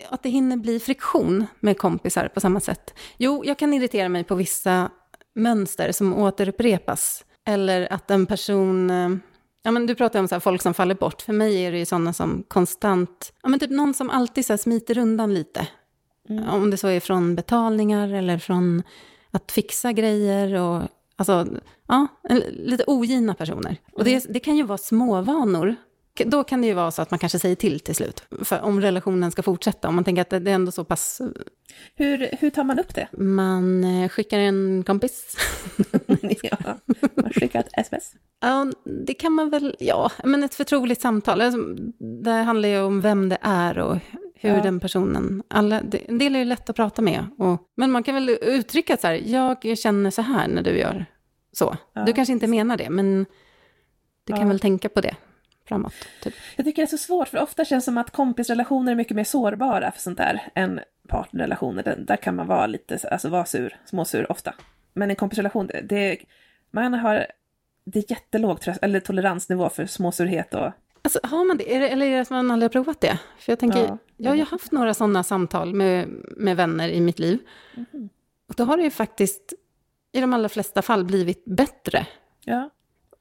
att 0.08 0.22
det 0.22 0.28
hinner 0.28 0.56
bli 0.56 0.80
friktion 0.80 1.46
med 1.60 1.78
kompisar 1.78 2.28
på 2.28 2.40
samma 2.40 2.60
sätt. 2.60 2.94
Jo, 3.16 3.42
jag 3.44 3.58
kan 3.58 3.74
irritera 3.74 4.08
mig 4.08 4.24
på 4.24 4.34
vissa 4.34 4.90
mönster 5.34 5.92
som 5.92 6.14
återupprepas. 6.14 7.24
Eller 7.46 7.92
att 7.92 8.10
en 8.10 8.26
person 8.26 8.90
eh, 8.90 9.08
Ja, 9.62 9.72
men 9.72 9.86
du 9.86 9.94
pratar 9.94 10.20
om 10.20 10.28
så 10.28 10.40
folk 10.40 10.62
som 10.62 10.74
faller 10.74 10.94
bort. 10.94 11.22
För 11.22 11.32
mig 11.32 11.66
är 11.66 11.72
det 11.72 11.78
ju 11.78 11.84
sådana 11.84 12.12
som 12.12 12.44
konstant, 12.48 13.32
ja, 13.42 13.48
men 13.48 13.60
typ 13.60 13.70
någon 13.70 13.94
som 13.94 14.10
alltid 14.10 14.46
så 14.46 14.58
smiter 14.58 14.98
undan 14.98 15.34
lite. 15.34 15.66
Mm. 16.28 16.48
Om 16.48 16.70
det 16.70 16.76
så 16.76 16.88
är 16.88 17.00
från 17.00 17.34
betalningar 17.34 18.08
eller 18.12 18.38
från 18.38 18.82
att 19.30 19.52
fixa 19.52 19.92
grejer. 19.92 20.54
Och, 20.54 20.82
alltså, 21.16 21.46
ja, 21.88 22.06
lite 22.50 22.84
ogina 22.86 23.34
personer. 23.34 23.76
Och 23.92 24.04
det, 24.04 24.10
mm. 24.10 24.22
det 24.28 24.40
kan 24.40 24.56
ju 24.56 24.62
vara 24.62 24.78
småvanor. 24.78 25.76
Då 26.24 26.44
kan 26.44 26.60
det 26.60 26.66
ju 26.66 26.74
vara 26.74 26.90
så 26.90 27.02
att 27.02 27.10
man 27.10 27.18
kanske 27.18 27.38
säger 27.38 27.56
till 27.56 27.80
till 27.80 27.94
slut. 27.94 28.22
För 28.42 28.60
om 28.60 28.80
relationen 28.80 29.30
ska 29.30 29.42
fortsätta, 29.42 29.88
om 29.88 29.94
man 29.94 30.04
tänker 30.04 30.22
att 30.22 30.30
det 30.30 30.36
är 30.36 30.54
ändå 30.54 30.72
så 30.72 30.84
pass... 30.84 31.20
Hur, 31.94 32.28
hur 32.40 32.50
tar 32.50 32.64
man 32.64 32.78
upp 32.78 32.94
det? 32.94 33.08
Man 33.12 33.84
eh, 33.84 34.08
skickar 34.08 34.38
en 34.38 34.84
kompis. 34.86 35.36
ja, 36.42 36.56
man 37.14 37.32
skickar 37.32 37.60
ett 37.60 37.70
sms. 37.72 38.12
Ja, 38.40 38.72
det 39.06 39.14
kan 39.14 39.32
man 39.32 39.50
väl, 39.50 39.76
ja, 39.78 40.10
men 40.24 40.42
ett 40.42 40.54
förtroligt 40.54 41.00
samtal. 41.00 41.40
Alltså, 41.40 41.60
det 42.24 42.30
handlar 42.30 42.68
ju 42.68 42.80
om 42.80 43.00
vem 43.00 43.28
det 43.28 43.38
är 43.40 43.78
och 43.78 43.96
hur 44.40 44.50
ja. 44.50 44.62
den 44.62 44.80
personen, 44.80 45.42
alla, 45.48 45.82
det, 45.82 45.98
en 46.08 46.18
del 46.18 46.34
är 46.34 46.38
ju 46.38 46.44
lätt 46.44 46.70
att 46.70 46.76
prata 46.76 47.02
med. 47.02 47.26
Och, 47.38 47.62
men 47.74 47.90
man 47.90 48.02
kan 48.02 48.14
väl 48.14 48.38
uttrycka 48.42 48.96
så 48.96 49.06
här, 49.06 49.14
jag 49.14 49.78
känner 49.78 50.10
så 50.10 50.22
här 50.22 50.48
när 50.48 50.62
du 50.62 50.78
gör 50.78 51.06
så. 51.52 51.76
Ja. 51.92 52.04
Du 52.04 52.12
kanske 52.12 52.32
inte 52.32 52.46
menar 52.46 52.76
det, 52.76 52.90
men 52.90 53.26
du 54.24 54.32
kan 54.32 54.48
väl 54.48 54.60
tänka 54.60 54.88
på 54.88 55.00
det 55.00 55.16
framåt. 55.68 55.92
Typ. 56.22 56.34
Jag 56.56 56.66
tycker 56.66 56.82
det 56.82 56.86
är 56.86 56.96
så 56.96 56.98
svårt, 56.98 57.28
för 57.28 57.38
ofta 57.38 57.64
känns 57.64 57.84
det 57.84 57.90
som 57.90 57.98
att 57.98 58.10
kompisrelationer 58.10 58.92
är 58.92 58.96
mycket 58.96 59.16
mer 59.16 59.24
sårbara 59.24 59.92
för 59.92 60.00
sånt 60.00 60.18
där 60.18 60.42
än 60.54 60.80
partnerrelationer. 61.08 61.82
Där, 61.82 61.96
där 61.96 62.16
kan 62.16 62.36
man 62.36 62.46
vara 62.46 62.66
lite, 62.66 62.98
alltså 63.10 63.28
vara 63.28 63.44
sur, 63.44 63.76
småsur 63.84 64.32
ofta. 64.32 64.54
Men 64.92 65.10
en 65.10 65.16
kompisrelation, 65.16 65.66
det, 65.66 65.80
det 65.80 66.18
man 66.70 66.94
har 66.94 67.26
det 67.92 67.98
är 67.98 68.04
jättelåg 68.10 68.58
eller 68.82 69.00
toleransnivå 69.00 69.68
för 69.68 69.86
småsurhet 69.86 70.54
och... 70.54 70.72
Alltså, 71.02 71.20
har 71.22 71.44
man 71.44 71.56
det? 71.56 71.74
Eller 71.74 72.06
är 72.06 72.10
det 72.10 72.20
att 72.20 72.30
man 72.30 72.50
aldrig 72.50 72.64
har 72.64 72.72
provat 72.72 73.00
det? 73.00 73.18
För 73.38 73.52
jag 73.52 73.58
tänker, 73.58 73.78
ja, 73.78 73.98
jag 74.16 74.30
har 74.30 74.36
ju 74.36 74.44
haft 74.44 74.72
några 74.72 74.94
sådana 74.94 75.24
samtal 75.24 75.74
med, 75.74 76.08
med 76.36 76.56
vänner 76.56 76.88
i 76.88 77.00
mitt 77.00 77.18
liv. 77.18 77.38
Mm. 77.76 78.08
Och 78.48 78.54
då 78.54 78.64
har 78.64 78.76
det 78.76 78.82
ju 78.82 78.90
faktiskt 78.90 79.52
i 80.12 80.20
de 80.20 80.32
allra 80.32 80.48
flesta 80.48 80.82
fall 80.82 81.04
blivit 81.04 81.44
bättre. 81.44 82.06
Ja. 82.44 82.70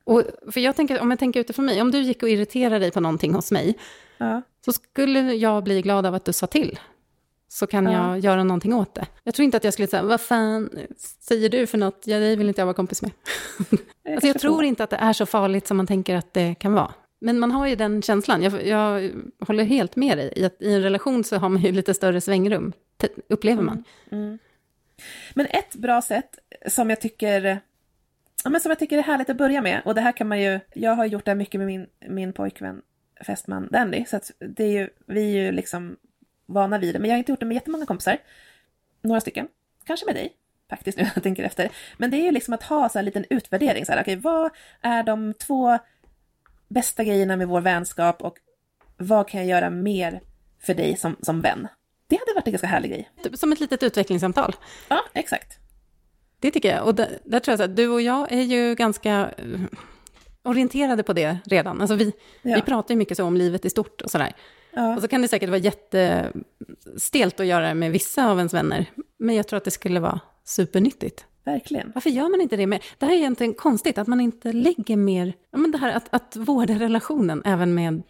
Och, 0.03 0.23
för 0.51 0.59
jag 0.59 0.75
tänker, 0.75 1.01
om 1.01 1.09
jag 1.09 1.19
tänker 1.19 1.39
utifrån 1.39 1.65
mig, 1.65 1.81
om 1.81 1.91
du 1.91 2.01
gick 2.01 2.23
och 2.23 2.29
irriterade 2.29 2.79
dig 2.79 2.91
på 2.91 2.99
någonting 2.99 3.33
hos 3.33 3.51
mig, 3.51 3.77
ja. 4.17 4.41
så 4.65 4.73
skulle 4.73 5.19
jag 5.19 5.63
bli 5.63 5.81
glad 5.81 6.05
av 6.05 6.15
att 6.15 6.25
du 6.25 6.33
sa 6.33 6.47
till. 6.47 6.79
Så 7.47 7.67
kan 7.67 7.85
ja. 7.85 7.91
jag 7.91 8.19
göra 8.19 8.43
någonting 8.43 8.73
åt 8.73 8.95
det. 8.95 9.07
Jag 9.23 9.33
tror 9.33 9.43
inte 9.43 9.57
att 9.57 9.63
jag 9.63 9.73
skulle 9.73 9.87
säga, 9.87 10.03
vad 10.03 10.21
fan 10.21 10.69
säger 11.19 11.49
du 11.49 11.67
för 11.67 11.77
något? 11.77 12.03
Ja, 12.05 12.19
dig 12.19 12.35
vill 12.35 12.47
inte 12.47 12.61
jag 12.61 12.65
vara 12.65 12.73
kompis 12.73 13.01
med. 13.01 13.11
Jag, 14.03 14.13
alltså, 14.13 14.27
jag 14.27 14.39
tror 14.39 14.63
inte 14.63 14.83
att 14.83 14.89
det 14.89 14.95
är 14.95 15.13
så 15.13 15.25
farligt 15.25 15.67
som 15.67 15.77
man 15.77 15.87
tänker 15.87 16.15
att 16.15 16.33
det 16.33 16.55
kan 16.55 16.73
vara. 16.73 16.93
Men 17.19 17.39
man 17.39 17.51
har 17.51 17.67
ju 17.67 17.75
den 17.75 18.01
känslan. 18.01 18.43
Jag, 18.43 18.67
jag 18.67 19.11
håller 19.39 19.63
helt 19.63 19.95
med 19.95 20.17
dig 20.17 20.33
i 20.35 20.45
att 20.45 20.61
i 20.61 20.73
en 20.73 20.81
relation 20.81 21.23
så 21.23 21.37
har 21.37 21.49
man 21.49 21.61
ju 21.61 21.71
lite 21.71 21.93
större 21.93 22.21
svängrum, 22.21 22.73
upplever 23.29 23.63
man. 23.63 23.83
Mm. 24.11 24.23
Mm. 24.23 24.39
Men 25.33 25.45
ett 25.45 25.75
bra 25.75 26.01
sätt 26.01 26.39
som 26.67 26.89
jag 26.89 27.01
tycker 27.01 27.61
ja, 28.43 28.49
men 28.49 28.61
som 28.61 28.69
jag 28.69 28.79
tycker 28.79 28.97
är 28.97 29.03
härligt 29.03 29.29
att 29.29 29.37
börja 29.37 29.61
med, 29.61 29.81
och 29.85 29.95
det 29.95 30.01
här 30.01 30.11
kan 30.11 30.27
man 30.27 30.41
ju, 30.41 30.59
jag 30.73 30.95
har 30.95 31.05
gjort 31.05 31.25
det 31.25 31.35
mycket 31.35 31.59
med 31.59 31.67
min, 31.67 31.87
min 32.07 32.33
pojkvän 32.33 32.81
fästman 33.25 33.67
Dandy, 33.71 34.05
så 34.05 34.17
att 34.17 34.31
det 34.39 34.63
är 34.63 34.71
ju, 34.71 34.89
vi 35.05 35.21
är 35.21 35.43
ju 35.43 35.51
liksom 35.51 35.97
vana 36.45 36.77
vid 36.79 36.95
det, 36.95 36.99
men 36.99 37.09
jag 37.09 37.15
har 37.15 37.19
inte 37.19 37.31
gjort 37.31 37.39
det 37.39 37.45
med 37.45 37.55
jättemånga 37.55 37.85
kompisar. 37.85 38.17
Några 39.01 39.21
stycken, 39.21 39.47
kanske 39.85 40.05
med 40.05 40.15
dig 40.15 40.33
faktiskt 40.69 40.97
nu 40.97 41.03
när 41.03 41.11
jag 41.15 41.23
tänker 41.23 41.43
efter. 41.43 41.69
Men 41.97 42.11
det 42.11 42.17
är 42.17 42.23
ju 42.23 42.31
liksom 42.31 42.53
att 42.53 42.63
ha 42.63 42.89
så 42.89 42.99
en 42.99 43.05
liten 43.05 43.25
utvärdering, 43.29 43.85
så 43.85 43.91
här, 43.91 44.01
okej, 44.01 44.17
okay, 44.17 44.21
vad 44.21 44.51
är 44.81 45.03
de 45.03 45.33
två 45.33 45.77
bästa 46.67 47.03
grejerna 47.03 47.35
med 47.35 47.47
vår 47.47 47.61
vänskap 47.61 48.21
och 48.21 48.37
vad 48.97 49.27
kan 49.27 49.39
jag 49.39 49.49
göra 49.49 49.69
mer 49.69 50.21
för 50.61 50.73
dig 50.73 50.97
som, 50.97 51.15
som 51.21 51.41
vän? 51.41 51.67
Det 52.07 52.15
hade 52.15 52.33
varit 52.35 52.47
en 52.47 52.53
ganska 52.53 52.67
härlig 52.67 52.91
grej. 52.91 53.09
Typ 53.23 53.37
som 53.37 53.51
ett 53.51 53.59
litet 53.59 53.83
utvecklingssamtal. 53.83 54.55
Ja, 54.87 55.03
exakt. 55.13 55.59
Det 56.39 56.51
tycker 56.51 56.75
jag. 56.75 56.85
Och 56.85 56.95
där, 56.95 57.19
där 57.25 57.39
tror 57.39 57.59
jag 57.59 57.69
att 57.69 57.75
du 57.75 57.87
och 57.87 58.01
jag 58.01 58.31
är 58.31 58.41
ju 58.41 58.75
ganska 58.75 59.31
eh, 59.37 59.59
orienterade 60.43 61.03
på 61.03 61.13
det 61.13 61.37
redan. 61.45 61.81
Alltså 61.81 61.95
vi, 61.95 62.13
ja. 62.41 62.55
vi 62.55 62.61
pratar 62.61 62.93
ju 62.93 62.97
mycket 62.97 63.17
så 63.17 63.23
om 63.23 63.37
livet 63.37 63.65
i 63.65 63.69
stort 63.69 64.01
och 64.01 64.11
sådär. 64.11 64.35
Ja. 64.73 64.95
Och 64.95 65.01
så 65.01 65.07
kan 65.07 65.21
det 65.21 65.27
säkert 65.27 65.49
vara 65.49 65.59
jättestelt 65.59 67.39
att 67.39 67.45
göra 67.45 67.67
det 67.67 67.73
med 67.73 67.91
vissa 67.91 68.31
av 68.31 68.37
ens 68.37 68.53
vänner. 68.53 68.85
Men 69.19 69.35
jag 69.35 69.47
tror 69.47 69.57
att 69.57 69.65
det 69.65 69.71
skulle 69.71 69.99
vara 69.99 70.19
supernyttigt. 70.43 71.25
Verkligen. 71.47 71.91
Varför 71.95 72.09
gör 72.09 72.29
man 72.29 72.41
inte 72.41 72.55
det 72.55 72.67
mer? 72.67 72.83
Det 72.97 73.05
här 73.05 73.13
är 73.13 73.17
egentligen 73.17 73.53
konstigt, 73.53 73.97
att 73.97 74.07
man 74.07 74.21
inte 74.21 74.51
lägger 74.51 74.97
mer... 74.97 75.33
Ja, 75.51 75.57
men 75.57 75.71
det 75.71 75.77
här 75.77 75.91
att, 75.95 76.07
att 76.09 76.35
vårda 76.35 76.73
relationen 76.73 77.41
även 77.45 77.73
med 77.75 78.03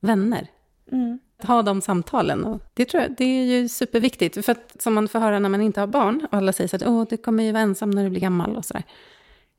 vänner. 0.00 0.46
Mm. 0.92 1.18
ha 1.42 1.62
de 1.62 1.80
samtalen. 1.80 2.44
Och 2.44 2.62
det 2.74 2.84
tror 2.84 3.02
jag, 3.02 3.14
det 3.16 3.24
är 3.24 3.44
ju 3.44 3.68
superviktigt. 3.68 4.44
För 4.44 4.52
att 4.52 4.82
som 4.82 4.94
man 4.94 5.08
får 5.08 5.18
höra 5.18 5.38
när 5.38 5.48
man 5.48 5.60
inte 5.60 5.80
har 5.80 5.86
barn, 5.86 6.26
och 6.30 6.38
alla 6.38 6.52
säger 6.52 6.68
så 6.68 6.76
att 6.76 6.86
Åh, 6.86 7.04
du 7.10 7.16
kommer 7.16 7.44
ju 7.44 7.52
vara 7.52 7.62
ensam 7.62 7.90
när 7.90 8.04
du 8.04 8.10
blir 8.10 8.20
gammal 8.20 8.56
och 8.56 8.64
sådär. 8.64 8.82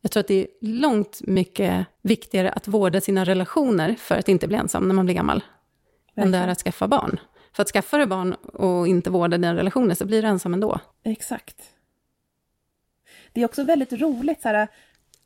Jag 0.02 0.12
tror 0.12 0.22
att 0.22 0.28
det 0.28 0.42
är 0.42 0.48
långt 0.62 1.22
mycket 1.24 1.86
viktigare 2.02 2.52
att 2.52 2.68
vårda 2.68 3.02
sina 3.02 3.26
relationer 3.26 3.96
för 4.00 4.16
att 4.16 4.30
inte 4.30 4.48
bli 4.48 4.58
ensam 4.58 4.88
när 4.88 4.96
man 4.96 5.06
blir 5.06 5.16
gammal. 5.16 5.44
Än 6.16 6.32
det 6.32 6.38
är 6.38 6.48
att 6.48 6.62
skaffa 6.62 6.88
barn. 6.88 7.20
För 7.54 7.62
att 7.62 7.70
skaffa 7.70 7.98
dig 7.98 8.08
barn 8.08 8.34
och 8.34 8.88
inte 8.88 9.10
vårda 9.10 9.38
dina 9.38 9.56
relationer 9.56 9.96
så 9.96 10.06
blir 10.06 10.22
du 10.22 10.28
ensam 10.28 10.54
ändå. 10.54 10.80
Exakt. 11.04 11.73
Det 13.34 13.42
är 13.42 13.46
också 13.46 13.64
väldigt 13.64 13.94
roligt 13.94 14.42
så 14.42 14.48
här, 14.48 14.68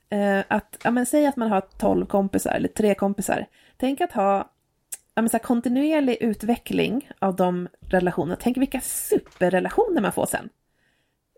eh, 0.09 0.43
att, 0.47 0.77
ja 0.83 0.91
men 0.91 1.05
säg 1.05 1.25
att 1.25 1.35
man 1.35 1.51
har 1.51 1.61
12 1.61 2.05
kompisar 2.05 2.51
eller 2.51 2.67
tre 2.67 2.95
kompisar. 2.95 3.45
Tänk 3.77 4.01
att 4.01 4.11
ha 4.11 4.51
ja, 5.17 5.21
men 5.21 5.29
så 5.29 5.37
här, 5.37 5.43
kontinuerlig 5.43 6.17
utveckling 6.21 7.09
av 7.19 7.35
de 7.35 7.67
relationerna. 7.89 8.37
Tänk 8.41 8.57
vilka 8.57 8.81
superrelationer 8.81 10.01
man 10.01 10.11
får 10.11 10.25
sen. 10.25 10.49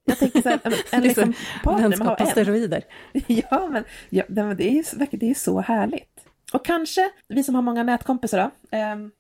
Jag 0.06 0.18
tänker 0.18 0.42
så 0.42 0.50
här, 0.50 0.60
en, 0.64 0.74
en 0.92 1.04
liksom 1.04 1.34
partner 1.64 1.98
man 1.98 2.08
har 2.08 2.22
en. 2.22 2.28
steroider. 2.28 2.84
Ja, 3.28 3.68
men, 3.72 3.84
ja, 4.10 4.24
det 4.28 4.42
är 4.42 4.72
ju 4.72 4.84
det 5.12 5.30
är 5.30 5.34
så 5.34 5.62
härligt. 5.62 6.26
Och 6.54 6.66
kanske, 6.66 7.10
vi 7.28 7.44
som 7.44 7.56
har 7.56 7.62
många 7.62 7.84
nätkompisar 7.84 8.38
då, 8.38 8.78
ehm, 8.78 9.12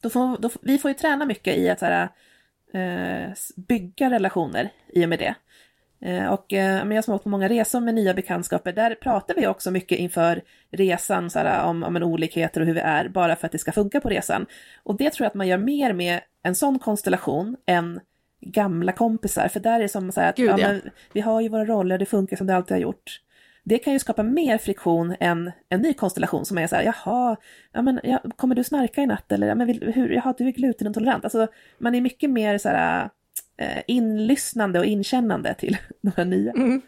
då 0.00 0.10
får, 0.10 0.38
då, 0.38 0.50
vi 0.60 0.78
får 0.78 0.90
ju 0.90 0.94
träna 0.94 1.24
mycket 1.24 1.56
i 1.56 1.70
att 1.70 1.78
så 1.78 1.86
här, 1.86 2.08
eh, 2.74 3.32
bygga 3.56 4.10
relationer 4.10 4.72
i 4.88 5.04
och 5.04 5.08
med 5.08 5.18
det. 5.18 5.34
Eh, 6.02 6.26
och 6.26 6.52
eh, 6.52 6.84
men 6.84 6.90
jag 6.90 7.04
som 7.04 7.12
har 7.12 7.16
åkt 7.16 7.24
på 7.24 7.28
många 7.28 7.48
resor 7.48 7.80
med 7.80 7.94
nya 7.94 8.14
bekantskaper, 8.14 8.72
där 8.72 8.94
pratar 8.94 9.34
vi 9.34 9.46
också 9.46 9.70
mycket 9.70 9.98
inför 9.98 10.42
resan 10.70 11.30
så 11.30 11.38
här, 11.38 11.64
om, 11.64 11.82
om 11.82 11.96
en 11.96 12.02
olikheter 12.02 12.60
och 12.60 12.66
hur 12.66 12.74
vi 12.74 12.80
är, 12.80 13.08
bara 13.08 13.36
för 13.36 13.46
att 13.46 13.52
det 13.52 13.58
ska 13.58 13.72
funka 13.72 14.00
på 14.00 14.08
resan. 14.08 14.46
Och 14.82 14.96
det 14.96 15.10
tror 15.10 15.24
jag 15.24 15.28
att 15.28 15.34
man 15.34 15.48
gör 15.48 15.58
mer 15.58 15.92
med 15.92 16.20
en 16.42 16.54
sån 16.54 16.78
konstellation 16.78 17.56
än 17.66 18.00
gamla 18.40 18.92
kompisar, 18.92 19.48
för 19.48 19.60
där 19.60 19.74
är 19.74 19.82
det 19.82 19.88
som 19.88 20.12
så 20.12 20.20
här 20.20 20.28
att 20.28 20.36
Gud, 20.36 20.50
ja, 20.50 20.58
ja. 20.58 20.68
men, 20.68 20.90
vi 21.12 21.20
har 21.20 21.40
ju 21.40 21.48
våra 21.48 21.64
roller, 21.64 21.98
det 21.98 22.06
funkar 22.06 22.36
som 22.36 22.46
det 22.46 22.56
alltid 22.56 22.74
har 22.74 22.82
gjort. 22.82 23.20
Det 23.64 23.78
kan 23.78 23.92
ju 23.92 23.98
skapa 23.98 24.22
mer 24.22 24.58
friktion 24.58 25.16
än 25.20 25.52
en 25.68 25.80
ny 25.80 25.94
konstellation 25.94 26.44
som 26.44 26.58
är 26.58 26.66
så 26.66 26.76
här, 26.76 26.82
jaha, 26.82 27.36
ja, 27.72 27.82
men, 27.82 28.00
ja, 28.02 28.22
kommer 28.36 28.54
du 28.54 28.64
snarka 28.64 29.02
i 29.02 29.06
natt 29.06 29.32
eller 29.32 29.46
ja, 29.46 29.54
men, 29.54 29.66
vill, 29.66 29.92
hur, 29.94 30.08
jaha, 30.08 30.34
du 30.38 30.46
är 30.46 30.52
glutenintolerant. 30.52 31.24
Alltså, 31.24 31.46
man 31.78 31.94
är 31.94 32.00
mycket 32.00 32.30
mer 32.30 32.58
så 32.58 32.68
här, 32.68 33.08
inlyssnande 33.86 34.78
och 34.78 34.84
inkännande 34.84 35.54
till 35.54 35.76
de 36.02 36.12
här 36.16 36.24
nya. 36.24 36.52
Mm. 36.52 36.82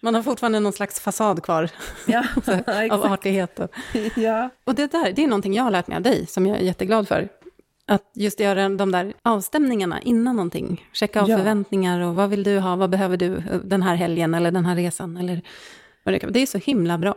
Man 0.00 0.14
har 0.14 0.22
fortfarande 0.22 0.60
någon 0.60 0.72
slags 0.72 1.00
fasad 1.00 1.42
kvar 1.42 1.70
Ja, 2.06 2.24
av 2.46 2.52
exakt. 2.68 3.04
artighet. 3.04 3.60
Och, 3.60 3.70
ja. 4.16 4.50
och 4.64 4.74
det 4.74 4.92
där, 4.92 5.12
det 5.12 5.22
är 5.22 5.26
någonting 5.26 5.54
jag 5.54 5.62
har 5.64 5.70
lärt 5.70 5.86
mig 5.86 5.96
av 5.96 6.02
dig, 6.02 6.26
som 6.26 6.46
jag 6.46 6.56
är 6.58 6.62
jätteglad 6.62 7.08
för. 7.08 7.28
Att 7.86 8.10
just 8.14 8.40
göra 8.40 8.68
de 8.68 8.92
där 8.92 9.12
avstämningarna 9.22 10.00
innan 10.02 10.36
någonting. 10.36 10.84
Checka 10.92 11.22
av 11.22 11.28
Ja. 11.30 11.36
förväntningar 11.38 12.00
och 12.00 12.14
vad 12.14 12.30
vill 12.30 12.42
du 12.42 12.58
ha, 12.58 12.76
vad 12.76 12.90
behöver 12.90 13.16
du 13.16 13.42
den 13.64 13.82
här 13.82 13.94
helgen 13.94 14.34
eller 14.34 14.50
den 14.50 14.66
här 14.66 14.76
resan 14.76 15.16
eller 15.16 15.40
vad 16.04 16.14
det 16.14 16.18
kan. 16.18 16.32
Det 16.32 16.40
är 16.40 16.46
så 16.46 16.58
himla 16.58 16.98
bra. 16.98 17.14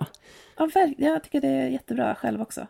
Ja, 0.58 0.70
jag 0.98 1.24
tycker 1.24 1.42
det 1.42 1.48
är 1.48 1.68
jättebra 1.68 2.16
själv 2.16 2.42
också. 2.42 2.68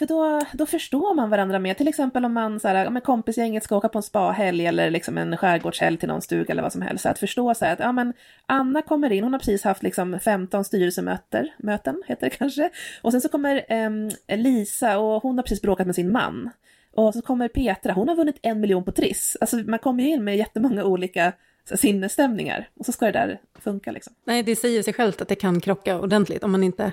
För 0.00 0.06
då, 0.06 0.40
då 0.52 0.66
förstår 0.66 1.14
man 1.14 1.30
varandra 1.30 1.58
mer. 1.58 1.74
Till 1.74 1.88
exempel 1.88 2.24
om 2.24 2.32
man 2.32 2.60
så 2.60 2.68
här, 2.68 2.84
ja, 2.94 3.00
kompisgänget 3.00 3.64
ska 3.64 3.76
åka 3.76 3.88
på 3.88 3.98
en 3.98 4.02
spahelg 4.02 4.66
eller 4.66 4.90
liksom 4.90 5.18
en 5.18 5.36
skärgårdshelg 5.36 5.96
till 5.96 6.08
någon 6.08 6.22
stuga 6.22 6.52
eller 6.52 6.62
vad 6.62 6.72
som 6.72 6.82
helst. 6.82 7.02
Så 7.02 7.08
att 7.08 7.18
förstå 7.18 7.54
så 7.54 7.64
här 7.64 7.72
att 7.72 7.78
ja, 7.78 7.92
men 7.92 8.12
Anna 8.46 8.82
kommer 8.82 9.12
in, 9.12 9.24
hon 9.24 9.32
har 9.32 9.40
precis 9.40 9.64
haft 9.64 9.82
liksom 9.82 10.20
15 10.20 10.64
styrelsemöten, 10.64 11.48
möten 11.58 12.02
heter 12.06 12.30
det 12.30 12.36
kanske. 12.36 12.70
Och 13.02 13.12
sen 13.12 13.20
så 13.20 13.28
kommer 13.28 13.64
eh, 13.68 14.36
Lisa 14.38 14.98
och 14.98 15.22
hon 15.22 15.38
har 15.38 15.42
precis 15.42 15.62
bråkat 15.62 15.86
med 15.86 15.94
sin 15.94 16.12
man. 16.12 16.50
Och 16.94 17.14
så 17.14 17.22
kommer 17.22 17.48
Petra, 17.48 17.92
hon 17.92 18.08
har 18.08 18.16
vunnit 18.16 18.38
en 18.42 18.60
miljon 18.60 18.84
på 18.84 18.92
Triss. 18.92 19.36
Alltså 19.40 19.56
man 19.56 19.78
kommer 19.78 20.02
ju 20.02 20.10
in 20.10 20.24
med 20.24 20.36
jättemånga 20.36 20.84
olika 20.84 21.32
sinnesstämningar. 21.74 22.68
Och 22.78 22.86
så 22.86 22.92
ska 22.92 23.06
det 23.06 23.12
där 23.12 23.40
funka 23.58 23.92
liksom. 23.92 24.14
Nej, 24.24 24.42
det 24.42 24.56
säger 24.56 24.82
sig 24.82 24.92
självt 24.92 25.20
att 25.20 25.28
det 25.28 25.34
kan 25.34 25.60
krocka 25.60 26.00
ordentligt 26.00 26.44
om 26.44 26.52
man 26.52 26.62
inte 26.62 26.92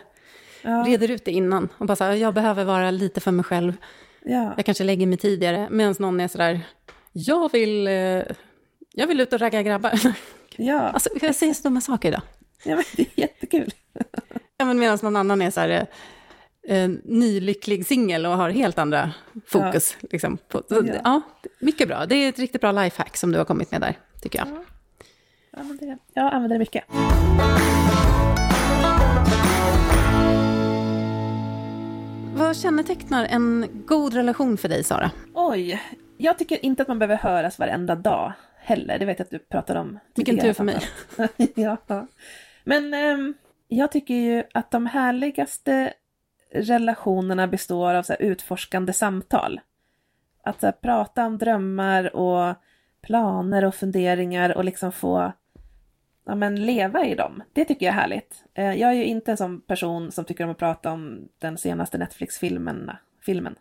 Ja, 0.62 0.84
reder 0.88 1.12
ut 1.12 1.26
det 1.26 1.32
innan. 1.32 1.70
Och 1.78 1.86
bara 1.86 1.96
så 1.96 2.04
här, 2.04 2.14
jag 2.14 2.34
behöver 2.34 2.66
vara 2.66 2.92
lite 2.92 3.20
för 3.22 3.32
mig 3.32 3.46
själv. 3.46 3.74
ja. 4.26 4.54
Jag 4.58 4.66
kanske 4.66 4.84
lägger 4.84 5.08
mig 5.08 5.18
tidigare, 5.18 5.68
medan 5.72 5.96
någon 6.00 6.20
är 6.20 6.28
sådär, 6.28 6.62
jag 7.14 7.52
vill, 7.52 7.88
eh, 7.88 7.94
jag 8.94 9.08
vill 9.08 9.22
ut 9.22 9.34
och 9.34 9.40
ragga 9.40 9.62
grabbar. 9.64 9.92
ja. 10.58 10.80
Alltså, 10.80 11.10
jag 11.22 11.36
säger 11.36 11.54
så 11.54 11.64
dumma 11.64 11.82
saker 11.82 12.10
idag. 12.10 12.22
Ja, 12.64 12.76
men 12.76 12.84
det 12.96 13.02
är 13.02 13.08
jättekul. 13.22 13.72
Ja, 14.58 14.66
men 14.66 14.80
medan 14.80 15.00
någon 15.02 15.16
annan 15.16 15.42
är 15.42 15.52
så 15.52 15.60
här, 15.60 15.70
eh, 16.68 16.78
eh, 16.78 16.90
nylycklig 17.04 17.86
singel 17.88 18.26
och 18.26 18.32
har 18.38 18.50
helt 18.50 18.78
andra 18.78 19.12
fokus. 19.48 19.98
Liksom, 20.12 20.38
på, 20.48 20.64
så, 20.70 20.84
Ja. 20.86 20.94
ja. 21.04 21.22
mycket 21.60 21.88
bra. 21.88 22.06
Det 22.06 22.16
är 22.16 22.30
ett 22.30 22.40
riktigt 22.40 22.62
bra 22.62 22.72
lifehack 22.72 23.18
som 23.18 23.32
du 23.32 23.38
har 23.38 23.46
kommit 23.46 23.72
med 23.72 23.82
där, 23.82 23.98
tycker 24.22 24.40
jag. 24.40 24.48
Ja, 25.52 25.64
det, 25.80 25.98
jag 26.14 26.34
använder 26.34 26.56
det 26.56 26.60
mycket. 26.60 26.84
Vad 32.38 32.58
kännetecknar 32.58 33.26
en 33.26 33.84
god 33.86 34.14
relation 34.14 34.58
för 34.58 34.70
dig, 34.70 34.84
Sara? 34.84 35.12
Oj, 35.34 35.82
jag 36.18 36.38
tycker 36.38 36.66
inte 36.66 36.82
att 36.82 36.88
man 36.88 37.00
behöver 37.00 37.16
höras 37.16 37.60
varenda 37.60 37.96
dag 37.96 38.34
heller. 38.58 39.00
Det 39.00 39.06
vet 39.06 39.20
jag 39.20 39.26
att 39.26 39.32
du 39.32 39.40
pratade 39.40 39.80
om 39.80 40.00
Vilken 40.16 40.40
tur 40.40 40.54
för 40.54 40.64
mig. 40.64 40.80
ja. 41.56 41.78
Men 42.64 42.94
ehm, 42.94 43.34
jag 43.68 43.92
tycker 43.92 44.14
ju 44.14 44.44
att 44.54 44.72
de 44.72 44.86
härligaste 44.86 45.94
relationerna 46.54 47.48
består 47.48 47.94
av 47.94 48.04
så 48.04 48.14
utforskande 48.14 48.94
samtal. 48.94 49.60
Att 50.44 50.60
så 50.60 50.66
här, 50.68 50.74
prata 50.74 51.26
om 51.26 51.38
drömmar 51.38 52.16
och 52.16 52.56
planer 53.02 53.66
och 53.66 53.76
funderingar 53.76 54.58
och 54.58 54.66
liksom 54.66 54.92
få 54.92 55.32
ja, 56.28 56.36
men, 56.36 56.66
leva 56.66 57.06
i 57.06 57.16
dem. 57.16 57.44
Det 57.54 57.66
tycker 57.66 57.86
jag 57.86 57.96
är 57.96 58.00
härligt. 58.00 58.44
Eh, 58.54 58.74
Jag 58.74 58.90
är 58.90 58.94
ju 58.94 59.06
inte 59.06 59.32
en 59.32 59.38
sån 59.38 59.62
person 59.62 60.12
som 60.12 60.26
tycker 60.26 60.44
om 60.44 60.50
att 60.50 60.58
prata 60.58 60.92
om 60.92 61.28
den 61.40 61.58
senaste 61.58 61.98
Netflix-filmen. 61.98 62.92
Filmen. 63.22 63.56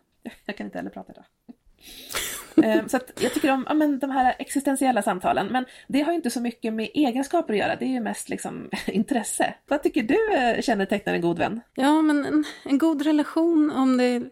Jag 0.45 0.57
kan 0.57 0.65
inte 0.67 0.77
heller 0.77 0.89
prata 0.89 1.11
idag. 1.13 1.25
Eh, 2.63 2.85
Så 2.87 2.97
att 2.97 3.11
jag 3.21 3.33
tycker 3.33 3.51
om 3.51 3.65
ja, 3.67 3.73
men, 3.73 3.99
de 3.99 4.09
här 4.11 4.35
existentiella 4.39 5.01
samtalen. 5.01 5.47
Men 5.47 5.65
det 5.87 6.01
har 6.01 6.11
ju 6.11 6.15
inte 6.15 6.29
så 6.29 6.41
mycket 6.41 6.73
med 6.73 6.89
egenskaper 6.93 7.53
att 7.53 7.59
göra. 7.59 7.75
Det 7.75 7.85
är 7.85 7.89
ju 7.89 7.99
mest 7.99 8.29
liksom 8.29 8.69
intresse. 8.87 9.53
Vad 9.67 9.83
tycker 9.83 10.03
du 10.03 10.33
eh, 10.35 10.61
kännetecknar 10.61 11.13
en 11.13 11.21
god 11.21 11.37
vän? 11.37 11.61
Ja, 11.75 12.01
men 12.01 12.25
en, 12.25 12.43
en 12.65 12.77
god 12.77 13.01
relation, 13.01 13.71
om 13.71 13.97
det 13.97 14.23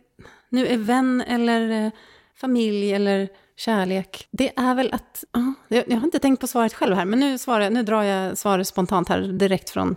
nu 0.50 0.67
är 0.67 0.78
vän 0.78 1.21
eller 1.28 1.91
familj 2.36 2.93
eller 2.93 3.30
kärlek, 3.56 4.28
det 4.32 4.54
är 4.56 4.76
väl 4.76 4.94
att... 4.94 5.24
ja, 5.32 5.54
jag, 5.88 5.98
har 5.98 6.06
inte 6.06 6.20
tänkt 6.20 6.41
på 6.41 6.48
svaret 6.48 6.74
själv 6.74 6.96
här, 6.96 7.06
men 7.06 7.20
nu, 7.20 7.38
svarar, 7.38 7.70
nu 7.70 7.84
drar 7.84 8.04
jag 8.04 8.38
svaret 8.38 8.68
spontant 8.68 9.10
här 9.10 9.22
direkt 9.22 9.70
från 9.70 9.96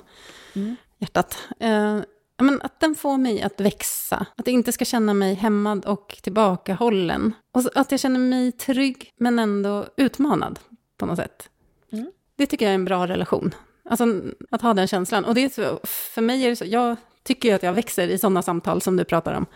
hjärtat. 0.98 1.38
Eh, 1.60 1.96
ja, 2.36 2.44
men 2.44 2.62
att 2.62 2.80
den 2.80 2.94
får 2.94 3.18
mig 3.18 3.42
att 3.42 3.60
växa, 3.60 4.26
att 4.36 4.46
jag 4.46 4.54
inte 4.54 4.72
ska 4.72 4.84
känna 4.84 5.14
mig 5.14 5.34
hämmad 5.34 5.84
och 5.84 6.18
tillbakahållen. 6.22 7.32
Och 7.52 7.62
att 7.74 7.90
jag 7.90 8.00
känner 8.00 8.20
mig 8.20 8.52
trygg, 8.52 9.12
men 9.16 9.38
ändå 9.38 9.86
utmanad 9.96 10.58
på 10.96 11.06
något 11.06 11.16
sätt. 11.16 11.50
Mm. 11.92 12.12
Det 12.36 12.46
tycker 12.46 12.66
jag 12.66 12.70
är 12.70 12.74
en 12.74 12.84
bra 12.84 13.06
relation. 13.06 13.54
Alltså 13.90 14.22
att 14.50 14.62
ha 14.62 14.74
den 14.74 14.88
känslan. 14.88 15.24
Och 15.24 15.34
det 15.34 15.44
är 15.44 15.48
så, 15.48 15.80
för 15.86 16.22
mig 16.22 16.44
är 16.44 16.50
det 16.50 16.56
så, 16.56 16.64
jag 16.64 16.96
tycker 17.22 17.48
ju 17.48 17.54
att 17.54 17.62
jag 17.62 17.72
växer 17.72 18.08
i 18.08 18.18
sådana 18.18 18.42
samtal 18.42 18.82
som 18.82 18.96
du 18.96 19.04
pratar 19.04 19.34
om. 19.34 19.46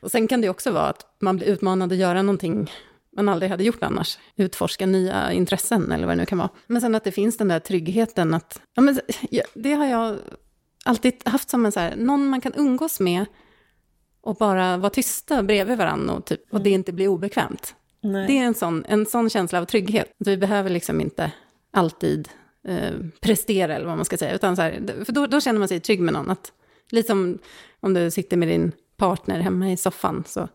Och 0.00 0.10
sen 0.10 0.28
kan 0.28 0.40
det 0.40 0.48
också 0.48 0.70
vara 0.70 0.88
att 0.88 1.06
man 1.18 1.36
blir 1.36 1.46
utmanad 1.46 1.92
att 1.92 1.98
göra 1.98 2.22
någonting 2.22 2.70
man 3.16 3.28
aldrig 3.28 3.50
hade 3.50 3.64
gjort 3.64 3.82
annars. 3.82 4.18
Utforska 4.36 4.86
nya 4.86 5.32
intressen 5.32 5.92
eller 5.92 6.06
vad 6.06 6.16
det 6.16 6.20
nu 6.20 6.26
kan 6.26 6.38
vara. 6.38 6.50
Men 6.66 6.80
sen 6.80 6.94
att 6.94 7.04
det 7.04 7.12
finns 7.12 7.36
den 7.36 7.48
där 7.48 7.58
tryggheten 7.58 8.34
att, 8.34 8.60
ja 8.74 8.82
men 8.82 9.00
det 9.54 9.72
har 9.72 9.86
jag 9.86 10.16
alltid 10.84 11.14
haft 11.24 11.50
som 11.50 11.66
en 11.66 11.72
så 11.72 11.80
här, 11.80 11.96
någon 11.96 12.28
man 12.28 12.40
kan 12.40 12.52
umgås 12.56 13.00
med 13.00 13.26
och 14.20 14.36
bara 14.36 14.76
vara 14.76 14.90
tysta 14.90 15.42
bredvid 15.42 15.78
varandra 15.78 16.14
och, 16.14 16.24
typ, 16.24 16.40
och 16.52 16.60
det 16.60 16.70
inte 16.70 16.92
blir 16.92 17.08
obekvämt. 17.08 17.74
Nej. 18.02 18.26
Det 18.26 18.38
är 18.38 18.44
en 18.44 18.54
sån, 18.54 18.84
en 18.88 19.06
sån 19.06 19.30
känsla 19.30 19.60
av 19.60 19.64
trygghet. 19.64 20.12
Att 20.20 20.26
vi 20.26 20.36
behöver 20.36 20.70
liksom 20.70 21.00
inte 21.00 21.32
alltid 21.70 22.28
eh, 22.68 22.94
prestera, 23.20 23.74
eller 23.74 23.86
vad 23.86 23.96
man 23.96 24.04
ska 24.04 24.16
säga. 24.16 24.34
Utan 24.34 24.56
så 24.56 24.62
här, 24.62 25.04
för 25.04 25.12
då, 25.12 25.26
då 25.26 25.40
känner 25.40 25.58
man 25.58 25.68
sig 25.68 25.80
trygg 25.80 26.00
med 26.00 26.14
någon. 26.14 26.30
Att, 26.30 26.52
lite 26.90 27.06
som 27.06 27.38
om 27.80 27.94
du 27.94 28.10
sitter 28.10 28.36
med 28.36 28.48
din 28.48 28.72
partner 28.96 29.40
hemma 29.40 29.72
i 29.72 29.76
soffan, 29.76 30.24
så 30.26 30.48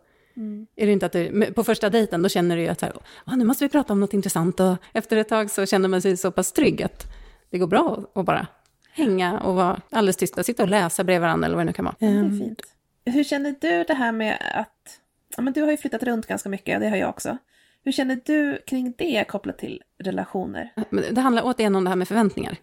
är 0.76 0.86
det 0.86 0.92
inte 0.92 1.06
att 1.06 1.12
du, 1.12 1.52
på 1.56 1.64
första 1.64 1.90
dejten, 1.90 2.22
då 2.22 2.30
känner 2.30 2.56
du 2.56 2.62
ju 2.62 2.68
att 2.68 2.80
så 2.80 2.86
här, 2.86 2.96
"Ah, 3.26 3.36
nu 3.36 3.46
måste 3.46 3.66
vi 3.66 3.70
prata 3.70 3.94
om 3.94 4.00
något 4.00 4.14
intressant. 4.14 4.60
Och 4.60 4.78
efter 4.94 5.18
ett 5.18 5.30
tag 5.30 5.52
så 5.52 5.66
känner 5.66 5.90
man 5.90 6.02
sig 6.02 6.18
så 6.18 6.32
pass 6.32 6.52
trygg 6.52 6.84
att 6.84 7.08
det 7.50 7.58
går 7.58 7.68
bra 7.68 8.04
att 8.16 8.26
bara 8.26 8.48
hänga 8.94 9.40
och 9.40 9.56
vara 9.56 9.82
alldeles 9.90 10.18
tysta, 10.18 10.44
sitta 10.44 10.64
och 10.64 10.70
läsa 10.70 11.04
bredvid 11.04 11.22
varandra 11.22 11.46
eller 11.46 11.56
vad 11.56 11.66
det 11.66 11.70
nu 11.70 11.74
kan 11.74 11.86
vara. 11.86 11.96
Det 12.00 12.06
är 12.06 12.40
fint. 12.40 12.62
Hur 13.06 13.24
känner 13.24 13.56
du 13.62 13.84
det 13.84 13.94
här 13.94 14.12
med 14.12 14.38
att... 14.56 15.00
Ja, 15.38 15.44
men 15.44 15.54
du 15.54 15.62
har 15.62 15.72
ju 15.72 15.78
flyttat 15.78 16.04
runt 16.04 16.28
ganska 16.28 16.50
mycket, 16.50 16.80
det 16.80 16.90
har 16.90 16.98
jag 16.98 17.10
också. 17.10 17.38
Hur 17.84 17.92
känner 17.92 18.20
du 18.26 18.62
kring 18.68 18.94
det 18.98 19.26
kopplat 19.28 19.58
till 19.58 19.82
relationer? 20.04 20.74
Det 21.12 21.22
handlar 21.22 21.44
återigen 21.46 21.76
om 21.76 21.84
det 21.84 21.90
här 21.90 21.96
med 21.96 22.08
förväntningar. 22.08 22.58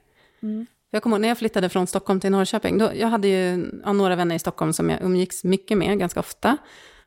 Jag 0.90 1.02
kommer 1.02 1.16
ihåg 1.16 1.20
när 1.20 1.28
jag 1.28 1.38
flyttade 1.38 1.68
från 1.68 1.86
Stockholm 1.86 2.20
till 2.20 2.30
Norrköping, 2.30 2.78
då, 2.78 2.90
jag 2.94 3.08
hade 3.08 3.28
ju 3.28 3.70
ja, 3.84 3.92
några 3.92 4.16
vänner 4.16 4.34
i 4.34 4.38
Stockholm 4.38 4.72
som 4.72 4.90
jag 4.90 5.02
umgicks 5.02 5.44
mycket 5.44 5.78
med 5.78 5.98
ganska 5.98 6.20
ofta. 6.20 6.56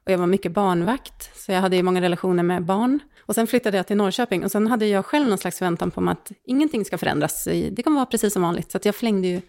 Och 0.05 0.11
jag 0.11 0.17
var 0.17 0.27
mycket 0.27 0.51
barnvakt, 0.51 1.39
så 1.39 1.51
jag 1.51 1.61
hade 1.61 1.75
ju 1.75 1.83
många 1.83 2.01
relationer 2.01 2.43
med 2.43 2.65
barn. 2.65 2.99
Och 3.19 3.35
sen 3.35 3.47
flyttade 3.47 3.77
jag 3.77 3.87
till 3.87 3.97
Norrköping 3.97 4.43
och 4.43 4.51
sen 4.51 4.67
hade 4.67 4.85
jag 4.85 5.05
själv 5.05 5.27
någon 5.27 5.37
slags 5.37 5.57
förväntan 5.57 5.91
på 5.91 6.01
mig 6.01 6.11
att 6.11 6.31
ingenting 6.45 6.85
ska 6.85 6.97
förändras. 6.97 7.43
Det 7.71 7.83
kommer 7.83 7.95
vara 7.95 8.05
precis 8.05 8.33
som 8.33 8.41
vanligt. 8.41 8.71
Så 8.71 8.79
jag 8.83 8.95
flängde 8.95 9.27
ju 9.27 9.41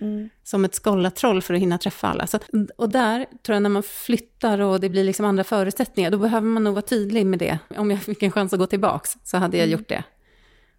mm. 0.00 0.30
som 0.42 0.64
ett 0.64 0.74
skållatroll 0.74 1.42
för 1.42 1.54
att 1.54 1.60
hinna 1.60 1.78
träffa 1.78 2.08
alla. 2.08 2.26
Så, 2.26 2.38
och 2.76 2.88
där 2.88 3.26
tror 3.42 3.54
jag 3.54 3.62
när 3.62 3.70
man 3.70 3.82
flyttar 3.82 4.58
och 4.58 4.80
det 4.80 4.88
blir 4.88 5.04
liksom 5.04 5.26
andra 5.26 5.44
förutsättningar, 5.44 6.10
då 6.10 6.18
behöver 6.18 6.46
man 6.46 6.64
nog 6.64 6.74
vara 6.74 6.82
tydlig 6.82 7.26
med 7.26 7.38
det. 7.38 7.58
Om 7.76 7.90
jag 7.90 8.02
fick 8.02 8.22
en 8.22 8.32
chans 8.32 8.52
att 8.52 8.58
gå 8.58 8.66
tillbaka 8.66 9.08
så 9.24 9.36
hade 9.36 9.56
jag 9.56 9.64
mm. 9.64 9.78
gjort 9.78 9.88
det. 9.88 10.04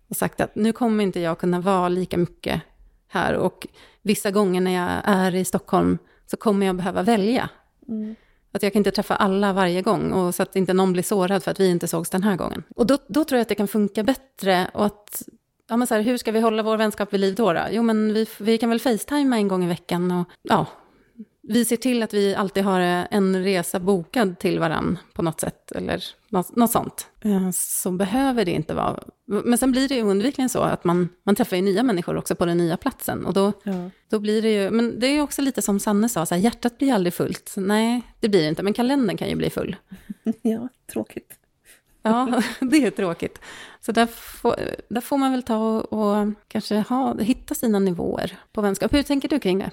Och 0.09 0.15
sagt 0.15 0.41
att 0.41 0.55
nu 0.55 0.73
kommer 0.73 1.03
inte 1.03 1.19
jag 1.19 1.39
kunna 1.39 1.59
vara 1.59 1.89
lika 1.89 2.17
mycket 2.17 2.61
här. 3.07 3.33
Och 3.33 3.67
vissa 4.01 4.31
gånger 4.31 4.61
när 4.61 4.71
jag 4.71 5.01
är 5.03 5.35
i 5.35 5.45
Stockholm 5.45 5.97
så 6.25 6.37
kommer 6.37 6.65
jag 6.65 6.75
behöva 6.75 7.03
välja. 7.03 7.49
Mm. 7.87 8.15
Att 8.51 8.63
jag 8.63 8.73
kan 8.73 8.79
inte 8.79 8.91
träffa 8.91 9.15
alla 9.15 9.53
varje 9.53 9.81
gång, 9.81 10.11
och 10.11 10.35
så 10.35 10.43
att 10.43 10.55
inte 10.55 10.73
någon 10.73 10.93
blir 10.93 11.03
sårad 11.03 11.43
för 11.43 11.51
att 11.51 11.59
vi 11.59 11.69
inte 11.69 11.87
sågs 11.87 12.09
den 12.09 12.23
här 12.23 12.35
gången. 12.35 12.63
Och 12.75 12.87
då, 12.87 12.97
då 13.07 13.23
tror 13.23 13.37
jag 13.37 13.41
att 13.41 13.49
det 13.49 13.55
kan 13.55 13.67
funka 13.67 14.03
bättre 14.03 14.67
och 14.73 14.85
att 14.85 15.23
ja, 15.69 15.77
men 15.77 15.87
så 15.87 15.93
här, 15.93 16.01
hur 16.01 16.17
ska 16.17 16.31
vi 16.31 16.39
hålla 16.39 16.63
vår 16.63 16.77
vänskap 16.77 17.13
vid 17.13 17.19
liv 17.19 17.35
då? 17.35 17.53
då? 17.53 17.61
Jo, 17.71 17.83
men 17.83 18.13
vi, 18.13 18.27
vi 18.39 18.57
kan 18.57 18.69
väl 18.69 18.79
facetima 18.79 19.37
en 19.37 19.47
gång 19.47 19.63
i 19.63 19.67
veckan 19.67 20.11
och 20.11 20.27
ja, 20.41 20.65
vi 21.41 21.65
ser 21.65 21.77
till 21.77 22.03
att 22.03 22.13
vi 22.13 22.35
alltid 22.35 22.63
har 22.63 22.79
en 23.11 23.43
resa 23.43 23.79
bokad 23.79 24.39
till 24.39 24.59
varann 24.59 24.97
på 25.13 25.21
något 25.21 25.39
sätt, 25.39 25.71
eller 25.71 26.03
något, 26.31 26.55
något 26.55 26.71
sånt. 26.71 27.07
Eh, 27.21 27.51
så 27.53 27.91
behöver 27.91 28.45
det 28.45 28.51
inte 28.51 28.73
vara... 28.73 29.03
Men 29.25 29.57
sen 29.57 29.71
blir 29.71 29.87
det 29.87 29.95
ju 29.95 30.03
oundvikligen 30.03 30.49
så 30.49 30.61
att 30.61 30.83
man, 30.83 31.09
man 31.23 31.35
träffar 31.35 31.55
ju 31.55 31.61
nya 31.61 31.83
människor 31.83 32.17
också 32.17 32.35
på 32.35 32.45
den 32.45 32.57
nya 32.57 32.77
platsen. 32.77 33.25
Och 33.25 33.33
då, 33.33 33.53
ja. 33.63 33.89
då 34.09 34.19
blir 34.19 34.41
det 34.41 34.53
ju... 34.53 34.71
Men 34.71 34.99
det 34.99 35.07
är 35.07 35.21
också 35.21 35.41
lite 35.41 35.61
som 35.61 35.79
Sanne 35.79 36.09
sa, 36.09 36.25
så 36.25 36.35
här, 36.35 36.41
hjärtat 36.41 36.77
blir 36.77 36.93
aldrig 36.93 37.13
fullt. 37.13 37.53
Nej, 37.57 38.01
det 38.19 38.29
blir 38.29 38.41
det 38.41 38.47
inte, 38.47 38.63
men 38.63 38.73
kalendern 38.73 39.17
kan 39.17 39.29
ju 39.29 39.35
bli 39.35 39.49
full. 39.49 39.75
Ja, 40.41 40.67
tråkigt. 40.93 41.33
Ja, 42.01 42.41
det 42.59 42.85
är 42.85 42.91
tråkigt. 42.91 43.39
Så 43.79 43.91
där 43.91 44.05
får, 44.05 44.55
där 44.89 45.01
får 45.01 45.17
man 45.17 45.31
väl 45.31 45.43
ta 45.43 45.57
och, 45.57 45.93
och 45.93 46.27
kanske 46.47 46.79
ha, 46.79 47.17
hitta 47.17 47.55
sina 47.55 47.79
nivåer 47.79 48.37
på 48.51 48.61
vänskap. 48.61 48.93
Hur 48.93 49.03
tänker 49.03 49.29
du 49.29 49.39
kring 49.39 49.59
det? 49.59 49.71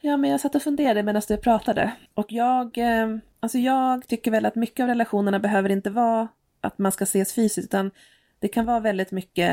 Ja, 0.00 0.16
men 0.16 0.30
jag 0.30 0.40
satt 0.40 0.54
och 0.54 0.62
funderade 0.62 1.02
medan 1.02 1.22
du 1.28 1.36
pratade. 1.36 1.92
Och 2.14 2.32
jag, 2.32 2.78
eh, 2.78 3.16
alltså 3.40 3.58
jag 3.58 4.08
tycker 4.08 4.30
väl 4.30 4.46
att 4.46 4.54
mycket 4.54 4.82
av 4.82 4.88
relationerna 4.88 5.38
behöver 5.38 5.68
inte 5.68 5.90
vara 5.90 6.28
att 6.60 6.78
man 6.78 6.92
ska 6.92 7.04
ses 7.04 7.34
fysiskt, 7.34 7.64
utan 7.64 7.90
det 8.38 8.48
kan 8.48 8.66
vara 8.66 8.80
väldigt 8.80 9.12
mycket 9.12 9.50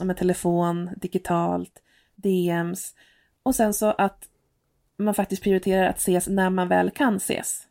med 0.00 0.16
telefon, 0.16 0.90
digitalt, 0.96 1.82
DMs 2.14 2.94
och 3.42 3.54
sen 3.54 3.74
så 3.74 3.86
att 3.86 4.28
man 4.96 5.14
faktiskt 5.14 5.42
prioriterar 5.42 5.88
att 5.88 5.98
ses 5.98 6.28
när 6.28 6.50
man 6.50 6.68
väl 6.68 6.90
kan 6.90 7.16
ses. 7.16 7.66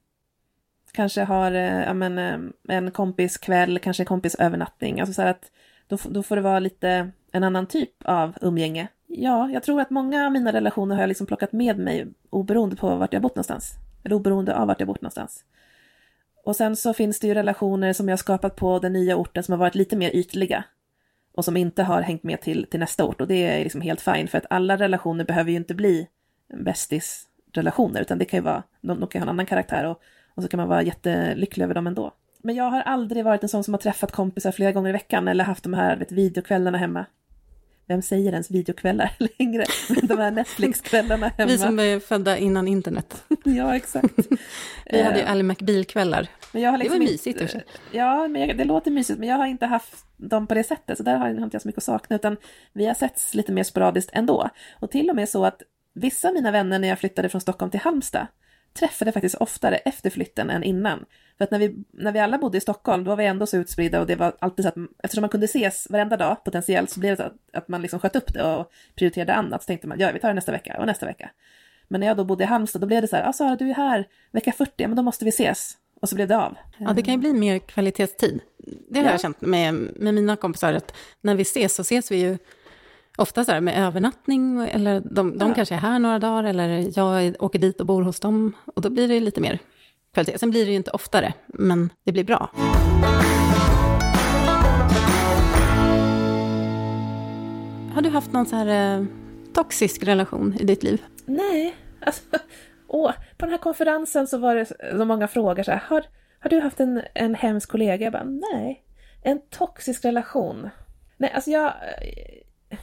Kanske 0.92 1.24
har 1.24 1.52
eh, 1.52 1.84
ja, 1.84 1.94
men, 1.94 2.18
eh, 2.18 2.76
en 2.78 2.92
kompis 2.92 3.38
kväll, 3.38 3.80
kanske 3.80 4.04
en 4.04 4.08
kompisövernattning, 4.08 5.00
alltså 5.00 5.14
så 5.14 5.22
att 5.22 5.52
då, 5.88 5.98
då 6.10 6.24
får 6.24 6.36
det 6.36 6.42
vara 6.42 6.60
lite 6.60 7.12
en 7.32 7.44
annan 7.44 7.68
typ 7.68 7.92
av 8.06 8.34
umgänge 8.42 8.88
Ja, 9.12 9.50
jag 9.50 9.64
tror 9.64 9.82
att 9.82 9.90
många 9.90 10.26
av 10.26 10.32
mina 10.32 10.54
relationer 10.54 10.96
har 10.96 11.02
jag 11.02 11.08
liksom 11.08 11.28
plockat 11.28 11.52
med 11.52 11.78
mig 11.78 12.08
oberoende 12.30 12.76
på 12.76 12.96
vart 12.96 13.14
jag 13.14 13.22
bott 13.22 13.36
någonstans. 13.36 13.74
Eller 14.04 14.16
oberoende 14.16 14.56
av 14.56 14.68
vart 14.68 14.80
jag 14.80 14.88
bott 14.88 15.02
någonstans. 15.02 15.44
Och 16.44 16.56
sen 16.56 16.76
så 16.76 16.94
finns 16.94 17.20
det 17.20 17.28
ju 17.28 17.34
relationer 17.34 17.94
som 17.94 18.10
jag 18.10 18.20
skapat 18.20 18.56
på 18.56 18.80
den 18.80 18.94
nya 18.94 19.16
orten 19.16 19.44
som 19.44 19.52
har 19.52 19.60
varit 19.60 19.76
lite 19.76 19.96
mer 19.96 20.16
ytliga. 20.16 20.64
Och 21.36 21.46
som 21.46 21.58
inte 21.58 21.84
har 21.84 22.02
hängt 22.02 22.24
med 22.24 22.42
till, 22.42 22.68
till 22.70 22.80
nästa 22.80 23.06
ort. 23.06 23.22
Och 23.22 23.28
det 23.28 23.48
är 23.48 23.64
liksom 23.64 23.82
helt 23.82 24.02
fint 24.02 24.30
för 24.32 24.38
att 24.38 24.46
alla 24.50 24.78
relationer 24.78 25.26
behöver 25.26 25.52
ju 25.52 25.58
inte 25.58 25.76
bli 25.76 26.08
bästisrelationer 26.54 28.02
utan 28.02 28.18
det 28.18 28.26
kan 28.26 28.38
ju 28.38 28.44
vara, 28.44 28.64
de, 28.82 29.00
de 29.00 29.08
kan 29.08 29.22
ha 29.22 29.26
en 29.26 29.30
annan 29.30 29.46
karaktär 29.46 29.86
och, 29.86 30.02
och 30.36 30.44
så 30.44 30.50
kan 30.50 30.58
man 30.58 30.70
vara 30.70 30.82
jättelycklig 30.82 31.64
över 31.64 31.74
dem 31.74 31.88
ändå. 31.88 32.12
Men 32.42 32.56
jag 32.56 32.70
har 32.70 32.82
aldrig 32.82 33.26
varit 33.26 33.44
en 33.44 33.50
sån 33.50 33.64
som 33.64 33.74
har 33.74 33.80
träffat 33.80 34.12
kompisar 34.12 34.52
flera 34.52 34.72
gånger 34.72 34.90
i 34.90 34.94
veckan 34.94 35.28
eller 35.28 35.44
haft 35.44 35.64
de 35.64 35.74
här 35.74 35.98
vet, 35.98 36.12
videokvällarna 36.12 36.78
hemma 36.78 37.06
vem 37.90 38.02
säger 38.02 38.32
ens 38.32 38.52
videokvällar 38.52 39.12
längre? 39.38 39.66
De 40.04 40.18
här 40.18 40.32
Netflix-kvällarna 40.32 41.32
hemma. 41.38 41.52
Vi 41.52 41.58
som 41.58 41.80
är 41.80 42.00
födda 42.00 42.38
innan 42.38 42.68
internet. 42.68 43.24
ja, 43.44 43.76
exakt. 43.76 44.28
Vi 44.86 45.02
hade 45.02 45.20
ju 45.20 45.26
Ally 45.26 45.44
McBeal-kvällar. 45.44 46.28
Liksom 46.54 46.80
det 46.80 46.90
var 46.90 46.98
mysigt. 46.98 47.42
Inte, 47.42 47.64
ja, 47.92 48.28
men 48.28 48.42
jag, 48.42 48.58
det 48.58 48.66
låter 48.66 48.92
mysigt, 48.92 49.20
men 49.20 49.30
jag 49.30 49.36
har 49.36 49.46
inte 49.46 49.66
haft 49.66 50.06
dem 50.18 50.48
på 50.48 50.54
det 50.54 50.64
sättet, 50.64 50.98
så 50.98 51.04
där 51.04 51.18
har 51.18 51.28
jag 51.28 51.38
inte 51.38 51.56
jag 51.56 51.62
så 51.62 51.68
mycket 51.68 51.78
att 51.78 51.84
sakna, 51.84 52.16
utan 52.16 52.38
vi 52.74 52.86
har 52.86 52.94
setts 52.94 53.34
lite 53.34 53.52
mer 53.52 53.64
sporadiskt 53.64 54.10
ändå. 54.14 54.50
Och 54.80 54.92
till 54.92 55.10
och 55.10 55.16
med 55.16 55.30
så 55.30 55.46
att 55.46 55.62
vissa 55.94 56.28
av 56.28 56.34
mina 56.34 56.52
vänner 56.52 56.80
när 56.80 56.88
jag 56.88 57.00
flyttade 57.00 57.30
från 57.30 57.42
Stockholm 57.42 57.72
till 57.72 57.80
Halmstad 57.80 58.28
träffade 58.80 59.12
faktiskt 59.12 59.36
oftare 59.36 59.76
efter 59.78 60.10
flytten 60.10 60.50
än 60.50 60.64
innan. 60.64 61.06
För 61.38 61.44
att 61.44 61.52
när 61.52 61.60
vi, 61.60 61.76
när 61.92 62.12
vi 62.12 62.20
alla 62.20 62.38
bodde 62.38 62.58
i 62.58 62.62
Stockholm, 62.62 63.04
då 63.04 63.10
var 63.10 63.16
vi 63.16 63.26
ändå 63.26 63.46
så 63.46 63.58
utspridda 63.58 64.00
och 64.00 64.08
det 64.08 64.16
var 64.16 64.34
alltid 64.40 64.66
så 64.66 64.70
att 64.70 64.76
eftersom 65.04 65.22
man 65.22 65.30
kunde 65.30 65.46
ses 65.46 65.88
varenda 65.90 66.18
dag 66.18 66.44
potentiellt 66.44 66.90
så 66.90 67.00
blev 67.00 67.12
det 67.12 67.24
så 67.24 67.24
att, 67.24 67.34
att 67.54 67.68
man 67.68 67.82
liksom 67.82 68.00
sköt 68.00 68.16
upp 68.16 68.34
det 68.34 68.44
och 68.44 68.72
prioriterade 68.96 69.34
annat. 69.34 69.64
Så 69.64 69.68
tänkte 69.68 69.88
man, 69.88 70.00
ja 70.00 70.12
vi 70.14 70.20
tar 70.20 70.28
det 70.28 70.34
nästa 70.34 70.52
vecka 70.52 70.78
och 70.80 70.86
nästa 70.86 71.06
vecka. 71.06 71.30
Men 71.88 72.00
när 72.00 72.08
jag 72.08 72.18
då 72.18 72.24
bodde 72.24 72.44
i 72.44 72.48
Halmstad, 72.48 72.82
då 72.82 72.88
blev 72.88 73.02
det 73.02 73.08
så 73.08 73.16
här, 73.16 73.24
ja 73.24 73.34
Sara 73.34 73.56
du 73.56 73.70
är 73.70 73.74
här 73.74 74.08
vecka 74.32 74.52
40, 74.52 74.72
ja 74.78 74.88
men 74.88 74.98
då 74.98 75.04
måste 75.04 75.26
vi 75.26 75.30
ses. 75.30 75.78
Och 76.02 76.10
så 76.10 76.16
blev 76.16 76.28
det 76.28 76.38
av. 76.38 76.58
Ja, 76.78 76.94
det 76.94 77.02
kan 77.02 77.14
ju 77.14 77.20
bli 77.20 77.34
mer 77.34 77.60
kvalitetstid. 77.60 78.42
Det 78.90 79.00
har 79.00 79.06
ja. 79.06 79.12
jag 79.12 79.22
känt 79.22 79.42
med, 79.42 79.74
med 79.74 80.14
mina 80.14 80.36
kompisar, 80.36 80.74
att 80.74 80.94
när 81.22 81.36
vi 81.36 81.42
ses 81.42 81.76
så 81.76 81.82
ses 81.82 82.12
vi 82.12 82.18
ju 82.18 82.38
ofta 83.20 83.46
så 83.46 83.52
här 83.52 83.62
med 83.62 83.88
övernattning, 83.88 84.62
eller 84.62 85.00
de, 85.00 85.38
de 85.38 85.50
ja. 85.50 85.56
kanske 85.56 85.76
är 85.76 85.80
här 85.80 86.00
några 86.00 86.20
dagar, 86.20 86.44
eller 86.44 86.98
jag 87.00 87.36
åker 87.40 87.60
dit 87.60 87.80
och 87.80 87.86
bor 87.86 88.04
hos 88.04 88.20
dem. 88.20 88.54
Och 88.76 88.82
då 88.82 88.90
blir 88.90 89.08
det 89.08 89.20
lite 89.20 89.42
mer 89.42 89.60
kvalitet. 90.14 90.38
Sen 90.38 90.52
blir 90.52 90.66
det 90.66 90.72
ju 90.72 90.78
inte 90.78 90.92
oftare, 90.92 91.34
men 91.48 91.90
det 92.04 92.12
blir 92.12 92.24
bra. 92.24 92.50
Har 97.94 98.02
du 98.02 98.10
haft 98.10 98.34
någon 98.34 98.46
så 98.46 98.56
här 98.56 99.00
eh, 99.00 99.06
toxisk 99.54 100.04
relation 100.04 100.56
i 100.60 100.64
ditt 100.64 100.84
liv? 100.84 101.04
Nej, 101.26 101.76
alltså, 102.06 102.22
åh, 102.88 103.12
på 103.38 103.46
den 103.46 103.50
här 103.50 103.58
konferensen 103.58 104.28
så 104.28 104.38
var 104.38 104.56
det 104.56 104.66
så 104.98 105.06
många 105.06 105.28
frågor 105.28 105.64
så 105.64 105.72
här, 105.72 105.84
har, 105.88 106.06
har 106.40 106.50
du 106.50 106.60
haft 106.60 106.80
en, 106.80 107.02
en 107.14 107.36
hemsk 107.36 107.70
kollega? 107.70 108.04
Jag 108.04 108.14
bara, 108.14 108.24
nej. 108.24 108.84
En 109.24 109.42
toxisk 109.50 110.06
relation? 110.06 110.70
Nej, 111.18 111.32
alltså 111.34 111.52
jag, 111.52 111.74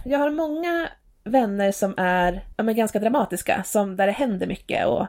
jag 0.04 0.18
har 0.18 0.30
många 0.30 0.88
vänner 1.24 1.72
som 1.72 1.94
är 1.96 2.44
ja, 2.56 2.62
men 2.62 2.76
ganska 2.76 2.98
dramatiska, 2.98 3.62
som, 3.64 3.96
där 3.96 4.06
det 4.06 4.12
händer 4.12 4.46
mycket 4.46 4.86
och 4.86 5.00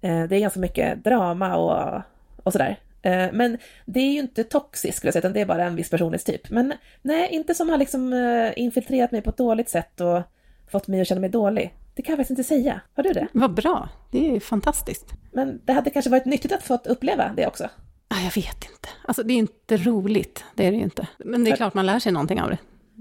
eh, 0.00 0.24
det 0.24 0.36
är 0.36 0.40
ganska 0.40 0.60
mycket 0.60 1.04
drama 1.04 1.56
och, 1.56 2.02
och 2.42 2.52
sådär. 2.52 2.78
Eh, 3.02 3.28
men 3.32 3.58
det 3.84 4.00
är 4.00 4.12
ju 4.12 4.18
inte 4.18 4.44
toxiskt, 4.44 4.96
skulle 4.96 5.08
jag 5.08 5.12
säga, 5.12 5.20
utan 5.20 5.32
det 5.32 5.40
är 5.40 5.46
bara 5.46 5.64
en 5.64 5.76
viss 5.76 5.90
personlighetstyp. 5.90 6.50
Men 6.50 6.72
nej, 7.02 7.28
inte 7.30 7.54
som 7.54 7.68
har 7.68 7.78
liksom 7.78 8.12
eh, 8.12 8.52
infiltrerat 8.56 9.12
mig 9.12 9.22
på 9.22 9.30
ett 9.30 9.36
dåligt 9.36 9.68
sätt 9.68 10.00
och 10.00 10.22
fått 10.70 10.88
mig 10.88 11.00
att 11.00 11.08
känna 11.08 11.20
mig 11.20 11.30
dålig. 11.30 11.74
Det 11.94 12.02
kan 12.02 12.12
jag 12.12 12.18
faktiskt 12.18 12.38
inte 12.38 12.44
säga. 12.44 12.80
Har 12.94 13.02
du 13.02 13.12
det? 13.12 13.26
Vad 13.32 13.54
bra, 13.54 13.88
det 14.10 14.36
är 14.36 14.40
fantastiskt. 14.40 15.06
Men 15.32 15.60
det 15.64 15.72
hade 15.72 15.90
kanske 15.90 16.10
varit 16.10 16.24
nyttigt 16.24 16.52
att 16.52 16.62
få 16.62 16.78
uppleva 16.84 17.32
det 17.36 17.46
också. 17.46 17.64
Ah, 18.08 18.20
jag 18.24 18.34
vet 18.34 18.64
inte. 18.64 18.88
Alltså 19.04 19.22
det 19.22 19.34
är 19.34 19.38
inte 19.38 19.76
roligt, 19.76 20.44
det 20.54 20.66
är 20.66 20.70
det 20.70 20.76
ju 20.76 20.82
inte. 20.82 21.08
Men 21.18 21.44
det 21.44 21.50
är 21.50 21.56
klart 21.56 21.74
man 21.74 21.86
lär 21.86 21.98
sig 21.98 22.12
någonting 22.12 22.40
av 22.40 22.50
det. 22.50 22.58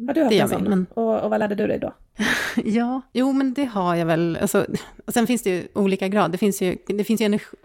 Har 0.08 0.14
du 0.14 0.24
haft 0.24 0.34
en 0.34 0.50
sån? 0.50 0.64
Men... 0.64 0.86
Och, 0.94 1.24
och 1.24 1.30
vad 1.30 1.40
lärde 1.40 1.56
du 1.56 1.68
dig 1.68 1.80
då? 1.80 1.94
ja, 2.64 3.02
jo 3.14 3.34
men 3.34 3.54
det 3.54 3.66
har 3.66 3.96
jag 3.96 4.06
väl. 4.06 4.38
Alltså, 4.42 4.66
och 5.06 5.14
sen 5.14 5.28
finns 5.28 5.42
det 5.42 5.50
ju 5.50 5.68
olika 5.74 6.08
grad. 6.08 6.32
Det 6.32 6.38
finns 6.38 6.62
ju, 6.62 6.78
det 6.88 7.04
finns 7.04 7.22
ju 7.22 7.26
energi. 7.26 7.58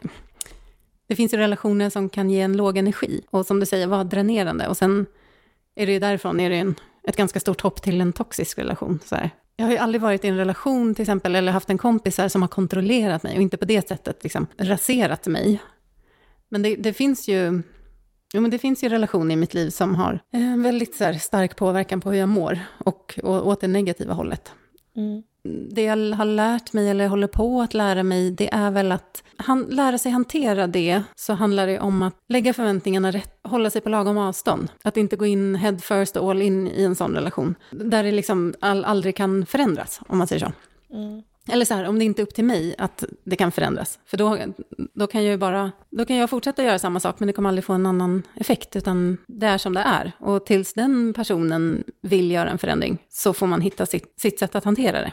Det 1.07 1.17
finns 1.17 1.35
ju 1.35 1.39
relationer 1.39 1.91
som 1.91 2.09
kan 2.09 2.31
ge 2.31 2.41
en 2.41 2.57
låg 2.57 2.79
energi 2.79 3.21
och 3.31 3.47
som 3.47 3.61
du 3.61 3.67
säger 3.67 3.87
vara 3.87 4.05
dränerande. 4.05 4.69
Och 4.69 4.77
sen 4.77 5.07
är 5.75 5.87
det 5.87 5.93
ju 5.93 5.99
därifrån 5.99 6.41
är 6.41 6.51
det 6.51 6.57
en, 6.57 6.75
ett 7.09 7.17
ganska 7.17 7.41
stort 7.41 7.61
hopp 7.61 7.83
till 7.83 8.01
en 8.01 8.13
toxisk 8.13 8.59
relation. 8.59 9.01
Så 9.05 9.15
här. 9.15 9.31
Jag 9.57 9.65
har 9.65 9.73
ju 9.73 9.79
aldrig 9.79 10.03
varit 10.03 10.25
i 10.25 10.29
en 10.29 10.37
relation 10.37 10.95
till 10.95 11.03
exempel, 11.03 11.37
eller 11.37 11.53
haft 11.53 11.71
en 11.71 11.79
kompis 11.79 12.21
som 12.29 12.43
har 12.43 12.49
kontrollerat 12.49 13.23
mig 13.23 13.37
och 13.37 13.43
inte 13.43 13.57
på 13.57 13.65
det 13.65 13.89
sättet 13.89 14.23
liksom, 14.23 14.47
raserat 14.59 15.27
mig. 15.27 15.63
Men 16.49 16.63
det, 16.63 16.77
det 16.77 16.93
finns 16.93 17.29
ju 17.29 17.63
Jo, 18.35 18.41
men 18.41 18.51
det 18.51 18.59
finns 18.59 18.85
ju 18.85 18.89
relationer 18.89 19.33
i 19.33 19.37
mitt 19.37 19.55
liv 19.55 19.71
som 19.71 19.95
har 19.95 20.21
en 20.33 20.53
eh, 20.53 20.63
väldigt 20.63 20.95
så 20.95 21.05
här, 21.05 21.13
stark 21.13 21.57
påverkan 21.57 22.01
på 22.01 22.11
hur 22.11 22.19
jag 22.19 22.29
mår 22.29 22.59
och, 22.79 23.19
och 23.23 23.47
åt 23.47 23.61
det 23.61 23.69
negativa 23.69 24.15
hållet. 24.15 24.53
Mm. 24.97 25.23
Det 25.71 25.83
jag 25.83 25.97
har 25.97 26.25
lärt 26.25 26.73
mig, 26.73 26.89
eller 26.89 27.09
håller 27.09 27.27
på 27.27 27.61
att 27.61 27.75
lära 27.75 28.03
mig, 28.03 28.31
det 28.31 28.55
är 28.55 28.71
väl 28.71 28.93
att 28.93 29.23
han, 29.37 29.63
lära 29.63 29.99
sig 29.99 30.13
hantera 30.13 30.67
det, 30.67 31.03
så 31.15 31.33
handlar 31.33 31.67
det 31.67 31.81
om 31.81 32.03
att 32.03 32.15
lägga 32.29 32.53
förväntningarna 32.53 33.11
rätt, 33.11 33.39
hålla 33.43 33.71
sig 33.71 33.81
på 33.81 33.89
lagom 33.89 34.19
avstånd. 34.19 34.71
Att 34.85 34.97
inte 34.97 35.17
gå 35.17 35.27
in 35.27 35.55
head 35.55 35.79
first 35.79 36.17
och 36.17 36.31
all 36.31 36.43
in 36.43 36.69
i 36.69 36.85
en 36.85 36.95
sån 36.95 37.15
relation, 37.15 37.55
där 37.71 38.03
det 38.03 38.13
liksom 38.13 38.55
all, 38.61 38.85
aldrig 38.85 39.17
kan 39.17 39.47
förändras, 39.47 40.01
om 40.09 40.19
man 40.19 40.27
säger 40.27 40.47
så. 40.47 40.53
Mm. 40.95 41.23
Eller 41.53 41.65
så 41.65 41.75
här, 41.75 41.85
om 41.85 41.99
det 41.99 42.05
inte 42.05 42.23
är 42.23 42.27
upp 42.27 42.35
till 42.35 42.45
mig 42.45 42.75
att 42.79 43.05
det 43.25 43.37
kan 43.37 43.53
förändras. 43.53 43.99
För 44.07 44.17
då, 44.17 44.39
då, 44.95 45.07
kan 45.07 45.25
jag 45.25 45.39
bara, 45.39 45.73
då 45.91 46.05
kan 46.05 46.17
jag 46.17 46.31
fortsätta 46.31 46.65
göra 46.65 46.79
samma 46.79 47.01
sak, 47.01 47.15
men 47.19 47.27
det 47.27 47.33
kommer 47.33 47.49
aldrig 47.49 47.65
få 47.65 47.73
en 47.73 47.87
annan 47.87 48.23
effekt, 48.35 48.77
utan 48.77 49.19
det 49.27 49.47
är 49.47 49.59
som 49.59 49.75
det 49.75 49.81
är. 49.81 50.13
Och 50.19 50.47
tills 50.47 50.73
den 50.73 51.13
personen 51.15 51.85
vill 52.03 52.31
göra 52.31 52.51
en 52.51 52.59
förändring, 52.59 52.99
så 53.09 53.33
får 53.33 53.47
man 53.47 53.61
hitta 53.61 53.87
sitt, 53.87 54.21
sitt 54.21 54.39
sätt 54.39 54.55
att 54.55 54.65
hantera 54.65 55.01
det. 55.01 55.13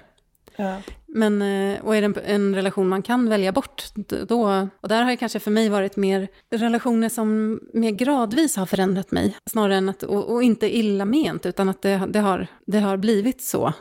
Ja. 0.57 0.77
Men, 1.07 1.41
eh, 1.41 1.85
och 1.85 1.95
är 1.95 2.01
det 2.01 2.05
en, 2.05 2.15
en 2.25 2.55
relation 2.55 2.87
man 2.87 3.01
kan 3.01 3.29
välja 3.29 3.51
bort, 3.51 3.83
då... 4.27 4.67
Och 4.81 4.89
där 4.89 5.03
har 5.03 5.11
det 5.11 5.17
kanske 5.17 5.39
för 5.39 5.51
mig 5.51 5.69
varit 5.69 5.95
mer 5.95 6.27
relationer 6.51 7.09
som 7.09 7.59
mer 7.73 7.91
gradvis 7.91 8.55
har 8.55 8.65
förändrat 8.65 9.11
mig. 9.11 9.37
Snarare 9.49 9.75
än 9.75 9.89
att, 9.89 10.03
och, 10.03 10.33
och 10.33 10.43
inte 10.43 10.77
illa 10.77 11.05
ment, 11.05 11.45
utan 11.45 11.69
att 11.69 11.81
det, 11.81 12.01
det, 12.09 12.19
har, 12.19 12.47
det 12.67 12.79
har 12.79 12.97
blivit 12.97 13.41
så. 13.41 13.73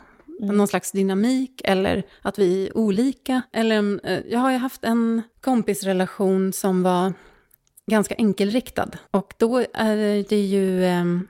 Mm. 0.42 0.56
Någon 0.56 0.68
slags 0.68 0.92
dynamik 0.92 1.60
eller 1.64 2.02
att 2.22 2.38
vi 2.38 2.66
är 2.66 2.76
olika. 2.76 3.42
Eller, 3.52 4.06
eh, 4.10 4.20
jag 4.28 4.38
har 4.38 4.50
ju 4.50 4.56
haft 4.56 4.84
en 4.84 5.22
kompisrelation 5.40 6.52
som 6.52 6.82
var 6.82 7.12
ganska 7.86 8.14
enkelriktad. 8.14 8.90
Och 9.10 9.34
då 9.38 9.64
är 9.74 10.28
det 10.28 10.40
ju... 10.40 10.84
Ehm, 10.84 11.28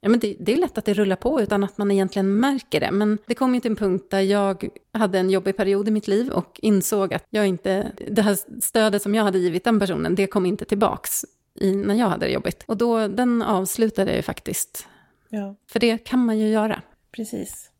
ja, 0.00 0.08
men 0.08 0.20
det, 0.20 0.36
det, 0.40 0.52
är 0.52 0.56
lätt 0.56 0.78
att 0.78 0.84
det 0.84 0.94
rullar 0.94 1.16
på 1.16 1.40
utan 1.40 1.64
att 1.64 1.78
man 1.78 1.90
egentligen 1.90 2.40
märker 2.40 2.80
det. 2.80 2.90
Men 2.90 3.18
det 3.26 3.34
kom 3.34 3.54
ju 3.54 3.60
till 3.60 3.70
en 3.70 3.76
punkt 3.76 4.10
där 4.10 4.20
jag 4.20 4.68
hade 4.92 5.18
en 5.18 5.30
jobbig 5.30 5.56
period 5.56 5.88
i 5.88 5.90
mitt 5.90 6.08
liv 6.08 6.30
och 6.30 6.60
insåg 6.62 7.14
att 7.14 7.26
jag 7.30 7.46
inte, 7.46 7.92
det 8.10 8.22
här 8.22 8.60
stödet 8.60 9.02
som 9.02 9.14
jag 9.14 9.24
hade 9.24 9.38
givit 9.38 9.64
den 9.64 9.80
personen, 9.80 10.14
det 10.14 10.26
kom 10.26 10.46
inte 10.46 10.64
tillbaks 10.64 11.24
i, 11.54 11.76
när 11.76 11.94
jag 11.94 12.08
hade 12.08 12.26
det 12.26 12.32
jobbigt. 12.32 12.64
Och 12.66 12.76
då, 12.76 13.08
den 13.08 13.42
avslutade 13.42 14.10
jag 14.10 14.16
ju 14.16 14.22
faktiskt. 14.22 14.86
Ja. 15.28 15.56
För 15.66 15.80
det 15.80 15.98
kan 15.98 16.24
man 16.24 16.38
ju 16.38 16.48
göra. 16.48 16.82
Precis. 17.12 17.71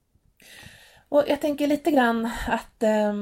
Och 1.08 1.24
jag 1.28 1.40
tänker 1.40 1.66
lite 1.66 1.90
grann 1.90 2.30
att 2.48 2.82
eh, 2.82 3.14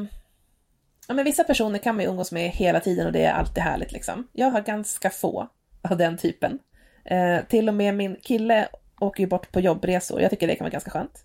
ja, 1.08 1.14
men 1.14 1.24
vissa 1.24 1.44
personer 1.44 1.78
kan 1.78 1.96
man 1.96 2.04
ju 2.04 2.10
umgås 2.10 2.32
med 2.32 2.50
hela 2.50 2.80
tiden 2.80 3.06
och 3.06 3.12
det 3.12 3.24
är 3.24 3.32
alltid 3.32 3.62
härligt 3.62 3.92
liksom. 3.92 4.28
Jag 4.32 4.50
har 4.50 4.60
ganska 4.60 5.10
få 5.10 5.48
av 5.90 5.96
den 5.96 6.16
typen. 6.16 6.58
Eh, 7.04 7.44
till 7.48 7.68
och 7.68 7.74
med 7.74 7.94
min 7.94 8.16
kille 8.22 8.68
åker 9.00 9.22
ju 9.22 9.26
bort 9.26 9.52
på 9.52 9.60
jobbresor. 9.60 10.20
Jag 10.20 10.30
tycker 10.30 10.46
det 10.46 10.56
kan 10.56 10.64
vara 10.64 10.72
ganska 10.72 10.90
skönt. 10.90 11.24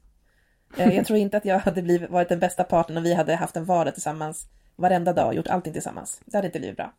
Eh, 0.78 0.96
jag 0.96 1.06
tror 1.06 1.20
inte 1.20 1.38
att 1.38 1.46
jag 1.46 1.60
hade 1.60 1.82
blivit, 1.82 2.10
varit 2.10 2.30
den 2.30 2.40
bästa 2.40 2.64
partnern 2.64 2.98
om 2.98 3.04
vi 3.04 3.14
hade 3.14 3.36
haft 3.36 3.56
en 3.56 3.66
vardag 3.66 3.94
tillsammans 3.94 4.48
varenda 4.76 5.14
dag 5.14 5.28
och 5.28 5.34
gjort 5.34 5.48
allting 5.48 5.74
tillsammans. 5.74 6.22
Det 6.26 6.38
hade 6.38 6.48
inte 6.48 6.60
blivit 6.60 6.78
bra. 6.78 6.94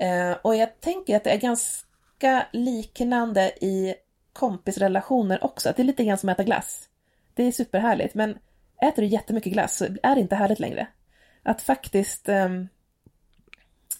Eh, 0.00 0.36
och 0.42 0.56
jag 0.56 0.80
tänker 0.80 1.16
att 1.16 1.24
det 1.24 1.30
är 1.30 1.38
ganska 1.38 2.46
liknande 2.52 3.52
i 3.60 3.94
kompisrelationer 4.32 5.44
också. 5.44 5.68
Att 5.68 5.76
det 5.76 5.82
är 5.82 5.84
lite 5.84 6.04
grann 6.04 6.18
som 6.18 6.28
att 6.28 6.34
äta 6.34 6.44
glass. 6.44 6.88
Det 7.34 7.42
är 7.42 7.52
superhärligt, 7.52 8.14
men 8.14 8.38
äter 8.82 9.02
du 9.02 9.08
jättemycket 9.08 9.52
glass 9.52 9.76
så 9.76 9.84
är 10.02 10.14
det 10.14 10.20
inte 10.20 10.36
härligt 10.36 10.60
längre 10.60 10.86
att 11.42 11.62
faktiskt... 11.62 12.28
Um, 12.28 12.68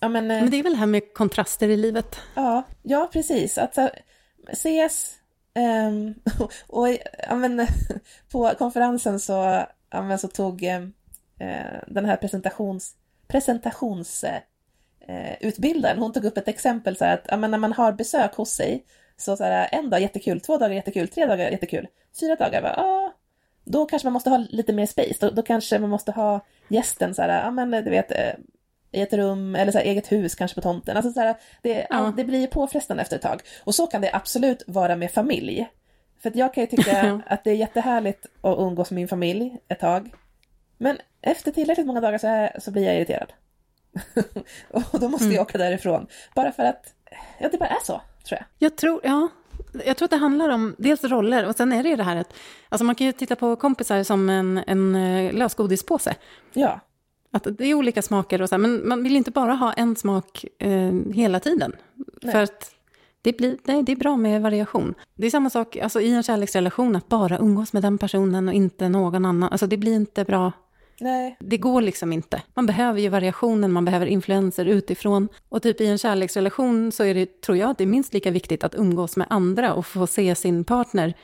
ja, 0.00 0.08
men, 0.08 0.30
eh, 0.30 0.40
men 0.40 0.50
det 0.50 0.56
är 0.56 0.62
väl 0.62 0.72
det 0.72 0.78
här 0.78 0.86
med 0.86 1.14
kontraster 1.14 1.68
i 1.68 1.76
livet? 1.76 2.20
Ja, 2.34 2.62
ja 2.82 3.08
precis. 3.12 3.58
Att 3.58 3.74
så, 3.74 3.90
ses 4.48 5.18
um, 5.88 6.14
och, 6.40 6.52
och 6.66 6.88
ja, 7.28 7.34
men, 7.34 7.66
på 8.32 8.52
konferensen 8.58 9.20
så, 9.20 9.64
ja, 9.90 10.02
men, 10.02 10.18
så 10.18 10.28
tog 10.28 10.62
um, 10.62 10.92
den 11.86 12.04
här 12.04 12.16
presentations, 12.16 12.94
presentations 13.28 14.24
utbildaren, 15.40 15.98
hon 15.98 16.12
tog 16.12 16.24
upp 16.24 16.38
ett 16.38 16.48
exempel 16.48 16.96
så 16.96 17.04
här, 17.04 17.14
att 17.14 17.26
ja, 17.28 17.36
när 17.36 17.58
man 17.58 17.72
har 17.72 17.92
besök 17.92 18.34
hos 18.34 18.50
sig 18.50 18.84
så, 19.16 19.36
så 19.36 19.44
här, 19.44 19.68
en 19.72 19.90
dag 19.90 20.00
jättekul, 20.00 20.40
två 20.40 20.56
dagar 20.56 20.74
jättekul, 20.74 21.08
tre 21.08 21.26
dagar 21.26 21.50
jättekul, 21.50 21.86
fyra 22.20 22.36
dagar 22.36 22.62
bara, 22.62 22.74
ah, 22.76 22.99
då 23.70 23.86
kanske 23.86 24.06
man 24.06 24.12
måste 24.12 24.30
ha 24.30 24.44
lite 24.50 24.72
mer 24.72 24.86
space. 24.86 25.14
Då, 25.20 25.30
då 25.30 25.42
kanske 25.42 25.78
man 25.78 25.90
måste 25.90 26.12
ha 26.12 26.40
gästen 26.68 27.14
så 27.14 27.22
här, 27.22 27.44
ja 27.44 27.50
men 27.50 27.70
du 27.70 27.90
vet, 27.90 28.10
eh, 28.10 28.32
i 28.92 29.00
ett 29.00 29.12
rum 29.12 29.54
eller 29.54 29.72
så 29.72 29.78
här, 29.78 29.84
eget 29.84 30.12
hus 30.12 30.34
kanske 30.34 30.54
på 30.54 30.60
tomten. 30.60 30.96
Alltså 30.96 31.12
så 31.12 31.20
här, 31.20 31.34
det, 31.62 31.86
ja. 31.90 32.12
det 32.16 32.24
blir 32.24 32.46
påfrestande 32.46 33.02
efter 33.02 33.16
ett 33.16 33.22
tag. 33.22 33.42
Och 33.64 33.74
så 33.74 33.86
kan 33.86 34.00
det 34.00 34.10
absolut 34.12 34.62
vara 34.66 34.96
med 34.96 35.10
familj. 35.10 35.68
För 36.22 36.32
jag 36.34 36.54
kan 36.54 36.64
ju 36.64 36.66
tycka 36.66 37.22
att 37.26 37.44
det 37.44 37.50
är 37.50 37.54
jättehärligt 37.54 38.26
att 38.40 38.58
umgås 38.58 38.90
med 38.90 38.96
min 38.96 39.08
familj 39.08 39.56
ett 39.68 39.80
tag. 39.80 40.14
Men 40.78 40.98
efter 41.22 41.50
tillräckligt 41.52 41.86
många 41.86 42.00
dagar 42.00 42.18
så, 42.18 42.26
här, 42.26 42.56
så 42.58 42.70
blir 42.70 42.84
jag 42.84 42.96
irriterad. 42.96 43.32
och 44.92 45.00
då 45.00 45.08
måste 45.08 45.24
mm. 45.24 45.36
jag 45.36 45.42
åka 45.42 45.58
därifrån. 45.58 46.06
Bara 46.34 46.52
för 46.52 46.64
att, 46.64 46.94
ja 47.38 47.48
det 47.48 47.58
bara 47.58 47.68
är 47.68 47.84
så, 47.84 48.00
tror 48.24 48.38
jag. 48.38 48.44
Jag 48.58 48.76
tror, 48.76 49.00
ja, 49.04 49.28
jag 49.86 49.96
tror 49.96 50.06
att 50.06 50.10
det 50.10 50.16
handlar 50.16 50.48
om 50.48 50.74
dels 50.78 51.04
roller 51.04 51.46
och 51.46 51.56
sen 51.56 51.72
är 51.72 51.82
det 51.82 51.88
ju 51.88 51.96
det 51.96 52.02
här 52.02 52.16
att 52.16 52.34
alltså 52.68 52.84
man 52.84 52.94
kan 52.94 53.06
ju 53.06 53.12
titta 53.12 53.36
på 53.36 53.56
kompisar 53.56 54.02
som 54.02 54.30
en, 54.30 54.60
en 54.66 54.94
eh, 54.94 55.32
lösgodispåse. 55.32 56.14
Ja. 56.52 56.80
Att 57.32 57.46
det 57.58 57.64
är 57.64 57.74
olika 57.74 58.02
smaker 58.02 58.42
och 58.42 58.48
så 58.48 58.54
här, 58.54 58.60
men 58.60 58.88
man 58.88 59.02
vill 59.02 59.16
inte 59.16 59.30
bara 59.30 59.52
ha 59.52 59.72
en 59.72 59.96
smak 59.96 60.44
eh, 60.58 60.92
hela 61.12 61.40
tiden. 61.40 61.72
Nej. 62.22 62.32
För 62.32 62.42
att 62.42 62.74
det, 63.22 63.32
blir, 63.32 63.58
nej, 63.64 63.82
det 63.82 63.92
är 63.92 63.96
bra 63.96 64.16
med 64.16 64.42
variation. 64.42 64.94
Det 65.14 65.26
är 65.26 65.30
samma 65.30 65.50
sak 65.50 65.76
alltså, 65.76 66.00
i 66.00 66.14
en 66.14 66.22
kärleksrelation, 66.22 66.96
att 66.96 67.08
bara 67.08 67.38
umgås 67.38 67.72
med 67.72 67.82
den 67.82 67.98
personen 67.98 68.48
och 68.48 68.54
inte 68.54 68.88
någon 68.88 69.24
annan. 69.24 69.50
Alltså 69.50 69.66
det 69.66 69.76
blir 69.76 69.94
inte 69.94 70.24
bra 70.24 70.52
Nej. 71.00 71.36
Det 71.40 71.58
går 71.58 71.80
liksom 71.82 72.12
inte. 72.12 72.42
Man 72.54 72.66
behöver 72.66 73.00
ju 73.00 73.08
variationen, 73.08 73.72
man 73.72 73.84
behöver 73.84 74.06
influenser 74.06 74.64
utifrån. 74.64 75.28
Och 75.48 75.62
typ 75.62 75.80
i 75.80 75.86
en 75.86 75.98
kärleksrelation 75.98 76.92
så 76.92 77.04
är 77.04 77.14
det, 77.14 77.40
tror 77.40 77.58
jag, 77.58 77.70
att 77.70 77.78
det 77.78 77.84
är 77.84 77.86
minst 77.86 78.14
lika 78.14 78.30
viktigt 78.30 78.64
att 78.64 78.74
umgås 78.74 79.16
med 79.16 79.26
andra 79.30 79.74
och 79.74 79.86
få 79.86 80.06
se 80.06 80.34
sin 80.34 80.64
partner 80.64 81.14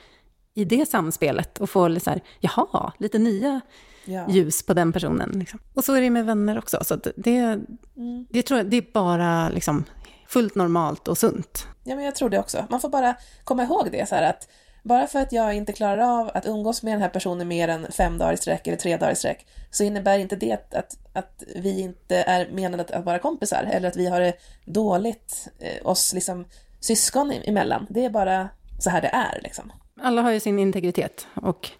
i 0.55 0.65
det 0.65 0.89
samspelet 0.89 1.59
och 1.59 1.71
få 1.71 2.01
så 2.01 2.11
här, 2.11 2.23
jaha, 2.41 2.93
lite 2.99 3.19
nya 3.19 3.61
ja. 4.05 4.31
ljus 4.31 4.63
på 4.63 4.75
den 4.75 4.93
personen. 4.93 5.31
Liksom. 5.31 5.59
Och 5.75 5.85
så 5.85 5.95
är 5.95 6.01
det 6.01 6.11
med 6.11 6.27
vänner 6.27 6.59
också. 6.59 6.79
Så 6.85 6.99
det, 7.17 7.37
mm. 7.37 8.27
det, 8.31 8.43
tror 8.43 8.59
jag, 8.59 8.67
det 8.67 8.77
är 8.77 8.93
bara 8.93 9.49
liksom 9.49 9.85
fullt 10.29 10.55
normalt 10.55 11.09
och 11.09 11.19
sunt. 11.19 11.67
Ja, 11.85 11.97
men 11.97 12.05
jag 12.05 12.15
tror 12.15 12.31
det 12.31 12.39
också. 12.39 12.67
Man 12.71 12.81
får 12.81 12.89
bara 12.89 13.17
komma 13.45 13.63
ihåg 13.63 13.89
det, 13.93 14.09
så 14.09 14.15
här 14.15 14.31
att 14.31 14.49
bara 14.87 15.07
för 15.07 15.19
att 15.19 15.33
jag 15.33 15.55
inte 15.55 15.73
klarar 15.73 16.21
av 16.21 16.31
att 16.35 16.47
umgås 16.47 16.83
med 16.83 16.95
den 16.95 17.03
här 17.03 17.09
personen 17.09 17.49
mer 17.49 17.69
än 17.69 17.87
fem 17.93 18.19
dagar 18.19 18.33
i 18.33 18.37
sträck 18.37 18.67
eller 18.67 18.77
tre 18.77 18.97
dagar 18.97 19.13
i 19.13 19.17
sträck 19.17 19.47
så 19.71 19.85
innebär 19.85 20.19
inte 20.19 20.37
det 20.37 20.53
att, 20.53 20.75
att, 20.75 20.99
att 21.13 21.43
vi 21.57 21.81
inte 21.81 22.17
är 22.17 22.49
menade 22.51 22.83
att, 22.83 22.91
att 22.91 23.05
vara 23.05 23.19
kompisar 23.19 23.69
eller 23.73 23.89
att 23.89 23.97
vi 23.97 24.07
har 24.07 24.21
det 24.21 24.33
dåligt 24.65 25.49
eh, 25.59 25.87
oss 25.87 26.13
liksom 26.13 26.45
syskon 26.81 27.33
emellan. 27.33 27.87
Det 27.91 28.05
är 28.05 28.11
bara 28.11 28.49
så 28.79 28.91
här 28.91 29.03
det 29.03 29.09
är 29.09 29.41
liksom. 29.43 29.73
Alla 30.01 30.23
har 30.23 30.31
ju 30.31 30.41
sin 30.41 30.59
integritet 30.59 31.27
och 31.35 31.71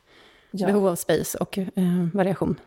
ja. 0.51 0.67
behov 0.67 0.87
av 0.87 0.97
space 0.97 1.39
och 1.39 1.59
eh, 1.59 1.65
variation. 2.15 2.61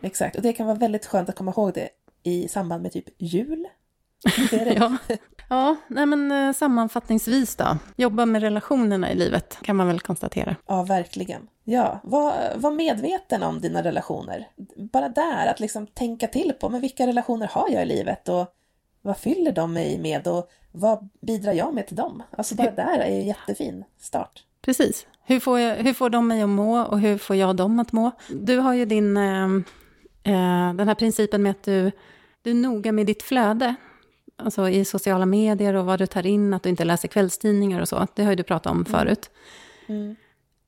Exakt, 0.00 0.36
och 0.36 0.42
det 0.42 0.52
kan 0.52 0.66
vara 0.66 0.78
väldigt 0.78 1.06
skönt 1.06 1.28
att 1.28 1.36
komma 1.36 1.50
ihåg 1.50 1.74
det 1.74 1.88
i 2.22 2.48
samband 2.48 2.82
med 2.82 2.92
typ 2.92 3.08
jul. 3.18 3.66
Det 4.50 4.64
det. 4.64 4.74
ja. 5.08 5.16
Ja, 5.48 5.76
nej 5.88 6.06
men 6.06 6.32
eh, 6.32 6.52
sammanfattningsvis 6.52 7.56
då. 7.56 7.78
Jobba 7.96 8.26
med 8.26 8.42
relationerna 8.42 9.12
i 9.12 9.14
livet 9.14 9.58
kan 9.62 9.76
man 9.76 9.86
väl 9.86 10.00
konstatera. 10.00 10.56
Ja, 10.66 10.82
verkligen. 10.82 11.48
Ja, 11.64 12.00
var, 12.04 12.34
var 12.56 12.70
medveten 12.70 13.42
om 13.42 13.60
dina 13.60 13.82
relationer. 13.82 14.48
Bara 14.92 15.08
där, 15.08 15.46
att 15.46 15.60
liksom 15.60 15.86
tänka 15.86 16.26
till 16.26 16.52
på, 16.60 16.68
men 16.68 16.80
vilka 16.80 17.06
relationer 17.06 17.46
har 17.46 17.68
jag 17.70 17.82
i 17.82 17.86
livet 17.86 18.28
och 18.28 18.46
vad 19.02 19.16
fyller 19.16 19.52
de 19.52 19.72
mig 19.72 19.98
med 19.98 20.28
och 20.28 20.50
vad 20.72 21.08
bidrar 21.20 21.52
jag 21.52 21.74
med 21.74 21.86
till 21.86 21.96
dem? 21.96 22.22
Alltså 22.30 22.54
bara 22.54 22.70
där 22.70 22.98
är 22.98 23.10
en 23.10 23.26
jättefin 23.26 23.84
start. 23.98 24.44
Precis. 24.62 25.06
Hur 25.24 25.40
får, 25.40 25.60
jag, 25.60 25.76
hur 25.76 25.92
får 25.92 26.10
de 26.10 26.28
mig 26.28 26.42
att 26.42 26.48
må 26.48 26.82
och 26.82 27.00
hur 27.00 27.18
får 27.18 27.36
jag 27.36 27.56
dem 27.56 27.80
att 27.80 27.92
må? 27.92 28.10
Du 28.28 28.58
har 28.58 28.74
ju 28.74 28.84
din, 28.84 29.16
eh, 29.16 29.44
eh 30.22 30.74
den 30.74 30.88
här 30.88 30.94
principen 30.94 31.42
med 31.42 31.50
att 31.50 31.62
du, 31.62 31.92
du 32.42 32.50
är 32.50 32.54
noga 32.54 32.92
med 32.92 33.06
ditt 33.06 33.22
flöde 33.22 33.74
alltså 34.36 34.68
i 34.68 34.84
sociala 34.84 35.26
medier 35.26 35.74
och 35.74 35.86
vad 35.86 35.98
du 35.98 36.06
tar 36.06 36.26
in, 36.26 36.54
att 36.54 36.62
du 36.62 36.68
inte 36.68 36.84
läser 36.84 37.08
kvällstidningar 37.08 37.80
och 37.80 37.88
så. 37.88 38.06
Det 38.14 38.22
har 38.22 38.30
ju 38.30 38.36
du 38.36 38.42
pratat 38.42 38.70
om 38.70 38.76
mm. 38.76 38.92
förut. 38.92 39.30
Mm. 39.88 40.16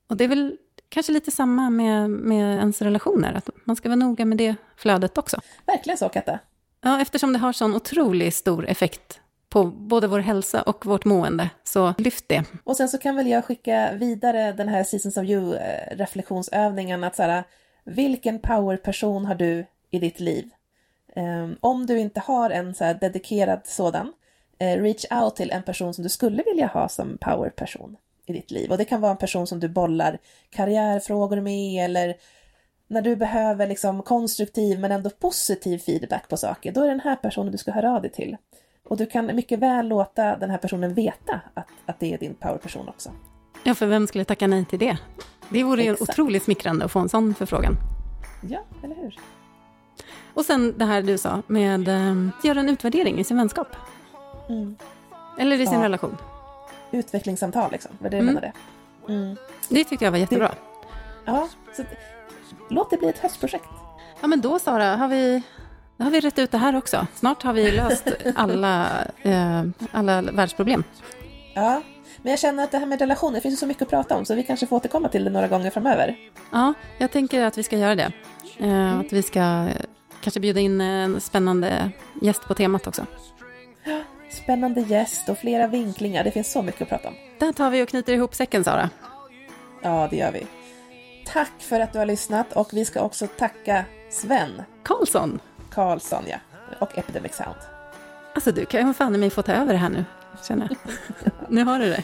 Och 0.07 0.17
det 0.17 0.23
är 0.23 0.27
väl 0.27 0.57
kanske 0.89 1.11
lite 1.11 1.31
samma 1.31 1.69
med, 1.69 2.09
med 2.09 2.57
ens 2.57 2.81
relationer, 2.81 3.33
att 3.33 3.49
man 3.63 3.75
ska 3.75 3.89
vara 3.89 3.95
noga 3.95 4.25
med 4.25 4.37
det 4.37 4.55
flödet 4.75 5.17
också. 5.17 5.41
Verkligen 5.65 5.97
så, 5.97 6.09
Katta. 6.09 6.39
Ja, 6.81 7.01
eftersom 7.01 7.33
det 7.33 7.39
har 7.39 7.53
sån 7.53 7.75
otroligt 7.75 8.35
stor 8.35 8.69
effekt 8.69 9.19
på 9.49 9.65
både 9.65 10.07
vår 10.07 10.19
hälsa 10.19 10.61
och 10.61 10.85
vårt 10.85 11.05
mående, 11.05 11.49
så 11.63 11.93
lyft 11.97 12.27
det. 12.27 12.43
Och 12.63 12.77
sen 12.77 12.89
så 12.89 12.97
kan 12.97 13.15
väl 13.15 13.27
jag 13.27 13.45
skicka 13.45 13.93
vidare 13.93 14.51
den 14.51 14.67
här 14.67 14.83
Seasons 14.83 15.17
of 15.17 15.23
You-reflektionsövningen, 15.23 17.03
att 17.03 17.15
så 17.15 17.23
här, 17.23 17.43
vilken 17.83 18.39
powerperson 18.39 19.25
har 19.25 19.35
du 19.35 19.65
i 19.91 19.99
ditt 19.99 20.19
liv? 20.19 20.49
Um, 21.15 21.57
om 21.61 21.85
du 21.85 21.99
inte 21.99 22.19
har 22.19 22.49
en 22.49 22.75
så 22.75 22.93
dedikerad 23.01 23.61
sådan, 23.63 24.07
uh, 24.63 24.81
reach 24.81 25.05
out 25.11 25.35
till 25.35 25.51
en 25.51 25.63
person 25.63 25.93
som 25.93 26.03
du 26.03 26.09
skulle 26.09 26.43
vilja 26.43 26.67
ha 26.67 26.89
som 26.89 27.17
powerperson 27.21 27.97
i 28.25 28.33
ditt 28.33 28.51
liv. 28.51 28.71
Och 28.71 28.77
det 28.77 28.85
kan 28.85 29.01
vara 29.01 29.11
en 29.11 29.17
person 29.17 29.47
som 29.47 29.59
du 29.59 29.69
bollar 29.69 30.17
karriärfrågor 30.49 31.41
med 31.41 31.85
eller 31.85 32.15
när 32.87 33.01
du 33.01 33.15
behöver 33.15 33.67
liksom 33.67 34.03
konstruktiv 34.03 34.79
men 34.79 34.91
ändå 34.91 35.09
positiv 35.09 35.77
feedback 35.77 36.27
på 36.29 36.37
saker, 36.37 36.71
då 36.71 36.81
är 36.81 36.85
det 36.85 36.91
den 36.91 36.99
här 36.99 37.15
personen 37.15 37.51
du 37.51 37.57
ska 37.57 37.71
höra 37.71 37.95
av 37.95 38.01
dig 38.01 38.11
till. 38.11 38.37
Och 38.83 38.97
du 38.97 39.05
kan 39.05 39.35
mycket 39.35 39.59
väl 39.59 39.87
låta 39.87 40.37
den 40.37 40.49
här 40.49 40.57
personen 40.57 40.93
veta 40.93 41.41
att, 41.53 41.67
att 41.85 41.99
det 41.99 42.13
är 42.13 42.17
din 42.17 42.35
powerperson 42.35 42.89
också. 42.89 43.11
Ja, 43.63 43.75
för 43.75 43.87
vem 43.87 44.07
skulle 44.07 44.25
tacka 44.25 44.47
nej 44.47 44.65
till 44.65 44.79
det? 44.79 44.97
Det 45.49 45.63
vore 45.63 45.83
ju 45.83 45.93
otroligt 45.93 46.43
smickrande 46.43 46.85
att 46.85 46.91
få 46.91 46.99
en 46.99 47.09
sån 47.09 47.35
förfrågan. 47.35 47.77
Ja, 48.49 48.59
eller 48.83 48.95
hur? 48.95 49.15
Och 50.39 50.45
sen 50.45 50.73
det 50.77 50.85
här 50.85 51.01
du 51.01 51.17
sa 51.17 51.41
med 51.47 51.89
att 51.89 52.43
göra 52.43 52.59
en 52.59 52.69
utvärdering 52.69 53.19
i 53.19 53.23
sin 53.23 53.37
vänskap. 53.37 53.75
Mm. 54.49 54.75
Eller 55.37 55.61
i 55.61 55.65
sin 55.65 55.79
ja. 55.79 55.83
relation. 55.83 56.17
Utvecklingssamtal 56.91 57.71
liksom, 57.71 57.91
var 57.99 58.09
det 58.09 58.17
mm. 58.17 58.25
menade? 58.25 58.51
Mm. 59.09 59.35
Det 59.69 59.83
tyckte 59.83 60.05
jag 60.05 60.11
var 60.11 60.17
jättebra. 60.17 60.47
Det, 60.47 60.55
ja, 61.25 61.49
så 61.73 61.83
låt 62.69 62.89
det 62.89 62.97
bli 62.97 63.09
ett 63.09 63.17
höstprojekt. 63.17 63.69
Ja, 64.21 64.27
men 64.27 64.41
då 64.41 64.59
Sara, 64.59 64.95
har 64.95 65.07
vi, 65.07 65.41
har 65.97 66.11
vi 66.11 66.19
rätt 66.19 66.39
ut 66.39 66.51
det 66.51 66.57
här 66.57 66.75
också. 66.75 67.07
Snart 67.15 67.43
har 67.43 67.53
vi 67.53 67.71
löst 67.71 68.07
alla, 68.35 68.87
eh, 69.21 69.63
alla 69.91 70.21
världsproblem. 70.21 70.83
Ja, 71.55 71.81
men 72.21 72.29
jag 72.29 72.39
känner 72.39 72.63
att 72.63 72.71
det 72.71 72.77
här 72.77 72.85
med 72.85 72.99
relationer, 72.99 73.35
det 73.35 73.41
finns 73.41 73.59
så 73.59 73.67
mycket 73.67 73.83
att 73.83 73.89
prata 73.89 74.17
om, 74.17 74.25
så 74.25 74.35
vi 74.35 74.43
kanske 74.43 74.67
får 74.67 74.75
återkomma 74.75 75.09
till 75.09 75.23
det 75.23 75.29
några 75.29 75.47
gånger 75.47 75.69
framöver. 75.69 76.17
Ja, 76.51 76.73
jag 76.97 77.11
tänker 77.11 77.45
att 77.45 77.57
vi 77.57 77.63
ska 77.63 77.77
göra 77.77 77.95
det. 77.95 78.11
Eh, 78.57 78.99
att 78.99 79.13
vi 79.13 79.21
ska 79.21 79.67
kanske 80.21 80.39
bjuda 80.39 80.59
in 80.59 80.81
en 80.81 81.21
spännande 81.21 81.91
gäst 82.21 82.41
på 82.47 82.53
temat 82.53 82.87
också. 82.87 83.05
Spännande 84.29 84.81
gäst 84.81 85.29
och 85.29 85.37
flera 85.37 85.67
vinklingar, 85.67 86.23
det 86.23 86.31
finns 86.31 86.51
så 86.51 86.61
mycket 86.61 86.81
att 86.81 86.89
prata 86.89 87.07
om. 87.07 87.15
Där 87.39 87.53
tar 87.53 87.69
vi 87.69 87.83
och 87.83 87.89
knyter 87.89 88.13
ihop 88.13 88.35
säcken, 88.35 88.63
Sara. 88.63 88.89
Ja, 89.81 90.07
det 90.11 90.17
gör 90.17 90.31
vi. 90.31 90.47
Tack 91.25 91.51
för 91.59 91.79
att 91.79 91.93
du 91.93 91.99
har 91.99 92.05
lyssnat 92.05 92.53
och 92.53 92.69
vi 92.73 92.85
ska 92.85 93.01
också 93.01 93.27
tacka 93.27 93.85
Sven 94.09 94.63
Karlsson! 94.83 95.39
Karlsson, 95.71 96.23
ja, 96.27 96.37
och 96.79 96.97
Epidemic 96.97 97.35
Sound. 97.35 97.57
Alltså 98.35 98.51
du 98.51 98.65
kan 98.65 98.87
ju 98.87 98.93
fan 98.93 99.15
i 99.15 99.17
mig 99.17 99.29
få 99.29 99.41
ta 99.41 99.51
över 99.51 99.73
det 99.73 99.79
här 99.79 99.89
nu, 99.89 100.05
känner 100.47 100.69
jag. 100.69 101.31
nu 101.49 101.63
har 101.63 101.79
du 101.79 101.89
det. 101.89 102.03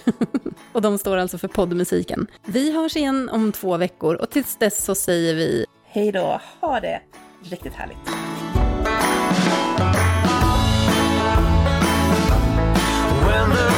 och 0.72 0.82
de 0.82 0.98
står 0.98 1.18
alltså 1.18 1.38
för 1.38 1.48
poddmusiken. 1.48 2.28
Vi 2.46 2.72
hörs 2.72 2.96
igen 2.96 3.30
om 3.30 3.52
två 3.52 3.78
veckor 3.78 4.16
och 4.16 4.30
tills 4.30 4.56
dess 4.56 4.86
så 4.86 4.96
säger 4.96 5.36
vi 5.36 5.66
Hej 5.86 6.12
då, 6.12 6.42
ha 6.62 6.80
det 6.80 7.02
Riktigt 7.50 7.74
härligt. 7.74 7.98
When 13.26 13.75